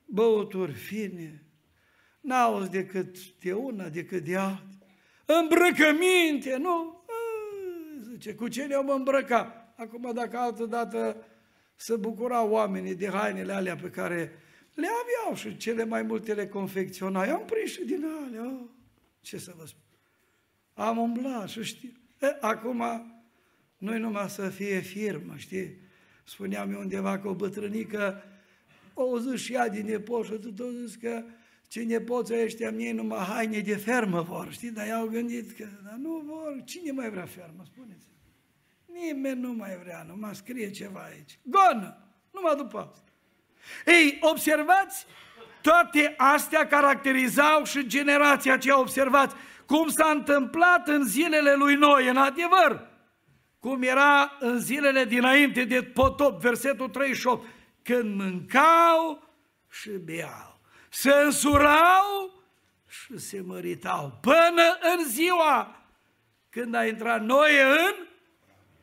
băuturi 0.05 0.73
fine, 0.73 1.43
n-auzi 2.21 2.69
decât 2.69 3.17
de 3.39 3.53
una, 3.53 3.89
decât 3.89 4.23
de 4.23 4.35
alta. 4.35 4.77
Îmbrăcăminte, 5.25 6.57
nu? 6.57 7.03
A, 8.17 8.19
zice, 8.19 8.35
cu 8.35 8.47
ce 8.47 8.65
ne-am 8.65 8.89
îmbrăcat? 8.89 9.73
Acum, 9.77 10.11
dacă 10.13 10.37
altă 10.37 10.65
dată 10.65 11.25
să 11.75 11.95
bucurau 11.95 12.49
oamenii 12.49 12.95
de 12.95 13.07
hainele 13.07 13.53
alea 13.53 13.75
pe 13.75 13.89
care 13.89 14.31
le 14.73 14.87
aveau 14.87 15.35
și 15.35 15.57
cele 15.57 15.85
mai 15.85 16.01
multe 16.01 16.33
le 16.33 16.47
confecționa. 16.47 17.25
Eu 17.25 17.35
am 17.35 17.45
prins 17.45 17.71
și 17.71 17.85
din 17.85 18.05
alea. 18.05 18.45
Oh, 18.45 18.69
ce 19.21 19.37
să 19.37 19.53
vă 19.57 19.65
spun? 19.65 19.81
Am 20.73 20.97
umblat 20.97 21.47
și 21.47 21.63
știu. 21.63 21.89
E, 22.21 22.37
acum, 22.41 22.83
noi 23.77 23.99
numai 23.99 24.29
să 24.29 24.49
fie 24.49 24.79
firmă, 24.79 25.33
știi? 25.35 25.77
Spuneam 26.23 26.71
eu 26.71 26.79
undeva 26.79 27.19
că 27.19 27.27
o 27.27 27.33
bătrânică 27.33 28.23
o 28.93 29.19
zis 29.19 29.41
și 29.41 29.53
ea 29.53 29.69
din 29.69 29.85
nepoță, 29.85 30.37
tot 30.37 30.59
o 30.59 30.71
zis 30.71 30.95
că 30.95 31.23
ce 31.67 31.81
nepoții 31.81 32.43
ăștia 32.43 32.71
mie 32.71 32.93
numai 32.93 33.25
haine 33.25 33.59
de 33.59 33.75
fermă 33.75 34.21
vor, 34.21 34.51
știi? 34.51 34.71
Dar 34.71 34.87
i-au 34.87 35.07
gândit 35.07 35.57
că 35.57 35.67
dar 35.83 35.93
nu 35.93 36.23
vor, 36.25 36.61
cine 36.65 36.91
mai 36.91 37.09
vrea 37.09 37.25
fermă, 37.25 37.63
spuneți 37.65 38.05
Nimeni 38.85 39.41
nu 39.41 39.53
mai 39.53 39.77
vrea, 39.83 40.05
nu 40.07 40.15
mai 40.19 40.35
scrie 40.35 40.71
ceva 40.71 40.99
aici. 40.99 41.39
Gonă, 41.43 41.97
numai 42.31 42.55
după 42.55 42.77
asta. 42.77 43.11
Ei, 43.85 44.17
observați, 44.21 45.05
toate 45.61 46.13
astea 46.17 46.67
caracterizau 46.67 47.63
și 47.63 47.87
generația 47.87 48.53
aceea, 48.53 48.79
observați, 48.79 49.35
cum 49.65 49.87
s-a 49.87 50.09
întâmplat 50.09 50.87
în 50.87 51.05
zilele 51.05 51.53
lui 51.53 51.75
Noi, 51.75 52.07
în 52.07 52.17
adevăr, 52.17 52.89
cum 53.59 53.81
era 53.81 54.37
în 54.39 54.59
zilele 54.59 55.05
dinainte 55.05 55.63
de 55.63 55.83
potop, 55.83 56.41
versetul 56.41 56.89
38, 56.89 57.47
când 57.83 58.15
mâncau 58.15 59.23
și 59.69 59.89
beau, 59.89 60.56
se 60.89 61.11
însurau 61.25 62.31
și 62.87 63.17
se 63.17 63.41
măritau, 63.45 64.17
până 64.21 64.77
în 64.97 65.05
ziua 65.07 65.75
când 66.49 66.75
a 66.75 66.85
intrat 66.85 67.23
Noe 67.23 67.61
în 67.61 68.07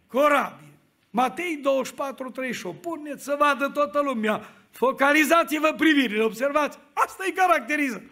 corabie. 0.07 0.79
Matei 1.11 1.57
24, 1.57 2.31
38, 2.31 2.81
puneți 2.81 3.25
să 3.25 3.37
vadă 3.39 3.69
toată 3.69 4.01
lumea, 4.01 4.51
focalizați-vă 4.71 5.73
privirile, 5.77 6.23
observați, 6.23 6.79
asta 6.93 7.23
îi 7.27 7.33
caracteriză. 7.33 8.03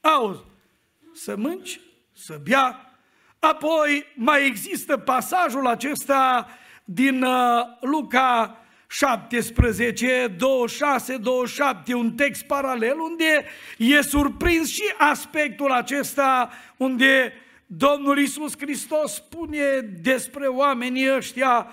Auzi, 0.00 0.42
să 1.14 1.36
mânci, 1.36 1.80
să 2.12 2.40
bea, 2.42 2.96
apoi 3.38 4.12
mai 4.14 4.46
există 4.46 4.96
pasajul 4.96 5.66
acesta 5.66 6.48
din 6.84 7.22
uh, 7.22 7.60
Luca 7.80 8.60
17, 8.88 10.34
26, 10.38 11.16
27, 11.16 11.94
un 11.94 12.14
text 12.14 12.42
paralel 12.42 12.98
unde 12.98 13.44
e 13.78 14.00
surprins 14.00 14.68
și 14.68 14.94
aspectul 14.98 15.70
acesta 15.70 16.50
unde 16.76 17.32
Domnul 17.66 18.18
Isus 18.18 18.56
Hristos 18.58 19.14
spune 19.14 19.80
despre 19.80 20.46
oamenii 20.46 21.14
ăștia 21.14 21.66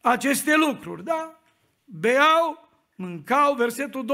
aceste 0.00 0.56
lucruri, 0.56 1.04
da? 1.04 1.40
Beau, 1.84 2.68
mâncau, 2.96 3.54
versetul 3.54 4.04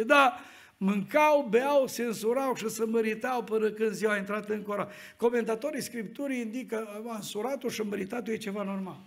26-27, 0.00 0.04
da? 0.06 0.38
Mâncau, 0.76 1.46
beau, 1.50 1.86
sensurau 1.86 2.54
și 2.54 2.68
se 2.68 2.84
măritau 2.84 3.44
până 3.44 3.70
când 3.70 3.90
ziua 3.90 4.12
a 4.12 4.16
intrat 4.16 4.48
în 4.48 4.62
cora. 4.62 4.88
Comentatorii 5.16 5.82
Scripturii 5.82 6.40
indică, 6.40 7.02
însuratul 7.16 7.70
și 7.70 7.82
măritatul 7.82 8.32
e 8.32 8.36
ceva 8.36 8.62
normal. 8.62 8.98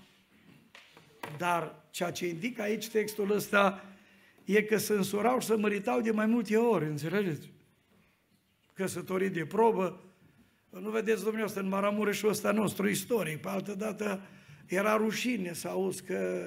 Dar 1.38 1.86
ceea 1.90 2.12
ce 2.12 2.28
indică 2.28 2.62
aici 2.62 2.90
textul 2.90 3.32
ăsta 3.32 3.84
e 4.46 4.62
că 4.62 4.78
se 4.78 4.94
însurau 4.94 5.40
și 5.40 5.48
se 5.48 5.56
măritau 5.56 6.02
de 6.02 6.12
mai 6.12 6.26
multe 6.26 6.58
ori, 6.58 6.86
înțelegeți? 6.86 7.52
Căsătorii 8.74 9.30
de 9.30 9.46
probă, 9.46 10.04
nu 10.70 10.90
vedeți, 10.90 11.22
dumneavoastră, 11.22 11.62
în 11.62 11.68
Maramureșul 11.68 12.30
ăsta 12.30 12.52
nostru 12.52 12.88
istoric, 12.88 13.42
pe 13.42 13.48
altă 13.48 13.74
dată 13.74 14.22
era 14.66 14.96
rușine 14.96 15.54
să 15.54 15.68
auzi 15.68 16.04
că 16.04 16.46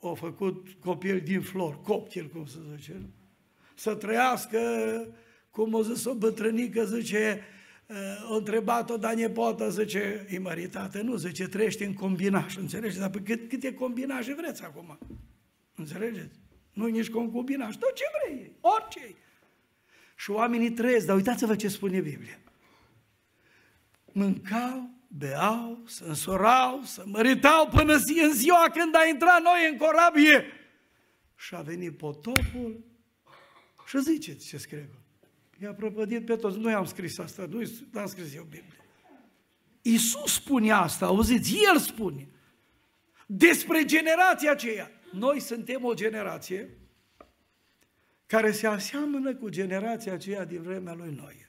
au 0.00 0.14
făcut 0.14 0.68
copil 0.80 1.20
din 1.20 1.40
flori, 1.40 1.82
copil, 1.82 2.30
cum 2.32 2.46
se 2.46 2.58
zice, 2.76 2.96
nu? 3.00 3.08
Să 3.74 3.94
trăiască, 3.94 4.60
cum 5.50 5.74
o 5.74 5.82
zis 5.82 6.04
o 6.04 6.14
bătrânică, 6.14 6.84
zice, 6.84 7.40
o 8.28 8.34
întrebat-o, 8.34 8.96
dar 8.96 9.14
nepotă, 9.14 9.70
zice, 9.70 10.26
e 10.30 10.38
măritată, 10.38 11.02
nu, 11.02 11.16
zice, 11.16 11.48
trăiește 11.48 11.84
în 11.84 11.94
combinaș, 11.94 12.56
înțelegeți? 12.56 12.98
Dar 12.98 13.10
cât, 13.10 13.48
câte 13.48 13.74
combinaje 13.74 14.34
vreți 14.34 14.64
acum? 14.64 14.98
Înțelegeți? 15.74 16.38
Nu 16.72 16.86
nici 16.86 17.10
concubinaș, 17.10 17.76
tot 17.76 17.94
ce 17.94 18.04
vrei, 18.22 18.52
orice. 18.60 19.14
Și 20.16 20.30
oamenii 20.30 20.70
trăiesc, 20.70 21.06
dar 21.06 21.16
uitați-vă 21.16 21.56
ce 21.56 21.68
spune 21.68 22.00
Biblia. 22.00 22.38
Mâncau, 24.12 24.90
beau, 25.08 25.82
se 25.86 26.04
însorau, 26.06 26.82
se 26.82 27.02
măritau 27.04 27.68
până 27.68 27.96
zi, 27.96 28.20
în 28.20 28.32
ziua 28.32 28.70
când 28.72 28.94
a 28.96 29.06
intrat 29.06 29.42
noi 29.42 29.68
în 29.70 29.76
corabie. 29.76 30.44
Și 31.36 31.54
a 31.54 31.60
venit 31.60 31.96
potopul 31.96 32.84
și 33.86 34.00
ziceți 34.00 34.46
ce 34.46 34.56
scrie 34.56 34.88
I-a 35.62 35.72
prăpădit 35.72 36.24
pe 36.24 36.36
toți. 36.36 36.58
Nu 36.58 36.70
i-am 36.70 36.84
scris 36.84 37.18
asta, 37.18 37.46
nu 37.50 38.00
am 38.00 38.06
scris 38.06 38.34
eu 38.34 38.42
Biblia. 38.42 38.84
Iisus 39.82 40.34
spune 40.34 40.70
asta, 40.70 41.06
auziți, 41.06 41.56
El 41.72 41.78
spune. 41.78 42.28
Despre 43.26 43.84
generația 43.84 44.50
aceea. 44.50 44.90
Noi 45.12 45.40
suntem 45.40 45.84
o 45.84 45.94
generație 45.94 46.78
care 48.26 48.52
se 48.52 48.66
aseamănă 48.66 49.34
cu 49.34 49.48
generația 49.48 50.12
aceea 50.12 50.44
din 50.44 50.62
vremea 50.62 50.92
lui 50.92 51.14
Noi, 51.14 51.48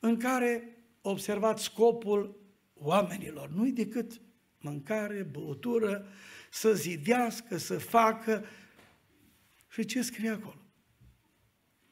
în 0.00 0.16
care 0.18 0.76
observați 1.00 1.62
scopul 1.62 2.40
oamenilor, 2.74 3.48
nu-i 3.48 3.72
decât 3.72 4.20
mâncare, 4.60 5.22
băutură, 5.22 6.06
să 6.50 6.72
zidească, 6.72 7.56
să 7.56 7.78
facă. 7.78 8.44
Și 9.68 9.84
ce 9.84 10.02
scrie 10.02 10.30
acolo? 10.30 10.61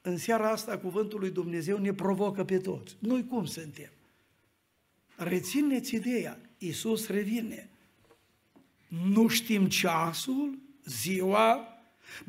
În 0.02 0.16
seara 0.16 0.50
asta, 0.50 0.78
cuvântul 0.78 1.20
lui 1.20 1.30
Dumnezeu 1.30 1.78
ne 1.78 1.92
provocă 1.92 2.44
pe 2.44 2.58
toți. 2.58 2.96
Noi 2.98 3.26
cum 3.26 3.44
suntem? 3.44 3.90
Rețineți 5.16 5.94
ideea, 5.94 6.38
Iisus 6.58 7.08
revine. 7.08 7.70
Nu 8.88 9.28
știm 9.28 9.66
ceasul, 9.66 10.58
ziua, 10.84 11.80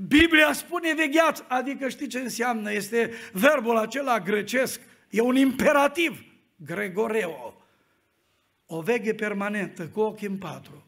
Biblia 0.08 0.54
spune 0.54 0.94
vegheați, 0.94 1.44
adică 1.48 1.90
știți 1.90 2.10
ce 2.10 2.20
înseamnă? 2.20 2.72
Este 2.72 3.12
verbul 3.34 3.78
acela 3.78 4.20
grecesc, 4.20 4.82
e 5.10 5.22
un 5.22 5.36
imperativ, 5.36 6.24
gregoreo. 6.56 7.64
O 8.66 8.82
veghe 8.82 9.14
permanentă, 9.14 9.88
cu 9.88 10.00
ochii 10.00 10.28
în 10.28 10.38
patru, 10.38 10.86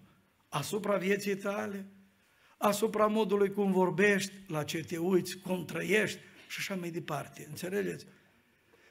asupra 0.50 0.98
vieții 0.98 1.36
tale, 1.36 1.86
asupra 2.58 3.08
modului 3.08 3.52
cum 3.52 3.72
vorbești, 3.72 4.34
la 4.48 4.64
ce 4.64 4.84
te 4.84 4.98
uiți, 4.98 5.38
cum 5.38 5.66
trăiești, 5.66 6.20
și 6.54 6.60
așa 6.60 6.80
mai 6.80 6.90
departe. 6.90 7.46
Înțelegeți? 7.50 8.06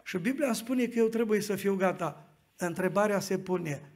Și 0.04 0.18
Biblia 0.18 0.46
îmi 0.46 0.56
spune 0.56 0.86
că 0.86 0.98
eu 0.98 1.08
trebuie 1.08 1.40
să 1.40 1.56
fiu 1.56 1.74
gata. 1.74 2.28
Întrebarea 2.56 3.20
se 3.20 3.38
pune, 3.38 3.92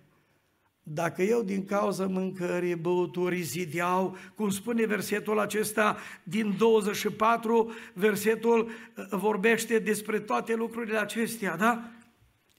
dacă 0.83 1.23
eu 1.23 1.43
din 1.43 1.65
cauza 1.65 2.07
mâncării, 2.07 2.75
băuturii, 2.75 3.43
zideau, 3.43 4.17
cum 4.35 4.51
spune 4.51 4.87
versetul 4.87 5.39
acesta 5.39 5.99
din 6.23 6.57
24, 6.57 7.73
versetul 7.95 8.67
uh, 8.67 9.07
vorbește 9.11 9.79
despre 9.79 10.21
toate 10.21 10.55
lucrurile 10.55 10.99
acestea, 10.99 11.57
da? 11.57 11.91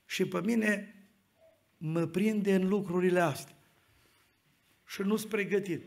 Și 0.06 0.26
pe 0.26 0.42
mine 0.42 0.96
mă 1.78 2.06
prinde 2.06 2.56
în 2.56 2.68
lucrurile 2.68 3.20
astea. 3.20 3.56
Și 4.86 5.02
nu 5.02 5.16
sunt 5.16 5.32
pregătit. 5.32 5.86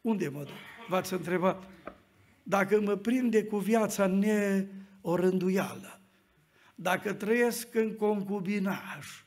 Unde 0.00 0.28
mă 0.28 0.38
duc? 0.38 0.54
V-ați 0.88 1.12
întrebat? 1.12 1.73
Dacă 2.46 2.80
mă 2.80 2.96
prinde 2.96 3.44
cu 3.44 3.56
viața 3.56 4.06
neorânduială, 4.06 6.00
dacă 6.74 7.12
trăiesc 7.12 7.74
în 7.74 7.96
concubinaj, 7.96 9.24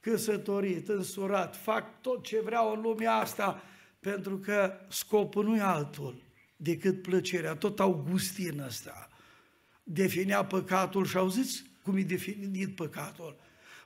căsătorit, 0.00 0.88
însurat, 0.88 1.56
fac 1.56 2.00
tot 2.00 2.22
ce 2.22 2.40
vreau 2.40 2.72
în 2.72 2.80
lumea 2.80 3.12
asta, 3.12 3.62
pentru 4.00 4.38
că 4.38 4.72
scopul 4.88 5.44
nu 5.44 5.56
e 5.56 5.60
altul 5.60 6.22
decât 6.56 7.02
plăcerea. 7.02 7.54
Tot 7.54 7.80
Augustin 7.80 8.60
ăsta 8.60 9.08
definea 9.82 10.44
păcatul 10.44 11.06
și 11.06 11.16
auziți 11.16 11.64
cum 11.82 11.96
e 11.96 12.02
definit 12.02 12.74
păcatul. 12.74 13.36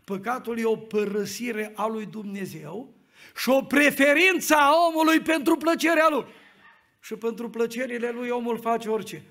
Păcatul 0.05 0.59
e 0.59 0.65
o 0.65 0.77
părăsire 0.77 1.73
a 1.75 1.87
lui 1.87 2.07
Dumnezeu 2.07 2.95
și 3.37 3.49
o 3.49 3.63
preferință 3.63 4.55
a 4.55 4.71
omului 4.89 5.21
pentru 5.21 5.57
plăcerea 5.57 6.07
lui. 6.11 6.25
Și 7.03 7.15
pentru 7.17 7.51
plăcerile 7.51 8.11
lui 8.11 8.29
omul 8.29 8.59
face 8.59 8.89
orice. 8.89 9.23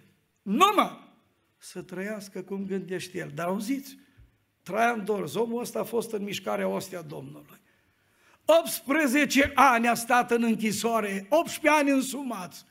Numai 0.41 1.09
să 1.57 1.81
trăiască 1.81 2.41
cum 2.41 2.65
gândește 2.65 3.17
el. 3.17 3.31
Dar 3.35 3.47
auziți, 3.47 3.97
Traian 4.63 5.05
Dorz, 5.05 5.35
omul 5.35 5.61
ăsta 5.61 5.79
a 5.79 5.83
fost 5.83 6.11
în 6.11 6.23
mișcarea 6.23 6.67
ostia 6.67 7.01
Domnului. 7.01 7.61
18 8.45 9.51
ani 9.55 9.87
a 9.87 9.93
stat 9.93 10.31
în 10.31 10.43
închisoare, 10.43 11.25
18 11.29 11.81
ani 11.81 11.89
însumați. 11.89 12.65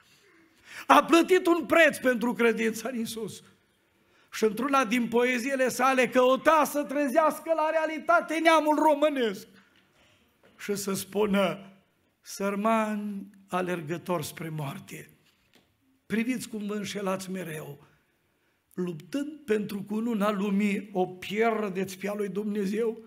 A 0.87 1.05
plătit 1.05 1.47
un 1.47 1.67
preț 1.67 1.97
pentru 1.97 2.33
credința 2.33 2.89
în 2.89 2.99
Isus. 2.99 3.43
Și 4.33 4.45
într-una 4.45 4.85
din 4.85 5.09
poeziile 5.09 5.69
sale 5.69 6.09
căuta 6.09 6.65
să 6.65 6.83
trezească 6.83 7.53
la 7.57 7.71
realitate 7.71 8.39
neamul 8.39 8.77
românesc. 8.79 9.47
Și 10.59 10.75
să 10.75 10.95
spună, 10.95 11.73
sărmani 12.21 13.27
alergători 13.51 14.27
spre 14.27 14.49
moarte, 14.49 15.11
priviți 16.07 16.49
cum 16.49 16.67
vă 16.67 16.75
înșelați 16.75 17.31
mereu, 17.31 17.87
luptând 18.75 19.39
pentru 19.45 19.83
cununa 19.83 20.31
lumii, 20.31 20.91
o 20.93 21.07
pierdeți 21.07 21.99
pe 21.99 22.09
a 22.09 22.15
lui 22.15 22.29
Dumnezeu. 22.29 22.99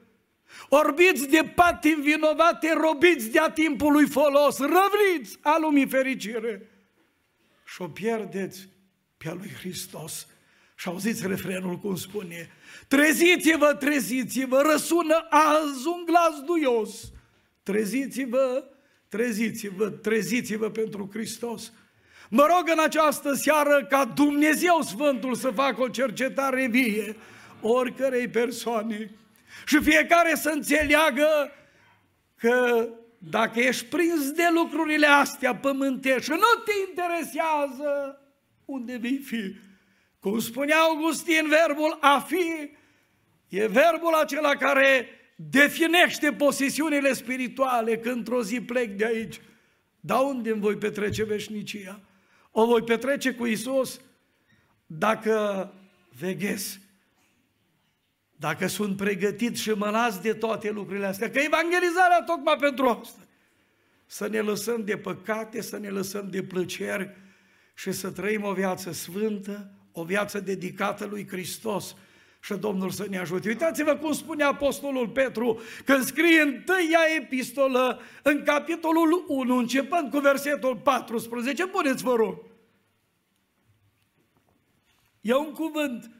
Orbiți 0.69 1.27
de 1.29 1.51
pati 1.55 1.89
învinovate, 1.89 2.73
robiți 2.73 3.31
de-a 3.31 3.49
timpului 3.49 4.07
folos, 4.07 4.57
răvniți 4.57 5.37
a 5.41 5.57
lumii 5.59 5.87
fericire 5.87 6.69
și 7.65 7.81
o 7.81 7.87
pierdeți 7.87 8.67
pe 9.17 9.29
a 9.29 9.33
lui 9.33 9.49
Hristos. 9.49 10.27
Și 10.75 10.87
auziți 10.87 11.27
refrenul 11.27 11.77
cum 11.77 11.95
spune, 11.95 12.49
treziți-vă, 12.87 13.75
treziți-vă, 13.79 14.61
răsună 14.71 15.27
azi 15.29 15.87
un 15.87 16.05
glas 16.05 16.41
duios. 16.45 17.11
Treziți-vă, 17.63 18.63
treziți-vă, 19.13 19.89
treziți-vă 19.89 20.69
pentru 20.69 21.09
Hristos. 21.11 21.71
Mă 22.29 22.45
rog 22.55 22.69
în 22.71 22.83
această 22.83 23.33
seară 23.33 23.85
ca 23.89 24.05
Dumnezeu 24.05 24.81
Sfântul 24.81 25.35
să 25.35 25.49
facă 25.49 25.81
o 25.81 25.87
cercetare 25.87 26.67
vie 26.67 27.15
oricărei 27.61 28.27
persoane 28.27 29.11
și 29.65 29.81
fiecare 29.81 30.35
să 30.35 30.49
înțeleagă 30.49 31.51
că 32.35 32.87
dacă 33.17 33.59
ești 33.59 33.85
prins 33.85 34.31
de 34.31 34.47
lucrurile 34.53 35.07
astea 35.07 35.55
pământești 35.55 36.23
și 36.23 36.29
nu 36.29 36.61
te 36.65 36.71
interesează 36.89 38.21
unde 38.65 38.97
vei 38.97 39.17
fi. 39.17 39.55
Cum 40.19 40.39
spunea 40.39 40.77
Augustin, 40.77 41.47
verbul 41.47 41.97
a 42.01 42.19
fi 42.19 42.71
e 43.49 43.67
verbul 43.67 44.13
acela 44.13 44.55
care 44.55 45.07
definește 45.35 46.31
posesiunile 46.31 47.13
spirituale 47.13 47.97
când 47.97 48.15
într-o 48.15 48.43
zi 48.43 48.61
plec 48.61 48.97
de 48.97 49.05
aici. 49.05 49.41
Dar 49.99 50.23
unde 50.23 50.51
îmi 50.51 50.61
voi 50.61 50.77
petrece 50.77 51.23
veșnicia? 51.23 52.01
O 52.51 52.65
voi 52.65 52.83
petrece 52.83 53.33
cu 53.33 53.45
Isus 53.45 54.01
dacă 54.85 55.73
veghez, 56.19 56.79
dacă 58.35 58.67
sunt 58.67 58.97
pregătit 58.97 59.57
și 59.57 59.69
mă 59.69 59.89
las 59.89 60.19
de 60.19 60.33
toate 60.33 60.71
lucrurile 60.71 61.05
astea, 61.05 61.29
că 61.29 61.39
evangelizarea 61.39 62.23
tocmai 62.25 62.55
pentru 62.59 62.87
asta. 62.87 63.21
Să 64.05 64.27
ne 64.27 64.39
lăsăm 64.39 64.83
de 64.85 64.97
păcate, 64.97 65.61
să 65.61 65.77
ne 65.77 65.89
lăsăm 65.89 66.29
de 66.29 66.43
plăceri 66.43 67.15
și 67.73 67.91
să 67.91 68.11
trăim 68.11 68.43
o 68.43 68.53
viață 68.53 68.91
sfântă, 68.91 69.71
o 69.91 70.03
viață 70.03 70.39
dedicată 70.39 71.05
lui 71.05 71.27
Hristos 71.27 71.95
și 72.43 72.53
Domnul 72.53 72.89
să 72.89 73.05
ne 73.09 73.17
ajute. 73.17 73.47
Uitați-vă 73.47 73.95
cum 73.95 74.13
spune 74.13 74.43
Apostolul 74.43 75.09
Petru 75.09 75.61
când 75.85 76.03
scrie 76.03 76.41
întâia 76.41 76.99
epistolă 77.17 78.01
în 78.23 78.43
capitolul 78.43 79.25
1, 79.27 79.57
începând 79.57 80.11
cu 80.11 80.19
versetul 80.19 80.77
14. 80.77 81.67
Puneți, 81.67 82.03
vă 82.03 82.15
rog. 82.15 82.37
E 85.21 85.35
un 85.35 85.51
cuvânt. 85.51 86.11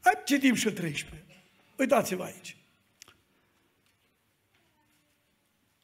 Hai, 0.00 0.22
citim 0.24 0.54
și 0.54 0.72
13. 0.72 1.26
Uitați-vă 1.78 2.22
aici. 2.22 2.56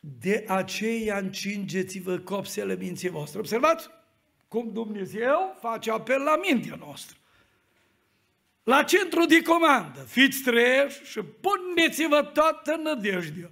De 0.01 0.45
aceea 0.49 1.19
încingeți-vă 1.19 2.19
copsele 2.19 2.77
minții 2.77 3.09
voastre. 3.09 3.39
Observați 3.39 3.89
cum 4.49 4.73
Dumnezeu 4.73 5.57
face 5.61 5.91
apel 5.91 6.23
la 6.23 6.37
mintea 6.37 6.77
noastră 6.77 7.18
la 8.69 8.83
centru 8.83 9.25
de 9.25 9.43
comandă, 9.43 10.01
fiți 10.01 10.43
treji 10.43 11.03
și 11.05 11.21
puneți-vă 11.23 12.23
toată 12.23 12.77
nădejdea 12.77 13.51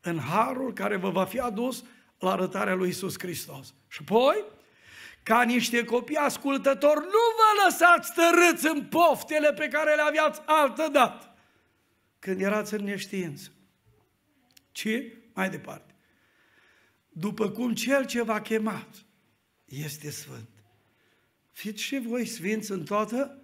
în 0.00 0.18
harul 0.18 0.72
care 0.72 0.96
vă 0.96 1.10
va 1.10 1.24
fi 1.24 1.38
adus 1.38 1.84
la 2.18 2.30
arătarea 2.30 2.74
lui 2.74 2.88
Isus 2.88 3.14
Hristos. 3.18 3.74
Și 3.88 3.98
apoi, 4.00 4.44
ca 5.22 5.42
niște 5.42 5.84
copii 5.84 6.16
ascultători, 6.16 7.00
nu 7.00 7.22
vă 7.36 7.64
lăsați 7.64 8.12
tărâți 8.12 8.66
în 8.66 8.84
poftele 8.84 9.52
pe 9.52 9.68
care 9.68 9.94
le 9.94 10.02
aveați 10.02 10.40
altă 10.44 10.88
dată, 10.92 11.34
când 12.18 12.40
erați 12.40 12.74
în 12.74 12.84
neștiință. 12.84 13.50
Ci, 14.72 14.88
mai 15.34 15.50
departe, 15.50 15.94
după 17.08 17.50
cum 17.50 17.74
cel 17.74 18.06
ce 18.06 18.22
v-a 18.22 18.40
chemat 18.40 18.88
este 19.64 20.10
sfânt, 20.10 20.48
fiți 21.50 21.82
și 21.82 21.98
voi 21.98 22.26
sfinți 22.26 22.70
în 22.70 22.84
toată 22.84 23.39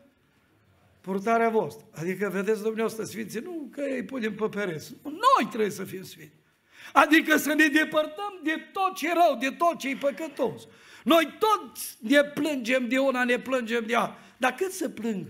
purtarea 1.06 1.48
voastră. 1.48 1.86
Adică, 1.92 2.28
vedeți, 2.32 2.62
dumneavoastră, 2.62 3.04
sfinții, 3.04 3.40
nu 3.40 3.68
că 3.70 3.82
îi 3.94 4.04
punem 4.04 4.34
pe 4.34 4.48
pereți. 4.48 4.94
Noi 5.02 5.48
trebuie 5.48 5.70
să 5.70 5.84
fim 5.84 6.02
sfinți. 6.02 6.36
Adică 6.92 7.36
să 7.36 7.54
ne 7.54 7.66
depărtăm 7.66 8.40
de 8.42 8.54
tot 8.72 8.94
ce 8.94 9.08
rău, 9.12 9.38
de 9.40 9.50
tot 9.50 9.78
ce 9.78 9.88
e 9.88 9.96
păcătos. 9.96 10.66
Noi 11.04 11.38
toți 11.38 11.96
ne 12.00 12.22
plângem 12.24 12.88
de 12.88 12.98
una, 12.98 13.24
ne 13.24 13.38
plângem 13.38 13.86
de 13.86 13.94
alta. 13.94 14.18
Dar 14.36 14.52
cât 14.52 14.72
să 14.72 14.88
plâng 14.88 15.26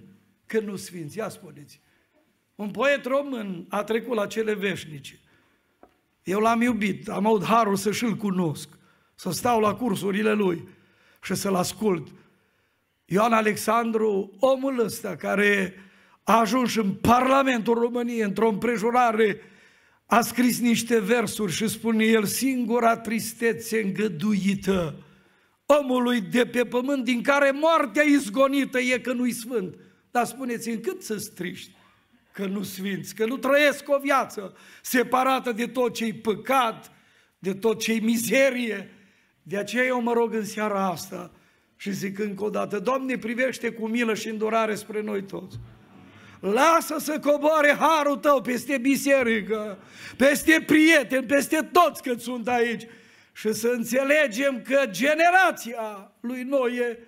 că 0.47 0.61
nu 0.61 0.77
sfinți? 0.77 1.19
Ia 1.19 1.29
spuneți. 1.29 1.81
Un 2.55 2.71
poet 2.71 3.05
român 3.05 3.67
a 3.69 3.85
trecut 3.85 4.17
la 4.17 4.27
cele 4.27 4.55
veșnice. 4.55 5.21
Eu 6.23 6.41
l-am 6.41 6.61
iubit, 6.61 7.09
am 7.09 7.27
avut 7.27 7.45
harul 7.45 7.77
să 7.77 7.93
și-l 7.93 8.15
cunosc, 8.15 8.69
să 9.15 9.31
stau 9.31 9.61
la 9.61 9.75
cursurile 9.75 10.33
lui 10.33 10.69
și 11.23 11.35
să-l 11.35 11.55
ascult 11.55 12.09
Ioan 13.09 13.33
Alexandru, 13.33 14.37
omul 14.39 14.85
ăsta 14.85 15.17
care 15.17 15.75
a 16.23 16.39
ajuns 16.39 16.77
în 16.77 16.93
Parlamentul 16.93 17.75
României 17.75 18.21
într-o 18.21 18.49
împrejurare, 18.49 19.41
a 20.07 20.21
scris 20.21 20.61
niște 20.61 21.01
versuri 21.01 21.53
și 21.53 21.69
spune 21.69 22.05
el, 22.05 22.25
singura 22.25 22.97
tristețe 22.97 23.83
îngăduită 23.83 25.07
omului 25.67 26.21
de 26.21 26.47
pe 26.47 26.65
pământ 26.65 27.05
din 27.05 27.23
care 27.23 27.51
moartea 27.51 28.03
izgonită 28.03 28.79
e 28.79 28.99
că 28.99 29.13
nu-i 29.13 29.33
sfânt. 29.33 29.75
Dar 30.11 30.25
spuneți-mi, 30.25 30.81
cât 30.81 31.03
să 31.03 31.17
striști 31.17 31.71
că 32.33 32.47
nu 32.47 32.63
sfinți, 32.63 33.15
că 33.15 33.27
nu 33.27 33.37
trăiesc 33.37 33.89
o 33.89 33.99
viață 33.99 34.57
separată 34.83 35.53
de 35.53 35.67
tot 35.67 35.95
ce-i 35.95 36.13
păcat, 36.13 36.93
de 37.39 37.55
tot 37.55 37.81
ce-i 37.81 38.01
mizerie. 38.01 38.91
De 39.43 39.57
aceea 39.57 39.85
eu 39.85 40.03
mă 40.03 40.13
rog 40.13 40.35
în 40.35 40.45
seara 40.45 40.87
asta, 40.87 41.31
și 41.77 41.93
zic 41.93 42.19
încă 42.19 42.45
o 42.45 42.51
dată, 42.51 42.79
Doamne, 42.79 43.19
privește 43.19 43.71
cu 43.71 43.87
milă 43.87 44.15
și 44.15 44.29
îndurare 44.29 44.75
spre 44.75 45.03
noi 45.03 45.23
toți. 45.23 45.59
Lasă 46.41 46.97
să 46.99 47.19
coboare 47.19 47.77
harul 47.79 48.17
tău 48.17 48.41
peste 48.41 48.79
biserică, 48.79 49.79
peste 50.17 50.63
prieteni, 50.67 51.27
peste 51.27 51.69
toți 51.73 52.03
cât 52.03 52.21
sunt 52.21 52.49
aici 52.49 52.87
și 53.33 53.53
să 53.53 53.69
înțelegem 53.69 54.63
că 54.63 54.83
generația 54.91 56.13
lui 56.21 56.43
Noe 56.43 56.99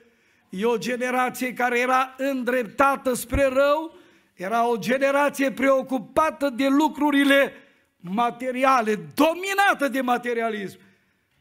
e 0.49 0.65
o 0.65 0.77
generație 0.77 1.53
care 1.53 1.79
era 1.79 2.15
îndreptată 2.17 3.15
spre 3.15 3.45
rău, 3.45 3.97
era 4.35 4.69
o 4.69 4.77
generație 4.77 5.53
preocupată 5.53 6.51
de 6.51 6.67
lucrurile 6.67 7.53
materiale, 8.01 8.99
dominată 9.15 9.89
de 9.91 10.01
materialism, 10.01 10.79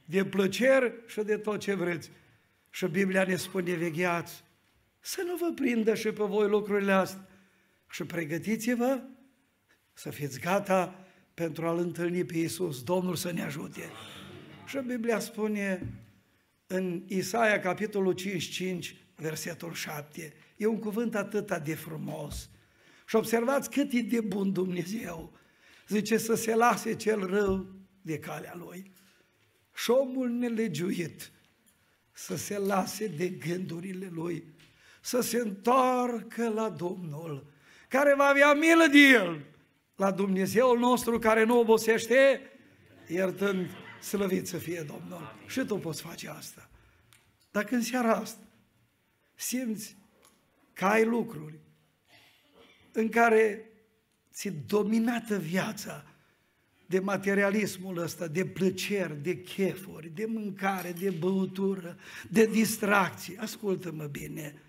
de 0.06 0.26
plăceri 0.26 0.94
și 1.06 1.22
de 1.22 1.38
tot 1.38 1.60
ce 1.60 1.74
vreți. 1.74 2.12
Și 2.70 2.86
Biblia 2.86 3.24
ne 3.24 3.36
spune, 3.36 3.76
vegheați, 3.76 4.44
să 5.00 5.24
nu 5.26 5.36
vă 5.36 5.52
prindă 5.56 5.96
și 5.96 6.12
pe 6.12 6.24
voi 6.24 6.48
lucrurile 6.48 6.92
astea. 6.92 7.28
Și 7.90 8.04
pregătiți-vă 8.04 9.02
să 9.94 10.10
fiți 10.10 10.40
gata 10.40 11.06
pentru 11.34 11.68
a-L 11.68 11.78
întâlni 11.78 12.26
pe 12.26 12.38
Iisus. 12.38 12.84
Domnul 12.84 13.16
să 13.16 13.32
ne 13.32 13.44
ajute. 13.44 13.82
Și 14.66 14.78
Biblia 14.78 15.20
spune 15.20 15.94
în 16.68 17.04
Isaia, 17.08 17.60
capitolul 17.60 18.14
55, 18.14 18.96
versetul 19.16 19.74
7, 19.74 20.34
e 20.58 20.66
un 20.66 20.80
cuvânt 20.80 21.16
atât 21.16 21.58
de 21.58 21.76
frumos. 21.76 22.50
Și 23.08 23.16
observați 23.16 23.70
cât 23.70 23.92
e 23.92 24.02
de 24.02 24.22
bun 24.22 24.52
Dumnezeu. 24.52 25.38
Zice 25.88 26.18
să 26.18 26.36
se 26.36 26.56
lase 26.56 26.96
cel 26.96 27.26
rău 27.26 27.66
de 28.02 28.20
calea 28.20 28.56
lui. 28.56 28.92
Și 29.76 29.92
omul 29.92 30.30
nelegiuit 30.30 31.32
să 32.18 32.36
se 32.36 32.58
lase 32.58 33.08
de 33.08 33.30
gândurile 33.30 34.10
lui, 34.12 34.44
să 35.02 35.22
se 35.22 35.38
întoarcă 35.38 36.50
la 36.50 36.70
Domnul, 36.70 37.54
care 37.88 38.14
va 38.16 38.24
avea 38.24 38.54
milă 38.54 38.88
de 38.92 38.98
el, 38.98 39.46
la 39.96 40.12
Dumnezeul 40.12 40.80
nostru 40.80 41.20
care 41.20 41.44
nu 41.44 41.60
obosește, 41.60 42.42
iertând, 43.08 43.70
slăvit 44.02 44.48
să 44.48 44.58
fie 44.58 44.82
Domnul. 44.82 45.36
Și 45.48 45.60
tu 45.66 45.78
poți 45.78 46.02
face 46.02 46.30
asta. 46.30 46.70
Dacă 47.52 47.76
în 47.76 47.82
seara 47.82 48.16
asta 48.16 48.44
simți 49.36 49.98
că 50.74 50.86
ai 50.86 51.06
lucruri 51.06 51.60
în 52.92 53.10
care 53.10 53.70
ți 54.32 54.50
dominată 54.50 55.38
viața 55.38 56.06
de 56.88 57.00
materialismul 57.00 57.98
ăsta, 57.98 58.28
de 58.28 58.46
plăceri, 58.46 59.24
de 59.24 59.42
chefuri, 59.42 60.10
de 60.10 60.26
mâncare, 60.26 60.92
de 60.92 61.10
băutură, 61.10 61.98
de 62.30 62.46
distracții. 62.46 63.38
Ascultă-mă 63.38 64.06
bine, 64.06 64.62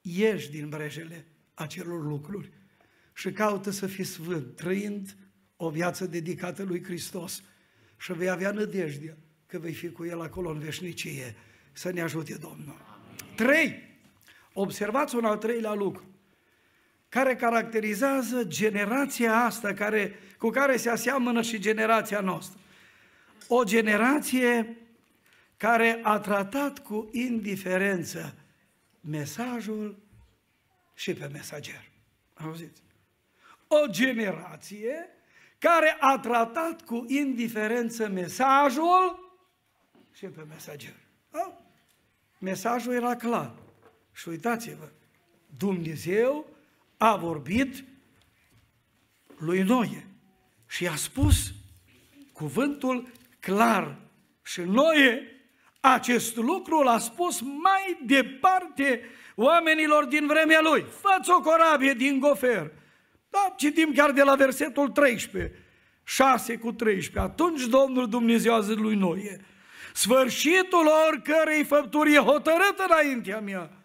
ieși 0.00 0.50
din 0.50 0.68
brejele 0.68 1.26
acelor 1.54 2.02
lucruri 2.04 2.52
și 3.14 3.32
caută 3.32 3.70
să 3.70 3.86
fii 3.86 4.04
sfânt, 4.04 4.56
trăind 4.56 5.16
o 5.56 5.70
viață 5.70 6.06
dedicată 6.06 6.62
lui 6.62 6.84
Hristos 6.84 7.42
și 7.96 8.12
vei 8.12 8.28
avea 8.28 8.50
nădejdea 8.50 9.16
că 9.46 9.58
vei 9.58 9.72
fi 9.72 9.90
cu 9.90 10.04
El 10.04 10.20
acolo 10.20 10.50
în 10.50 10.58
veșnicie. 10.58 11.34
Să 11.72 11.90
ne 11.90 12.00
ajute 12.00 12.34
Domnul. 12.34 13.00
Trei. 13.36 13.90
Observați 14.52 15.14
un 15.14 15.24
al 15.24 15.36
treilea 15.36 15.74
lucru 15.74 16.11
care 17.12 17.36
caracterizează 17.36 18.44
generația 18.44 19.44
asta 19.44 19.72
care, 19.72 20.18
cu 20.38 20.48
care 20.48 20.76
se 20.76 20.90
aseamănă 20.90 21.42
și 21.42 21.58
generația 21.58 22.20
noastră. 22.20 22.58
O 23.48 23.64
generație 23.64 24.76
care 25.56 26.00
a 26.02 26.18
tratat 26.18 26.78
cu 26.78 27.08
indiferență 27.10 28.34
mesajul 29.00 29.98
și 30.94 31.12
pe 31.14 31.28
mesager. 31.32 31.90
Auziți? 32.34 32.82
O 33.66 33.86
generație 33.90 35.08
care 35.58 35.96
a 36.00 36.18
tratat 36.18 36.82
cu 36.82 37.04
indiferență 37.08 38.08
mesajul 38.08 39.34
și 40.12 40.26
pe 40.26 40.42
mesager. 40.48 40.96
Mesajul 42.38 42.92
era 42.92 43.16
clar. 43.16 43.54
Și 44.12 44.28
uitați-vă, 44.28 44.88
Dumnezeu 45.56 46.51
a 47.02 47.16
vorbit 47.16 47.84
lui 49.38 49.62
Noie 49.62 50.06
și 50.66 50.86
a 50.86 50.94
spus 50.94 51.52
cuvântul 52.32 53.10
clar. 53.40 53.96
Și 54.42 54.60
Noie 54.60 55.22
acest 55.80 56.36
lucru 56.36 56.80
l-a 56.80 56.98
spus 56.98 57.40
mai 57.40 57.98
departe 58.04 59.00
oamenilor 59.34 60.04
din 60.04 60.26
vremea 60.26 60.60
lui. 60.60 60.84
Fă-ți 61.00 61.30
o 61.30 61.40
corabie 61.40 61.92
din 61.92 62.18
gofer. 62.18 62.70
Da, 63.28 63.54
citim 63.56 63.92
chiar 63.92 64.10
de 64.10 64.22
la 64.22 64.34
versetul 64.34 64.88
13, 64.88 65.52
6 66.04 66.56
cu 66.56 66.72
13. 66.72 67.18
Atunci 67.18 67.66
Domnul 67.66 68.08
Dumnezeu 68.08 68.54
a 68.54 68.60
zis 68.60 68.76
lui 68.76 68.94
Noie, 68.94 69.44
sfârșitul 69.92 70.88
oricărei 71.08 71.64
făpturi 71.64 72.14
e 72.14 72.18
hotărât 72.18 72.78
înaintea 72.88 73.40
mea 73.40 73.81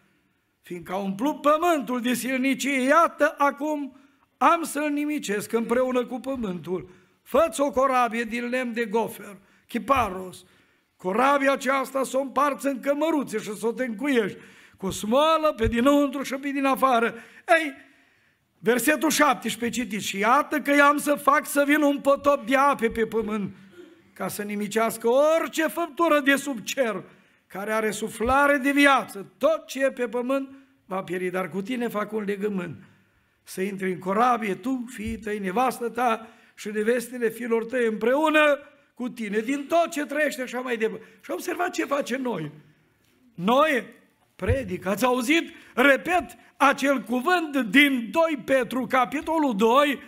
fiindcă 0.67 0.93
a 0.93 0.97
umplut 0.97 1.41
pământul 1.41 2.01
de 2.01 2.13
silnicie, 2.13 2.81
iată 2.81 3.35
acum 3.37 3.97
am 4.37 4.63
să-l 4.63 4.89
nimicesc 4.89 5.51
împreună 5.51 6.05
cu 6.05 6.19
pământul. 6.19 6.89
Fă-ți 7.23 7.61
o 7.61 7.71
corabie 7.71 8.23
din 8.23 8.49
lemn 8.49 8.73
de 8.73 8.85
gofer, 8.85 9.37
chiparos. 9.67 10.45
Corabia 10.97 11.51
aceasta 11.51 12.03
să 12.03 12.17
o 12.17 12.21
împarți 12.21 12.67
în 12.67 12.79
cămăruțe 12.79 13.37
și 13.37 13.57
să 13.57 13.67
o 13.67 13.71
te 13.71 13.85
încuiești 13.85 14.37
cu 14.77 14.89
smoală 14.89 15.53
pe 15.53 15.67
dinăuntru 15.67 16.23
și 16.23 16.33
pe 16.33 16.49
din 16.49 16.65
afară. 16.65 17.15
Ei, 17.57 17.73
versetul 18.59 19.09
17 19.09 19.81
citiți, 19.81 20.05
și 20.05 20.17
iată 20.17 20.59
că 20.59 20.75
i-am 20.75 20.97
să 20.97 21.15
fac 21.15 21.45
să 21.45 21.63
vină 21.67 21.85
un 21.85 21.99
potop 21.99 22.47
de 22.47 22.55
ape 22.55 22.89
pe 22.89 23.05
pământ, 23.05 23.55
ca 24.13 24.27
să 24.27 24.41
nimicească 24.41 25.07
orice 25.07 25.67
făptură 25.67 26.19
de 26.19 26.35
sub 26.35 26.59
cer, 26.63 27.03
care 27.47 27.71
are 27.71 27.91
suflare 27.91 28.57
de 28.57 28.71
viață, 28.71 29.31
tot 29.37 29.65
ce 29.65 29.83
e 29.83 29.91
pe 29.91 30.07
pământ 30.07 30.49
va 30.85 31.03
pieri, 31.03 31.29
dar 31.29 31.49
cu 31.49 31.61
tine 31.61 31.87
fac 31.87 32.11
un 32.11 32.23
legământ. 32.23 32.83
Să 33.43 33.61
intri 33.61 33.91
în 33.91 33.99
corabie, 33.99 34.55
tu, 34.55 34.85
fiii 34.87 35.17
tăi, 35.17 35.39
nevastă 35.39 35.89
ta 35.89 36.27
și 36.55 36.69
nevestele 36.69 37.29
fiilor 37.29 37.65
tăi 37.65 37.85
împreună 37.85 38.59
cu 38.93 39.09
tine, 39.09 39.39
din 39.39 39.65
tot 39.67 39.91
ce 39.91 40.05
trăiește 40.05 40.41
așa 40.41 40.59
mai 40.59 40.77
departe. 40.77 41.05
Și 41.23 41.31
observați 41.31 41.71
ce 41.71 41.85
face 41.85 42.17
noi. 42.17 42.51
Noi 43.33 43.83
predic. 44.35 44.85
Ați 44.85 45.05
auzit? 45.05 45.53
Repet 45.73 46.25
acel 46.57 47.01
cuvânt 47.01 47.57
din 47.57 48.09
2 48.11 48.41
Petru, 48.45 48.85
capitolul 48.85 49.55
2. 49.55 49.99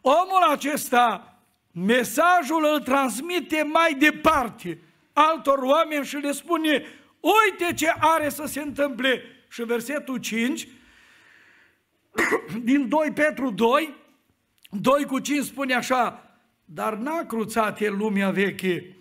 Omul 0.00 0.42
acesta, 0.50 1.38
mesajul 1.72 2.68
îl 2.72 2.80
transmite 2.80 3.62
mai 3.62 3.94
departe 3.94 4.78
altor 5.12 5.58
oameni 5.58 6.04
și 6.04 6.16
le 6.16 6.32
spune, 6.32 6.84
uite 7.20 7.74
ce 7.74 7.94
are 8.00 8.28
să 8.28 8.46
se 8.46 8.60
întâmple. 8.60 9.22
Și 9.48 9.62
versetul 9.62 10.16
5, 10.16 10.68
din 12.62 12.88
2 12.88 13.12
Petru 13.14 13.50
2, 13.50 13.94
2 14.70 15.04
cu 15.04 15.18
5 15.18 15.44
spune 15.44 15.74
așa, 15.74 16.36
dar 16.64 16.94
n-a 16.94 17.24
cruțat 17.26 17.80
el 17.80 17.96
lumea 17.96 18.30
veche, 18.30 18.96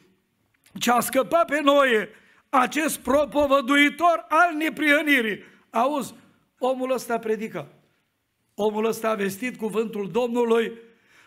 ci 0.79 0.87
a 0.87 0.99
scăpat 0.99 1.45
pe 1.45 1.61
noi 1.61 2.09
acest 2.49 2.99
propovăduitor 2.99 4.25
al 4.29 4.55
neprihănirii. 4.55 5.43
Auzi, 5.69 6.13
omul 6.59 6.91
ăsta 6.91 7.19
predică. 7.19 7.67
Omul 8.55 8.85
ăsta 8.85 9.09
a 9.09 9.15
vestit 9.15 9.57
cuvântul 9.57 10.11
Domnului 10.11 10.71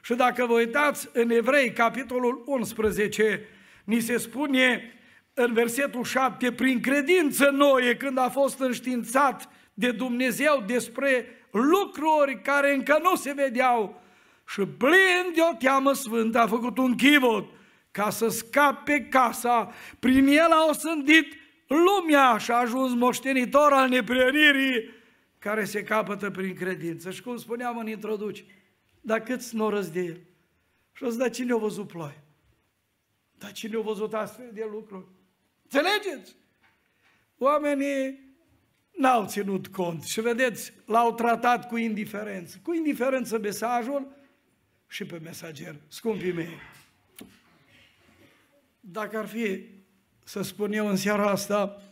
și 0.03 0.15
dacă 0.15 0.47
vă 0.47 0.53
uitați 0.53 1.09
în 1.13 1.31
Evrei, 1.31 1.73
capitolul 1.73 2.43
11, 2.47 3.49
Ni 3.85 4.01
se 4.01 4.17
spune 4.17 4.93
în 5.35 5.53
versetul 5.53 6.05
7, 6.05 6.53
prin 6.53 6.81
credință 6.81 7.51
noi, 7.51 7.97
când 7.97 8.19
a 8.19 8.29
fost 8.29 8.61
înștiințat 8.61 9.49
de 9.75 9.91
Dumnezeu 9.91 10.65
despre 10.67 11.27
lucruri 11.51 12.41
care 12.43 12.75
încă 12.75 12.99
nu 13.03 13.15
se 13.17 13.33
vedeau 13.33 14.03
și 14.49 14.61
plin 14.67 15.33
de 15.35 15.41
o 15.53 15.57
teamă 15.57 15.93
sfântă 15.93 16.39
a 16.39 16.47
făcut 16.47 16.79
un 16.79 16.97
chivot 16.97 17.49
ca 17.91 18.11
să 18.11 18.29
scape 18.29 19.07
casa. 19.11 19.73
Prin 19.99 20.27
el 20.27 20.51
a 20.51 20.67
osândit 20.69 21.35
lumea 21.67 22.37
și 22.39 22.51
a 22.51 22.55
ajuns 22.55 22.95
moștenitor 22.95 23.73
al 23.73 23.89
neprienirii 23.89 24.91
care 25.39 25.65
se 25.65 25.83
capătă 25.83 26.31
prin 26.31 26.55
credință. 26.55 27.11
Și 27.11 27.23
cum 27.23 27.37
spuneam 27.37 27.79
în 27.79 27.89
introducere, 27.89 28.47
dar 29.01 29.21
câți 29.21 29.57
norăți 29.57 29.93
de 29.93 30.01
el? 30.01 30.21
Și 30.93 31.03
o 31.03 31.11
să 31.11 31.17
da 31.17 31.29
cine 31.29 31.53
a 31.53 31.57
văzut 31.57 31.87
ploaie? 31.87 32.24
Dar 33.39 33.53
cine 33.53 33.77
a 33.77 33.81
văzut 33.81 34.15
astfel 34.15 34.51
de 34.53 34.67
lucruri? 34.71 35.07
Înțelegeți? 35.63 36.35
Oamenii 37.39 38.21
n-au 38.97 39.27
ținut 39.27 39.67
cont 39.67 40.03
și 40.03 40.21
vedeți, 40.21 40.73
l-au 40.87 41.15
tratat 41.15 41.69
cu 41.69 41.77
indiferență. 41.77 42.59
Cu 42.63 42.75
indiferență 42.75 43.39
mesajul 43.39 44.17
și 44.89 45.05
pe 45.05 45.19
mesager. 45.19 45.77
Scumpii 45.89 46.33
mei, 46.33 46.59
dacă 48.81 49.19
ar 49.19 49.27
fi 49.27 49.61
să 50.25 50.43
spun 50.43 50.73
eu 50.73 50.87
în 50.89 50.97
seara 50.97 51.31
asta, 51.31 51.83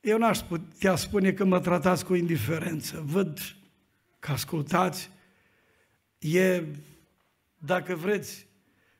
eu 0.00 0.18
n-aș 0.18 0.38
putea 0.38 0.96
spune 0.96 1.32
că 1.32 1.44
mă 1.44 1.60
tratați 1.60 2.04
cu 2.04 2.14
indiferență. 2.14 3.02
Văd 3.06 3.38
că 4.18 4.32
ascultați, 4.32 5.10
e, 6.18 6.62
dacă 7.58 7.94
vreți, 7.94 8.46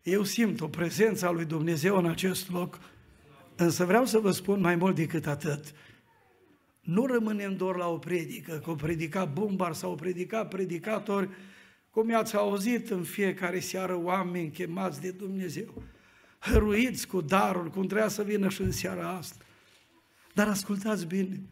eu 0.04 0.24
simt 0.24 0.60
o 0.60 0.68
prezență 0.68 1.26
a 1.26 1.30
lui 1.30 1.44
Dumnezeu 1.44 1.96
în 1.96 2.06
acest 2.06 2.50
loc, 2.50 2.78
însă 3.56 3.84
vreau 3.84 4.04
să 4.04 4.18
vă 4.18 4.30
spun 4.30 4.60
mai 4.60 4.76
mult 4.76 4.94
decât 4.94 5.26
atât. 5.26 5.74
Nu 6.80 7.06
rămânem 7.06 7.56
doar 7.56 7.76
la 7.76 7.88
o 7.88 7.98
predică, 7.98 8.60
că 8.64 8.70
o 8.70 8.74
predica 8.74 9.24
bumbar 9.24 9.72
sau 9.72 9.92
o 9.92 9.94
predica 9.94 10.46
predicatori, 10.46 11.28
cum 11.90 12.08
i-ați 12.08 12.36
auzit 12.36 12.90
în 12.90 13.02
fiecare 13.02 13.60
seară 13.60 13.96
oameni 13.96 14.50
chemați 14.50 15.00
de 15.00 15.10
Dumnezeu, 15.10 15.82
hăruiți 16.38 17.06
cu 17.06 17.20
darul, 17.20 17.70
cum 17.70 17.86
trebuia 17.86 18.08
să 18.08 18.22
vină 18.22 18.48
și 18.48 18.60
în 18.60 18.72
seara 18.72 19.08
asta. 19.08 19.44
Dar 20.34 20.48
ascultați 20.48 21.06
bine, 21.06 21.42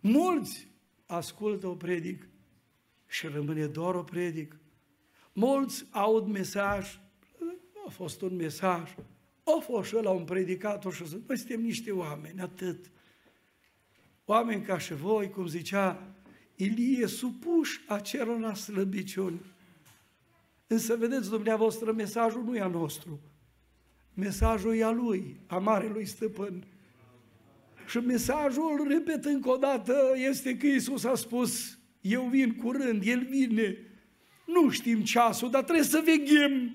mulți 0.00 0.68
ascultă 1.06 1.66
o 1.66 1.74
predică 1.74 2.26
și 3.06 3.26
rămâne 3.26 3.66
doar 3.66 3.94
o 3.94 4.02
predică. 4.02 4.60
Mulți 5.32 5.86
aud 5.90 6.26
mesaj 6.26 7.00
a 7.90 7.92
fost 7.92 8.22
un 8.22 8.36
mesaj, 8.36 8.94
a 9.44 9.58
fost 9.60 9.88
și 9.88 9.94
la 9.94 10.10
un 10.10 10.24
predicator 10.24 10.94
și 10.94 11.06
zic, 11.06 11.28
noi 11.28 11.38
suntem 11.38 11.60
niște 11.60 11.90
oameni, 11.90 12.40
atât. 12.40 12.90
Oameni 14.24 14.62
ca 14.62 14.78
și 14.78 14.94
voi, 14.94 15.30
cum 15.30 15.46
zicea 15.46 16.14
Ilie 16.54 17.06
supuși 17.06 17.80
acelora 17.86 18.54
slăbiciuni. 18.54 19.40
Însă, 20.66 20.96
vedeți, 20.96 21.28
dumneavoastră, 21.28 21.92
mesajul 21.92 22.44
nu 22.44 22.56
e 22.56 22.60
a 22.60 22.66
nostru. 22.66 23.20
Mesajul 24.14 24.74
e 24.74 24.84
a 24.84 24.90
lui, 24.90 25.40
a 25.46 25.58
Marelui 25.58 26.06
Stăpân. 26.06 26.64
Și 27.86 27.98
mesajul, 27.98 28.86
repet 28.88 29.24
încă 29.24 29.48
o 29.48 29.56
dată, 29.56 30.12
este 30.16 30.56
că 30.56 30.66
Iisus 30.66 31.04
a 31.04 31.14
spus, 31.14 31.78
eu 32.00 32.24
vin 32.24 32.54
curând, 32.54 33.06
El 33.06 33.26
vine. 33.30 33.76
Nu 34.46 34.70
știm 34.70 35.02
ceasul, 35.02 35.50
dar 35.50 35.62
trebuie 35.62 35.84
să 35.84 36.02
veghem 36.04 36.74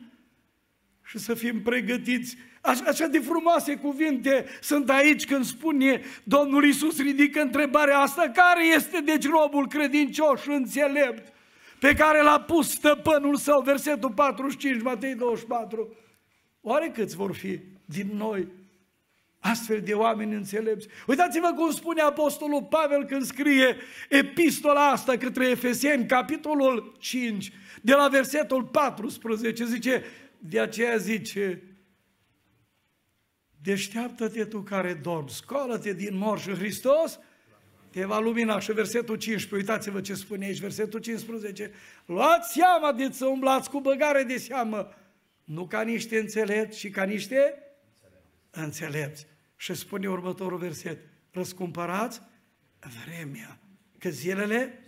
și 1.06 1.18
să 1.18 1.34
fim 1.34 1.62
pregătiți. 1.62 2.38
Așa 2.62 3.08
de 3.08 3.20
frumoase 3.20 3.76
cuvinte 3.76 4.46
sunt 4.62 4.90
aici 4.90 5.26
când 5.26 5.46
spune 5.46 6.02
Domnul 6.24 6.66
Iisus 6.66 7.02
ridică 7.02 7.42
întrebarea 7.42 8.00
asta, 8.00 8.32
care 8.34 8.66
este 8.66 9.00
deci 9.00 9.28
robul 9.28 9.68
credincios 9.68 10.42
și 10.42 10.50
înțelept 10.50 11.34
pe 11.80 11.94
care 11.94 12.22
l-a 12.22 12.40
pus 12.40 12.70
stăpânul 12.70 13.36
său, 13.36 13.62
versetul 13.62 14.12
45, 14.12 14.82
Matei 14.82 15.16
24. 15.16 15.96
Oare 16.62 16.92
câți 16.94 17.16
vor 17.16 17.36
fi 17.36 17.60
din 17.86 18.10
noi 18.14 18.48
astfel 19.40 19.82
de 19.82 19.94
oameni 19.94 20.34
înțelepți? 20.34 20.88
Uitați-vă 21.08 21.54
cum 21.56 21.72
spune 21.72 22.02
Apostolul 22.02 22.64
Pavel 22.64 23.06
când 23.06 23.24
scrie 23.24 23.78
epistola 24.10 24.90
asta 24.90 25.18
către 25.18 25.50
Efeseni, 25.50 26.06
capitolul 26.06 26.96
5, 27.00 27.52
de 27.82 27.94
la 27.94 28.08
versetul 28.08 28.64
14, 28.64 29.66
zice, 29.66 30.04
de 30.50 30.60
aceea 30.60 30.98
zice, 30.98 31.62
deșteaptă-te 33.62 34.46
tu 34.46 34.62
care 34.62 34.94
dormi, 34.94 35.30
scoală-te 35.30 35.94
din 35.94 36.18
mor 36.18 36.40
și 36.40 36.50
Hristos 36.50 37.20
te 37.90 38.06
va 38.06 38.20
lumina. 38.20 38.60
Și 38.60 38.72
versetul 38.72 39.16
15, 39.16 39.56
uitați-vă 39.56 40.02
ce 40.02 40.14
spune 40.14 40.46
aici, 40.46 40.60
versetul 40.60 41.00
15, 41.00 41.72
luați 42.06 42.54
seama 42.54 42.94
de 42.94 43.10
să 43.12 43.26
umblați 43.26 43.70
cu 43.70 43.82
băgare 43.82 44.24
de 44.24 44.38
seamă, 44.38 44.94
nu 45.44 45.68
ca 45.68 45.82
niște 45.82 46.20
înțelepți, 46.20 46.78
ci 46.78 46.92
ca 46.92 47.04
niște 47.04 47.54
înțelepți. 48.50 49.28
Și 49.56 49.74
spune 49.74 50.10
următorul 50.10 50.58
verset, 50.58 51.00
răscumpărați 51.32 52.22
vremea, 53.06 53.60
că 53.98 54.10
zilele 54.10 54.84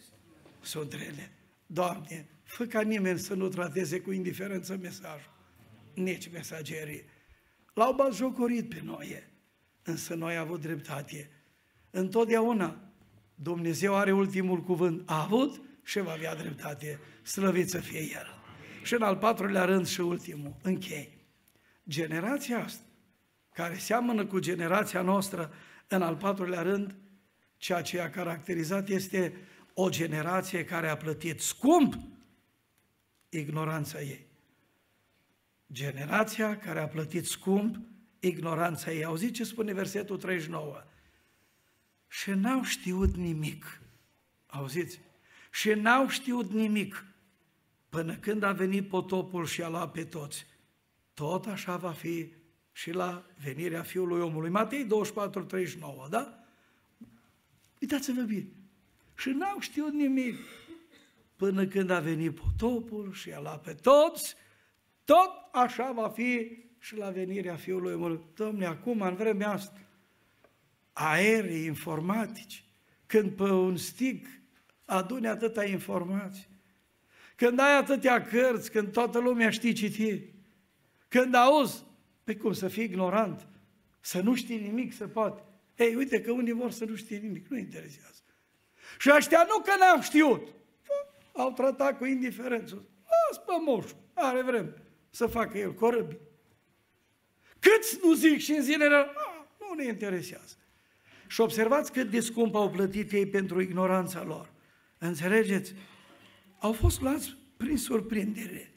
sunt 0.61 0.93
rele. 0.93 1.31
Doamne, 1.65 2.27
fă 2.43 2.65
ca 2.65 2.81
nimeni 2.81 3.19
să 3.19 3.33
nu 3.33 3.47
trateze 3.47 3.99
cu 3.99 4.11
indiferență 4.11 4.77
mesajul 4.81 5.36
nici 5.97 6.31
mesagerii. 6.31 7.03
L-au 7.73 7.93
bazjocorit 7.93 8.69
pe 8.69 8.81
noi, 8.83 9.23
însă 9.83 10.13
noi 10.13 10.35
am 10.35 10.45
avut 10.45 10.61
dreptate. 10.61 11.29
Întotdeauna 11.89 12.87
Dumnezeu 13.35 13.95
are 13.95 14.11
ultimul 14.11 14.61
cuvânt, 14.61 15.09
a 15.09 15.21
avut 15.21 15.61
și 15.83 15.99
va 15.99 16.11
avea 16.11 16.35
dreptate, 16.35 16.99
slăvit 17.23 17.69
să 17.69 17.79
fie 17.79 17.99
El. 17.99 18.39
Și 18.83 18.93
în 18.93 19.01
al 19.01 19.17
patrulea 19.17 19.65
rând 19.65 19.87
și 19.87 20.01
ultimul, 20.01 20.55
închei. 20.61 21.17
Generația 21.89 22.63
asta, 22.63 22.83
care 23.53 23.77
seamănă 23.77 24.25
cu 24.25 24.39
generația 24.39 25.01
noastră, 25.01 25.53
în 25.87 26.01
al 26.01 26.15
patrulea 26.15 26.61
rând, 26.61 26.95
ceea 27.57 27.81
ce 27.81 27.99
a 27.99 28.09
caracterizat 28.09 28.89
este 28.89 29.33
o 29.73 29.89
generație 29.89 30.65
care 30.65 30.89
a 30.89 30.97
plătit 30.97 31.41
scump 31.41 31.97
ignoranța 33.29 34.01
ei. 34.01 34.26
Generația 35.71 36.57
care 36.57 36.79
a 36.79 36.87
plătit 36.87 37.25
scump 37.25 37.79
ignoranța 38.19 38.91
ei. 38.91 39.03
Auziți 39.03 39.33
ce 39.33 39.43
spune 39.43 39.73
versetul 39.73 40.17
39? 40.17 40.83
Și 42.07 42.29
n-au 42.29 42.63
știut 42.63 43.15
nimic. 43.15 43.81
Auziți? 44.45 44.99
Și 45.51 45.69
n-au 45.69 46.07
știut 46.07 46.51
nimic 46.51 47.05
până 47.89 48.15
când 48.15 48.43
a 48.43 48.51
venit 48.51 48.87
potopul 48.87 49.45
și 49.45 49.63
a 49.63 49.69
luat 49.69 49.91
pe 49.91 50.03
toți. 50.03 50.45
Tot 51.13 51.45
așa 51.45 51.77
va 51.77 51.91
fi 51.91 52.33
și 52.71 52.91
la 52.91 53.25
venirea 53.43 53.81
Fiului 53.81 54.21
Omului. 54.21 54.49
Matei 54.49 54.83
24, 54.83 55.43
39, 55.43 56.07
da? 56.09 56.43
Uitați-vă 57.81 58.21
bine. 58.21 58.47
Și 59.15 59.29
n-au 59.29 59.59
știut 59.59 59.93
nimic 59.93 60.37
până 61.35 61.65
când 61.65 61.89
a 61.89 61.99
venit 61.99 62.35
potopul 62.35 63.13
și 63.13 63.31
a 63.31 63.39
luat 63.39 63.61
pe 63.61 63.73
toți 63.73 64.35
tot 65.07 65.31
așa 65.51 65.91
va 65.91 66.09
fi 66.09 66.57
și 66.79 66.95
la 66.95 67.09
venirea 67.09 67.55
Fiului 67.55 67.93
Omului. 67.93 68.21
Domne, 68.33 68.65
acum, 68.65 69.01
în 69.01 69.15
vremea 69.15 69.49
asta, 69.49 69.79
aerii 70.93 71.65
informatici, 71.65 72.65
când 73.05 73.31
pe 73.31 73.43
un 73.43 73.77
stic 73.77 74.27
adune 74.85 75.27
atâta 75.27 75.63
informații, 75.63 76.47
când 77.35 77.59
ai 77.59 77.77
atâtea 77.77 78.21
cărți, 78.21 78.71
când 78.71 78.91
toată 78.91 79.19
lumea 79.19 79.49
știe 79.49 79.71
citi, 79.71 80.23
când 81.07 81.35
auzi, 81.35 81.83
pe 82.23 82.35
cum 82.35 82.53
să 82.53 82.67
fii 82.67 82.83
ignorant, 82.83 83.47
să 83.99 84.21
nu 84.21 84.35
știi 84.35 84.59
nimic, 84.59 84.93
să 84.93 85.07
poate. 85.07 85.43
Ei, 85.75 85.95
uite 85.95 86.21
că 86.21 86.31
unii 86.31 86.51
vor 86.51 86.71
să 86.71 86.85
nu 86.85 86.95
știe 86.95 87.17
nimic, 87.17 87.47
nu 87.47 87.57
interesează. 87.57 88.21
Și 88.99 89.11
ăștia 89.15 89.45
nu 89.49 89.63
că 89.63 89.71
n-am 89.79 90.01
știut, 90.01 90.47
au 91.33 91.51
tratat 91.51 91.97
cu 91.97 92.05
indiferență. 92.05 92.85
Las 93.03 93.37
pe 93.45 93.51
moșul, 93.65 93.97
are 94.13 94.41
vreme 94.41 94.73
să 95.17 95.27
facă 95.27 95.57
el 95.57 95.73
corăbii. 95.73 96.19
Câți 97.59 97.99
nu 98.03 98.13
zic 98.13 98.39
și 98.39 98.51
în 98.51 98.61
zilele 98.61 98.95
ah, 98.95 99.45
nu 99.59 99.73
ne 99.75 99.85
interesează. 99.85 100.55
Și 101.27 101.41
observați 101.41 101.91
cât 101.91 102.09
de 102.09 102.19
scump 102.19 102.55
au 102.55 102.69
plătit 102.69 103.11
ei 103.11 103.25
pentru 103.25 103.61
ignoranța 103.61 104.23
lor. 104.23 104.49
Înțelegeți? 104.97 105.73
Au 106.59 106.71
fost 106.71 107.01
luați 107.01 107.37
prin 107.57 107.77
surprindere. 107.77 108.73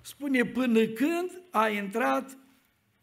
Spune 0.00 0.44
până 0.44 0.86
când 0.86 1.40
a 1.50 1.68
intrat 1.68 2.38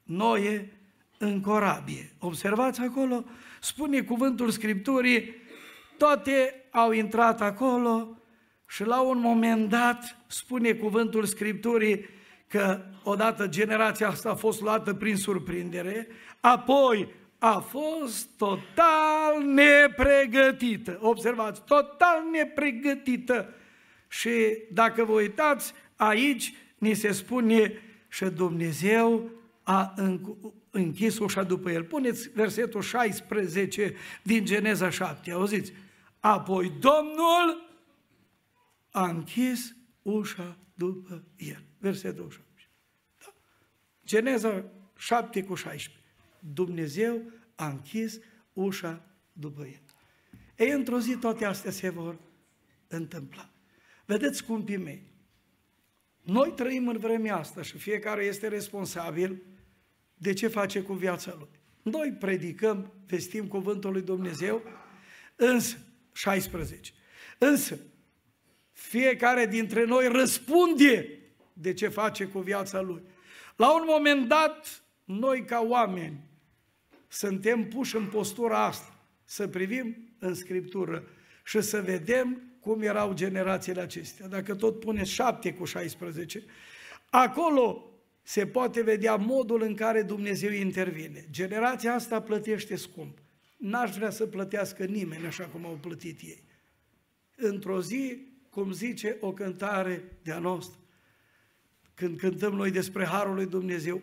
Noe 0.04 0.80
în 1.18 1.42
corabie. 1.42 2.14
Observați 2.20 2.82
acolo? 2.82 3.26
Spune 3.62 4.02
cuvântul 4.02 4.50
Scripturii, 4.50 5.36
toate 5.98 6.66
au 6.72 6.92
intrat 6.92 7.42
acolo 7.42 8.18
și 8.68 8.84
la 8.84 9.02
un 9.02 9.20
moment 9.20 9.70
dat, 9.70 10.18
spune 10.28 10.74
cuvântul 10.74 11.26
Scripturii, 11.26 12.18
că 12.50 12.82
odată 13.04 13.48
generația 13.48 14.08
asta 14.08 14.30
a 14.30 14.36
fost 14.36 14.62
luată 14.62 14.94
prin 14.94 15.16
surprindere, 15.16 16.08
apoi 16.40 17.08
a 17.38 17.60
fost 17.60 18.30
total 18.38 19.44
nepregătită. 19.46 20.98
Observați, 21.02 21.64
total 21.64 22.24
nepregătită. 22.32 23.54
Și 24.08 24.32
dacă 24.72 25.04
vă 25.04 25.12
uitați, 25.12 25.74
aici 25.96 26.54
ni 26.78 26.94
se 26.94 27.12
spune 27.12 27.74
și 28.08 28.26
Dumnezeu 28.26 29.30
a 29.64 29.94
închis 30.72 31.20
ușa 31.20 31.44
după 31.44 31.72
el. 31.72 31.84
Puneți 31.84 32.30
versetul 32.30 32.82
16 32.82 33.96
din 34.24 34.46
Geneza 34.46 34.90
7, 34.90 35.32
auziți? 35.32 35.74
Apoi 36.20 36.72
Domnul 36.80 37.70
a 38.92 39.08
închis 39.08 39.76
ușa 40.02 40.58
după 40.74 41.24
el. 41.36 41.69
Versetul 41.80 42.24
18. 42.24 42.70
Da? 43.18 43.34
Geneza 44.06 44.72
7 44.98 45.44
cu 45.44 45.56
16. 45.56 46.04
Dumnezeu 46.40 47.22
a 47.56 47.68
închis 47.68 48.20
ușa 48.54 49.06
după 49.34 49.62
el. 49.62 49.82
Ei, 50.56 50.72
într-o 50.72 51.00
zi 51.00 51.16
toate 51.16 51.46
astea 51.46 51.72
se 51.72 51.90
vor 51.90 52.20
întâmpla. 52.88 53.50
Vedeți, 54.06 54.38
scumpii 54.38 54.78
mei, 54.78 55.04
noi 56.22 56.54
trăim 56.56 56.88
în 56.88 56.98
vremea 56.98 57.38
asta 57.38 57.62
și 57.62 57.78
fiecare 57.78 58.24
este 58.24 58.48
responsabil 58.48 59.44
de 60.18 60.34
ce 60.34 60.48
face 60.48 60.82
cu 60.82 60.94
viața 60.94 61.36
lui. 61.38 61.50
Noi 61.82 62.16
predicăm, 62.20 62.94
vestim 63.08 63.48
cuvântul 63.48 63.92
lui 63.92 64.02
Dumnezeu, 64.02 64.64
însă, 65.36 65.78
16, 66.14 66.92
însă, 67.38 67.80
fiecare 68.72 69.46
dintre 69.46 69.86
noi 69.86 70.08
răspunde 70.08 71.19
de 71.62 71.74
ce 71.74 71.88
face 71.88 72.26
cu 72.26 72.40
viața 72.40 72.82
lui. 72.82 73.02
La 73.56 73.74
un 73.74 73.84
moment 73.88 74.28
dat, 74.28 74.84
noi 75.04 75.46
ca 75.46 75.66
oameni 75.68 76.20
suntem 77.08 77.68
puși 77.68 77.96
în 77.96 78.06
postura 78.06 78.66
asta, 78.66 79.00
să 79.24 79.48
privim 79.48 80.14
în 80.20 80.34
Scriptură 80.34 81.08
și 81.44 81.62
să 81.62 81.82
vedem 81.82 82.42
cum 82.60 82.82
erau 82.82 83.14
generațiile 83.14 83.82
acestea. 83.82 84.28
Dacă 84.28 84.56
tot 84.56 84.80
puneți 84.80 85.12
7 85.12 85.54
cu 85.54 85.66
16, 85.66 86.44
acolo 87.10 87.84
se 88.22 88.48
poate 88.48 88.82
vedea 88.82 89.16
modul 89.16 89.62
în 89.62 89.76
care 89.76 90.02
Dumnezeu 90.02 90.52
intervine. 90.52 91.28
Generația 91.32 91.94
asta 91.94 92.22
plătește 92.22 92.76
scump. 92.76 93.18
N-aș 93.58 93.96
vrea 93.96 94.10
să 94.10 94.26
plătească 94.26 94.86
nimeni 94.86 95.26
așa 95.26 95.46
cum 95.46 95.66
au 95.66 95.78
plătit 95.82 96.20
ei. 96.22 96.44
Într-o 97.36 97.82
zi 97.82 98.28
cum 98.50 98.72
zice 98.72 99.18
o 99.20 99.34
cântare 99.34 100.04
de-a 100.24 100.40
noastră, 100.40 100.79
când 102.00 102.18
cântăm 102.18 102.54
noi 102.54 102.72
despre 102.72 103.06
Harul 103.06 103.36
lui 103.36 103.46
Dumnezeu, 103.46 104.02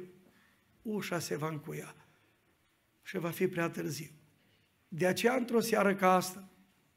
ușa 0.82 1.18
se 1.18 1.36
va 1.36 1.49
încuia 1.49 1.94
și 3.03 3.18
va 3.18 3.30
fi 3.30 3.49
prea 3.49 3.68
târziu. 3.68 4.11
De 4.88 5.07
aceea, 5.07 5.34
într-o 5.34 5.61
seară 5.61 5.94
ca 5.94 6.14
asta, 6.14 6.49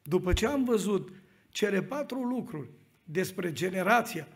după 0.04 0.34
ce 0.34 0.48
am 0.48 0.64
văzut 0.64 1.10
cele 1.50 1.82
patru 1.82 2.24
lucruri 2.24 2.70
despre 3.04 3.52
generația 3.52 4.28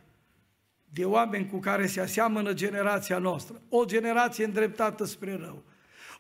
de 0.84 1.06
oameni 1.06 1.50
cu 1.50 1.58
care 1.58 1.88
se 1.88 2.02
aseamănă 2.02 2.54
generația 2.54 3.18
noastră. 3.18 3.62
O 3.70 3.86
generație 3.86 4.46
îndreptată 4.46 5.06
spre 5.06 5.36
rău. 5.36 5.64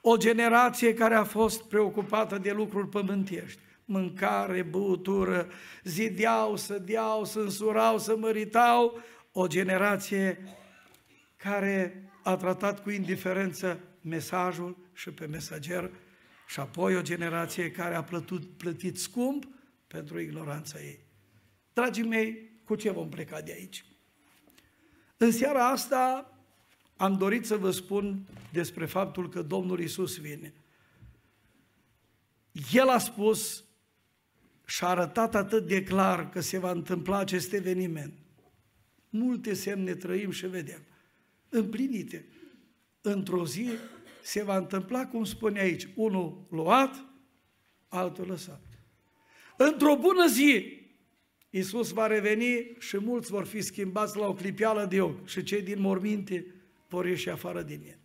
O 0.01 0.17
generație 0.17 0.93
care 0.93 1.15
a 1.15 1.23
fost 1.23 1.63
preocupată 1.63 2.37
de 2.37 2.51
lucruri 2.51 2.89
pământești. 2.89 3.59
Mâncare, 3.85 4.61
băutură, 4.61 5.47
zideau, 5.83 6.55
sădeau, 6.55 7.25
să 7.25 7.39
însurau, 7.39 7.99
să 7.99 8.15
măritau. 8.17 9.01
O 9.35 9.47
generație 9.47 10.43
care 11.35 12.09
a 12.23 12.35
tratat 12.35 12.83
cu 12.83 12.89
indiferență 12.89 13.79
mesajul 14.01 14.77
și 14.93 15.11
pe 15.11 15.25
mesager 15.25 15.91
și 16.47 16.59
apoi 16.59 16.95
o 16.95 17.01
generație 17.01 17.71
care 17.71 17.95
a 17.95 18.03
plătit, 18.03 18.45
plătit 18.45 18.99
scump 18.99 19.47
pentru 19.87 20.19
ignoranța 20.19 20.79
ei. 20.79 20.99
Dragii 21.73 22.03
mei, 22.03 22.51
cu 22.63 22.75
ce 22.75 22.91
vom 22.91 23.09
pleca 23.09 23.41
de 23.41 23.51
aici? 23.51 23.85
În 25.17 25.31
seara 25.31 25.69
asta 25.69 26.33
am 26.95 27.17
dorit 27.17 27.45
să 27.45 27.57
vă 27.57 27.71
spun 27.71 28.27
despre 28.51 28.85
faptul 28.85 29.29
că 29.29 29.41
Domnul 29.41 29.79
Isus 29.79 30.17
vine. 30.17 30.53
El 32.71 32.89
a 32.89 32.97
spus 32.97 33.63
și 34.65 34.83
a 34.83 34.87
arătat 34.87 35.35
atât 35.35 35.67
de 35.67 35.83
clar 35.83 36.29
că 36.29 36.39
se 36.39 36.59
va 36.59 36.71
întâmpla 36.71 37.17
acest 37.17 37.53
eveniment. 37.53 38.22
Multe 39.15 39.53
semne 39.53 39.95
trăim 39.95 40.31
și 40.31 40.47
vedem. 40.47 40.81
Împlinite. 41.49 42.25
Într-o 43.01 43.45
zi 43.45 43.69
se 44.23 44.43
va 44.43 44.57
întâmpla, 44.57 45.07
cum 45.07 45.23
spune 45.23 45.59
aici, 45.59 45.87
unul 45.95 46.47
luat, 46.49 47.05
altul 47.87 48.27
lăsat. 48.27 48.61
Într-o 49.57 49.95
bună 49.95 50.27
zi, 50.27 50.81
Iisus 51.49 51.89
va 51.91 52.07
reveni 52.07 52.75
și 52.79 52.97
mulți 52.97 53.31
vor 53.31 53.45
fi 53.45 53.61
schimbați 53.61 54.17
la 54.17 54.27
o 54.27 54.33
clipială 54.33 54.85
de 54.85 55.01
ochi 55.01 55.27
și 55.27 55.43
cei 55.43 55.61
din 55.61 55.81
morminte 55.81 56.45
vor 56.87 57.05
ieși 57.05 57.29
afară 57.29 57.61
din 57.61 57.81
el. 57.87 57.99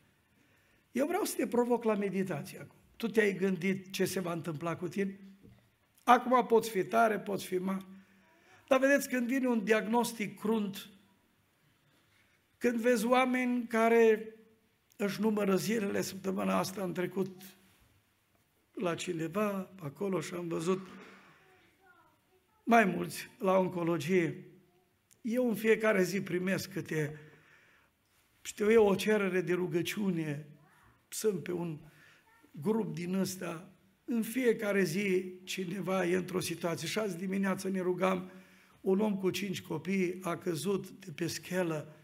Eu 0.92 1.06
vreau 1.06 1.24
să 1.24 1.34
te 1.36 1.46
provoc 1.46 1.84
la 1.84 1.94
meditație 1.94 2.58
acum. 2.58 2.76
Tu 2.96 3.06
te-ai 3.06 3.36
gândit 3.36 3.92
ce 3.92 4.04
se 4.04 4.20
va 4.20 4.32
întâmpla 4.32 4.76
cu 4.76 4.88
tine? 4.88 5.18
Acum 6.04 6.46
poți 6.46 6.70
fi 6.70 6.84
tare, 6.84 7.18
poți 7.18 7.44
fi 7.44 7.56
mare. 7.56 7.84
Dar 8.68 8.80
vedeți, 8.80 9.08
când 9.08 9.26
vine 9.26 9.46
un 9.46 9.64
diagnostic 9.64 10.38
crunt, 10.38 10.88
când 12.58 12.80
vezi 12.80 13.06
oameni 13.06 13.66
care 13.66 14.34
își 14.96 15.20
numără 15.20 15.56
zilele, 15.56 16.00
săptămâna 16.00 16.58
asta 16.58 16.82
am 16.82 16.92
trecut 16.92 17.42
la 18.72 18.94
cineva, 18.94 19.70
acolo 19.80 20.20
și 20.20 20.34
am 20.34 20.48
văzut 20.48 20.86
mai 22.64 22.84
mulți 22.84 23.30
la 23.38 23.58
oncologie. 23.58 24.44
Eu 25.20 25.48
în 25.48 25.54
fiecare 25.54 26.02
zi 26.02 26.22
primesc 26.22 26.72
câte, 26.72 27.20
știu 28.40 28.70
eu, 28.70 28.86
o 28.86 28.94
cerere 28.94 29.40
de 29.40 29.52
rugăciune, 29.52 30.46
sunt 31.08 31.42
pe 31.42 31.52
un 31.52 31.80
grup 32.50 32.94
din 32.94 33.14
ăsta, 33.14 33.72
în 34.04 34.22
fiecare 34.22 34.82
zi 34.82 35.34
cineva 35.44 36.06
e 36.06 36.16
într-o 36.16 36.40
situație. 36.40 36.88
Și 36.88 36.98
azi 36.98 37.16
dimineață 37.16 37.68
ne 37.68 37.80
rugam, 37.80 38.30
un 38.80 39.00
om 39.00 39.16
cu 39.16 39.30
cinci 39.30 39.62
copii 39.62 40.18
a 40.22 40.36
căzut 40.36 40.90
de 40.90 41.10
pe 41.10 41.26
schelă 41.26 41.97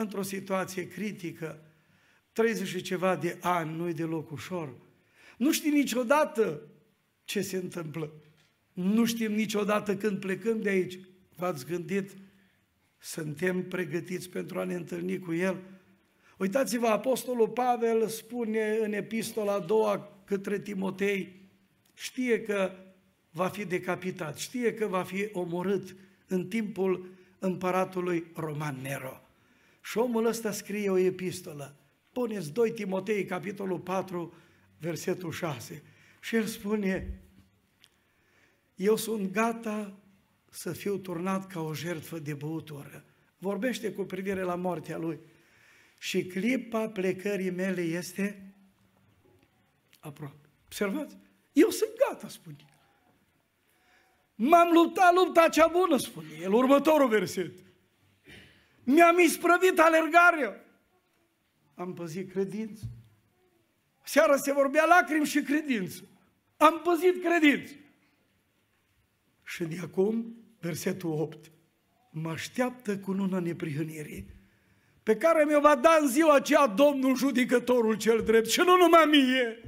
într-o 0.00 0.22
situație 0.22 0.88
critică, 0.88 1.62
30 2.32 2.68
și 2.68 2.82
ceva 2.82 3.16
de 3.16 3.38
ani, 3.40 3.76
nu-i 3.76 3.92
deloc 3.92 4.30
ușor. 4.30 4.74
Nu 5.36 5.52
știi 5.52 5.70
niciodată 5.70 6.60
ce 7.24 7.40
se 7.40 7.56
întâmplă. 7.56 8.12
Nu 8.72 9.04
știm 9.04 9.32
niciodată 9.32 9.96
când 9.96 10.18
plecăm 10.20 10.62
de 10.62 10.68
aici. 10.68 10.98
V-ați 11.36 11.66
gândit? 11.66 12.10
Suntem 12.98 13.68
pregătiți 13.68 14.28
pentru 14.28 14.58
a 14.58 14.64
ne 14.64 14.74
întâlni 14.74 15.18
cu 15.18 15.32
El? 15.32 15.56
Uitați-vă, 16.36 16.86
Apostolul 16.86 17.48
Pavel 17.48 18.08
spune 18.08 18.78
în 18.82 18.92
epistola 18.92 19.52
a 19.52 19.58
doua 19.58 20.22
către 20.24 20.60
Timotei, 20.60 21.50
știe 21.94 22.42
că 22.42 22.72
va 23.30 23.48
fi 23.48 23.64
decapitat, 23.64 24.36
știe 24.36 24.74
că 24.74 24.86
va 24.86 25.02
fi 25.02 25.28
omorât 25.32 25.96
în 26.26 26.46
timpul 26.46 27.10
împăratului 27.38 28.24
Roman 28.34 28.78
Nero. 28.82 29.22
Și 29.88 29.98
omul 29.98 30.26
ăsta 30.26 30.52
scrie 30.52 30.90
o 30.90 30.96
epistolă. 30.96 31.76
Puneți 32.12 32.52
2 32.52 32.72
Timotei, 32.72 33.24
capitolul 33.24 33.78
4, 33.78 34.34
versetul 34.78 35.32
6. 35.32 35.82
Și 36.20 36.36
el 36.36 36.44
spune, 36.44 37.20
eu 38.74 38.96
sunt 38.96 39.32
gata 39.32 39.98
să 40.50 40.72
fiu 40.72 40.98
turnat 40.98 41.46
ca 41.46 41.60
o 41.60 41.74
jertfă 41.74 42.18
de 42.18 42.34
băutură. 42.34 43.04
Vorbește 43.38 43.92
cu 43.92 44.02
privire 44.02 44.42
la 44.42 44.54
moartea 44.54 44.98
lui. 44.98 45.20
Și 45.98 46.26
clipa 46.26 46.88
plecării 46.88 47.50
mele 47.50 47.80
este 47.80 48.54
aproape. 50.00 50.48
Observați? 50.64 51.16
Eu 51.52 51.68
sunt 51.68 51.90
gata, 52.08 52.28
spune. 52.28 52.56
M-am 54.34 54.70
luptat 54.72 55.14
lupta 55.14 55.48
cea 55.48 55.66
bună, 55.66 55.96
spune 55.96 56.28
el. 56.40 56.52
Următorul 56.52 57.08
verset. 57.08 57.67
Mi-am 58.90 59.18
isprăvit 59.18 59.78
alergarea. 59.78 60.64
Am 61.74 61.94
păzit 61.94 62.30
credință. 62.30 62.82
Seara 64.04 64.36
se 64.36 64.52
vorbea 64.52 64.84
lacrimi 64.84 65.26
și 65.26 65.42
credință. 65.42 66.02
Am 66.56 66.80
păzit 66.84 67.22
credință. 67.24 67.72
Și 69.44 69.64
de 69.64 69.78
acum, 69.82 70.36
versetul 70.60 71.10
8, 71.10 71.50
mă 72.10 72.30
așteaptă 72.30 72.98
cu 72.98 73.12
luna 73.12 73.38
neprihănirii, 73.38 74.26
pe 75.02 75.16
care 75.16 75.44
mi-o 75.44 75.60
va 75.60 75.76
da 75.76 75.98
în 76.00 76.08
ziua 76.08 76.34
aceea 76.34 76.66
Domnul 76.66 77.16
judecătorul 77.16 77.96
cel 77.96 78.22
drept, 78.22 78.48
și 78.48 78.60
nu 78.60 78.76
numai 78.76 79.04
mie, 79.04 79.62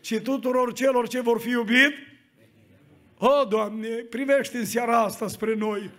ci 0.00 0.20
tuturor 0.20 0.72
celor 0.72 1.08
ce 1.08 1.20
vor 1.20 1.40
fi 1.40 1.48
iubit. 1.48 1.94
O, 3.18 3.44
Doamne, 3.44 3.88
privește 3.88 4.58
în 4.58 4.64
seara 4.64 5.02
asta 5.02 5.28
spre 5.28 5.54
noi. 5.54 5.90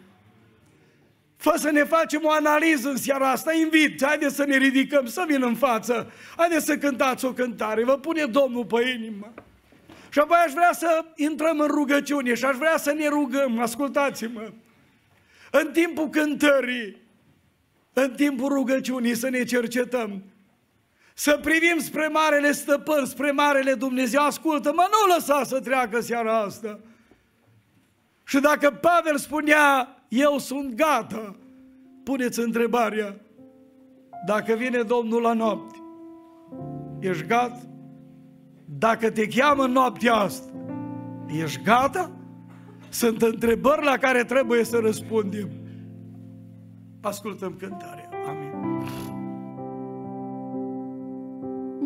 Fă 1.42 1.54
să 1.58 1.72
ne 1.72 1.84
facem 1.84 2.22
o 2.24 2.32
analiză 2.32 2.90
în 2.90 2.98
seara 2.98 3.32
asta, 3.32 3.54
invit, 3.54 4.06
haide 4.06 4.30
să 4.30 4.44
ne 4.46 4.58
ridicăm, 4.58 5.06
să 5.06 5.24
vin 5.28 5.44
în 5.44 5.56
față, 5.56 6.12
haide 6.38 6.60
să 6.60 6.78
cântați 6.78 7.26
o 7.26 7.34
cântare, 7.34 7.84
vă 7.84 7.98
pune 7.98 8.26
Domnul 8.26 8.66
pe 8.66 8.96
inimă. 8.98 9.34
Și 10.10 10.20
apoi 10.20 10.38
aș 10.46 10.52
vrea 10.52 10.70
să 10.74 11.06
intrăm 11.16 11.60
în 11.60 11.68
rugăciune 11.68 12.34
și 12.34 12.46
aș 12.46 12.56
vrea 12.56 12.78
să 12.78 12.92
ne 12.92 13.08
rugăm, 13.08 13.60
ascultați-mă, 13.60 14.52
în 15.52 15.72
timpul 15.72 16.10
cântării, 16.10 17.02
în 17.94 18.12
timpul 18.12 18.48
rugăciunii 18.48 19.16
să 19.16 19.30
ne 19.30 19.44
cercetăm, 19.44 20.24
să 21.14 21.40
privim 21.42 21.80
spre 21.80 22.08
Marele 22.08 22.52
Stăpân, 22.52 23.06
spre 23.06 23.32
Marele 23.32 23.74
Dumnezeu, 23.74 24.26
ascultă-mă, 24.26 24.88
nu 24.92 25.14
lăsa 25.14 25.44
să 25.44 25.60
treacă 25.60 26.00
seara 26.00 26.40
asta. 26.40 26.80
Și 28.26 28.40
dacă 28.40 28.72
Pavel 28.72 29.18
spunea, 29.18 29.96
eu 30.08 30.38
sunt 30.38 30.74
gata, 30.74 31.36
puneți 32.04 32.40
întrebarea, 32.40 33.16
dacă 34.26 34.54
vine 34.54 34.82
Domnul 34.82 35.22
la 35.22 35.34
noapte, 35.34 35.78
ești 37.00 37.26
gata? 37.26 37.62
Dacă 38.66 39.12
te 39.12 39.28
cheamă 39.28 39.64
în 39.64 39.72
noaptea 39.72 40.14
asta, 40.14 40.52
ești 41.28 41.64
gata? 41.64 42.12
Sunt 42.90 43.22
întrebări 43.22 43.84
la 43.84 43.98
care 43.98 44.24
trebuie 44.24 44.64
să 44.64 44.78
răspundem. 44.78 45.50
Ascultăm 47.02 47.56
cântarea. 47.60 48.10
Amin. 48.28 48.52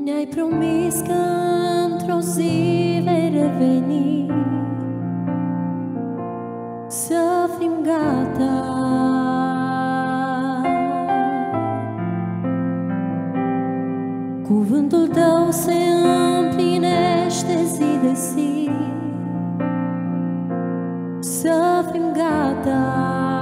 Ne-ai 0.04 0.28
promis 0.28 1.02
că 1.02 1.14
într-o 1.90 2.20
zi 2.20 3.02
vei 3.04 3.30
reveni 3.30 4.30
Să 6.88 7.50
fim 7.60 7.72
gata 7.84 9.25
Cuvântul 14.76 15.08
tău 15.08 15.52
se 15.52 15.74
împlinește 16.40 17.64
zi 17.64 18.00
de 18.02 18.14
zi. 18.14 18.70
Să 21.20 21.86
fim 21.92 22.02
gata 22.14 23.35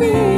mă 0.00 0.33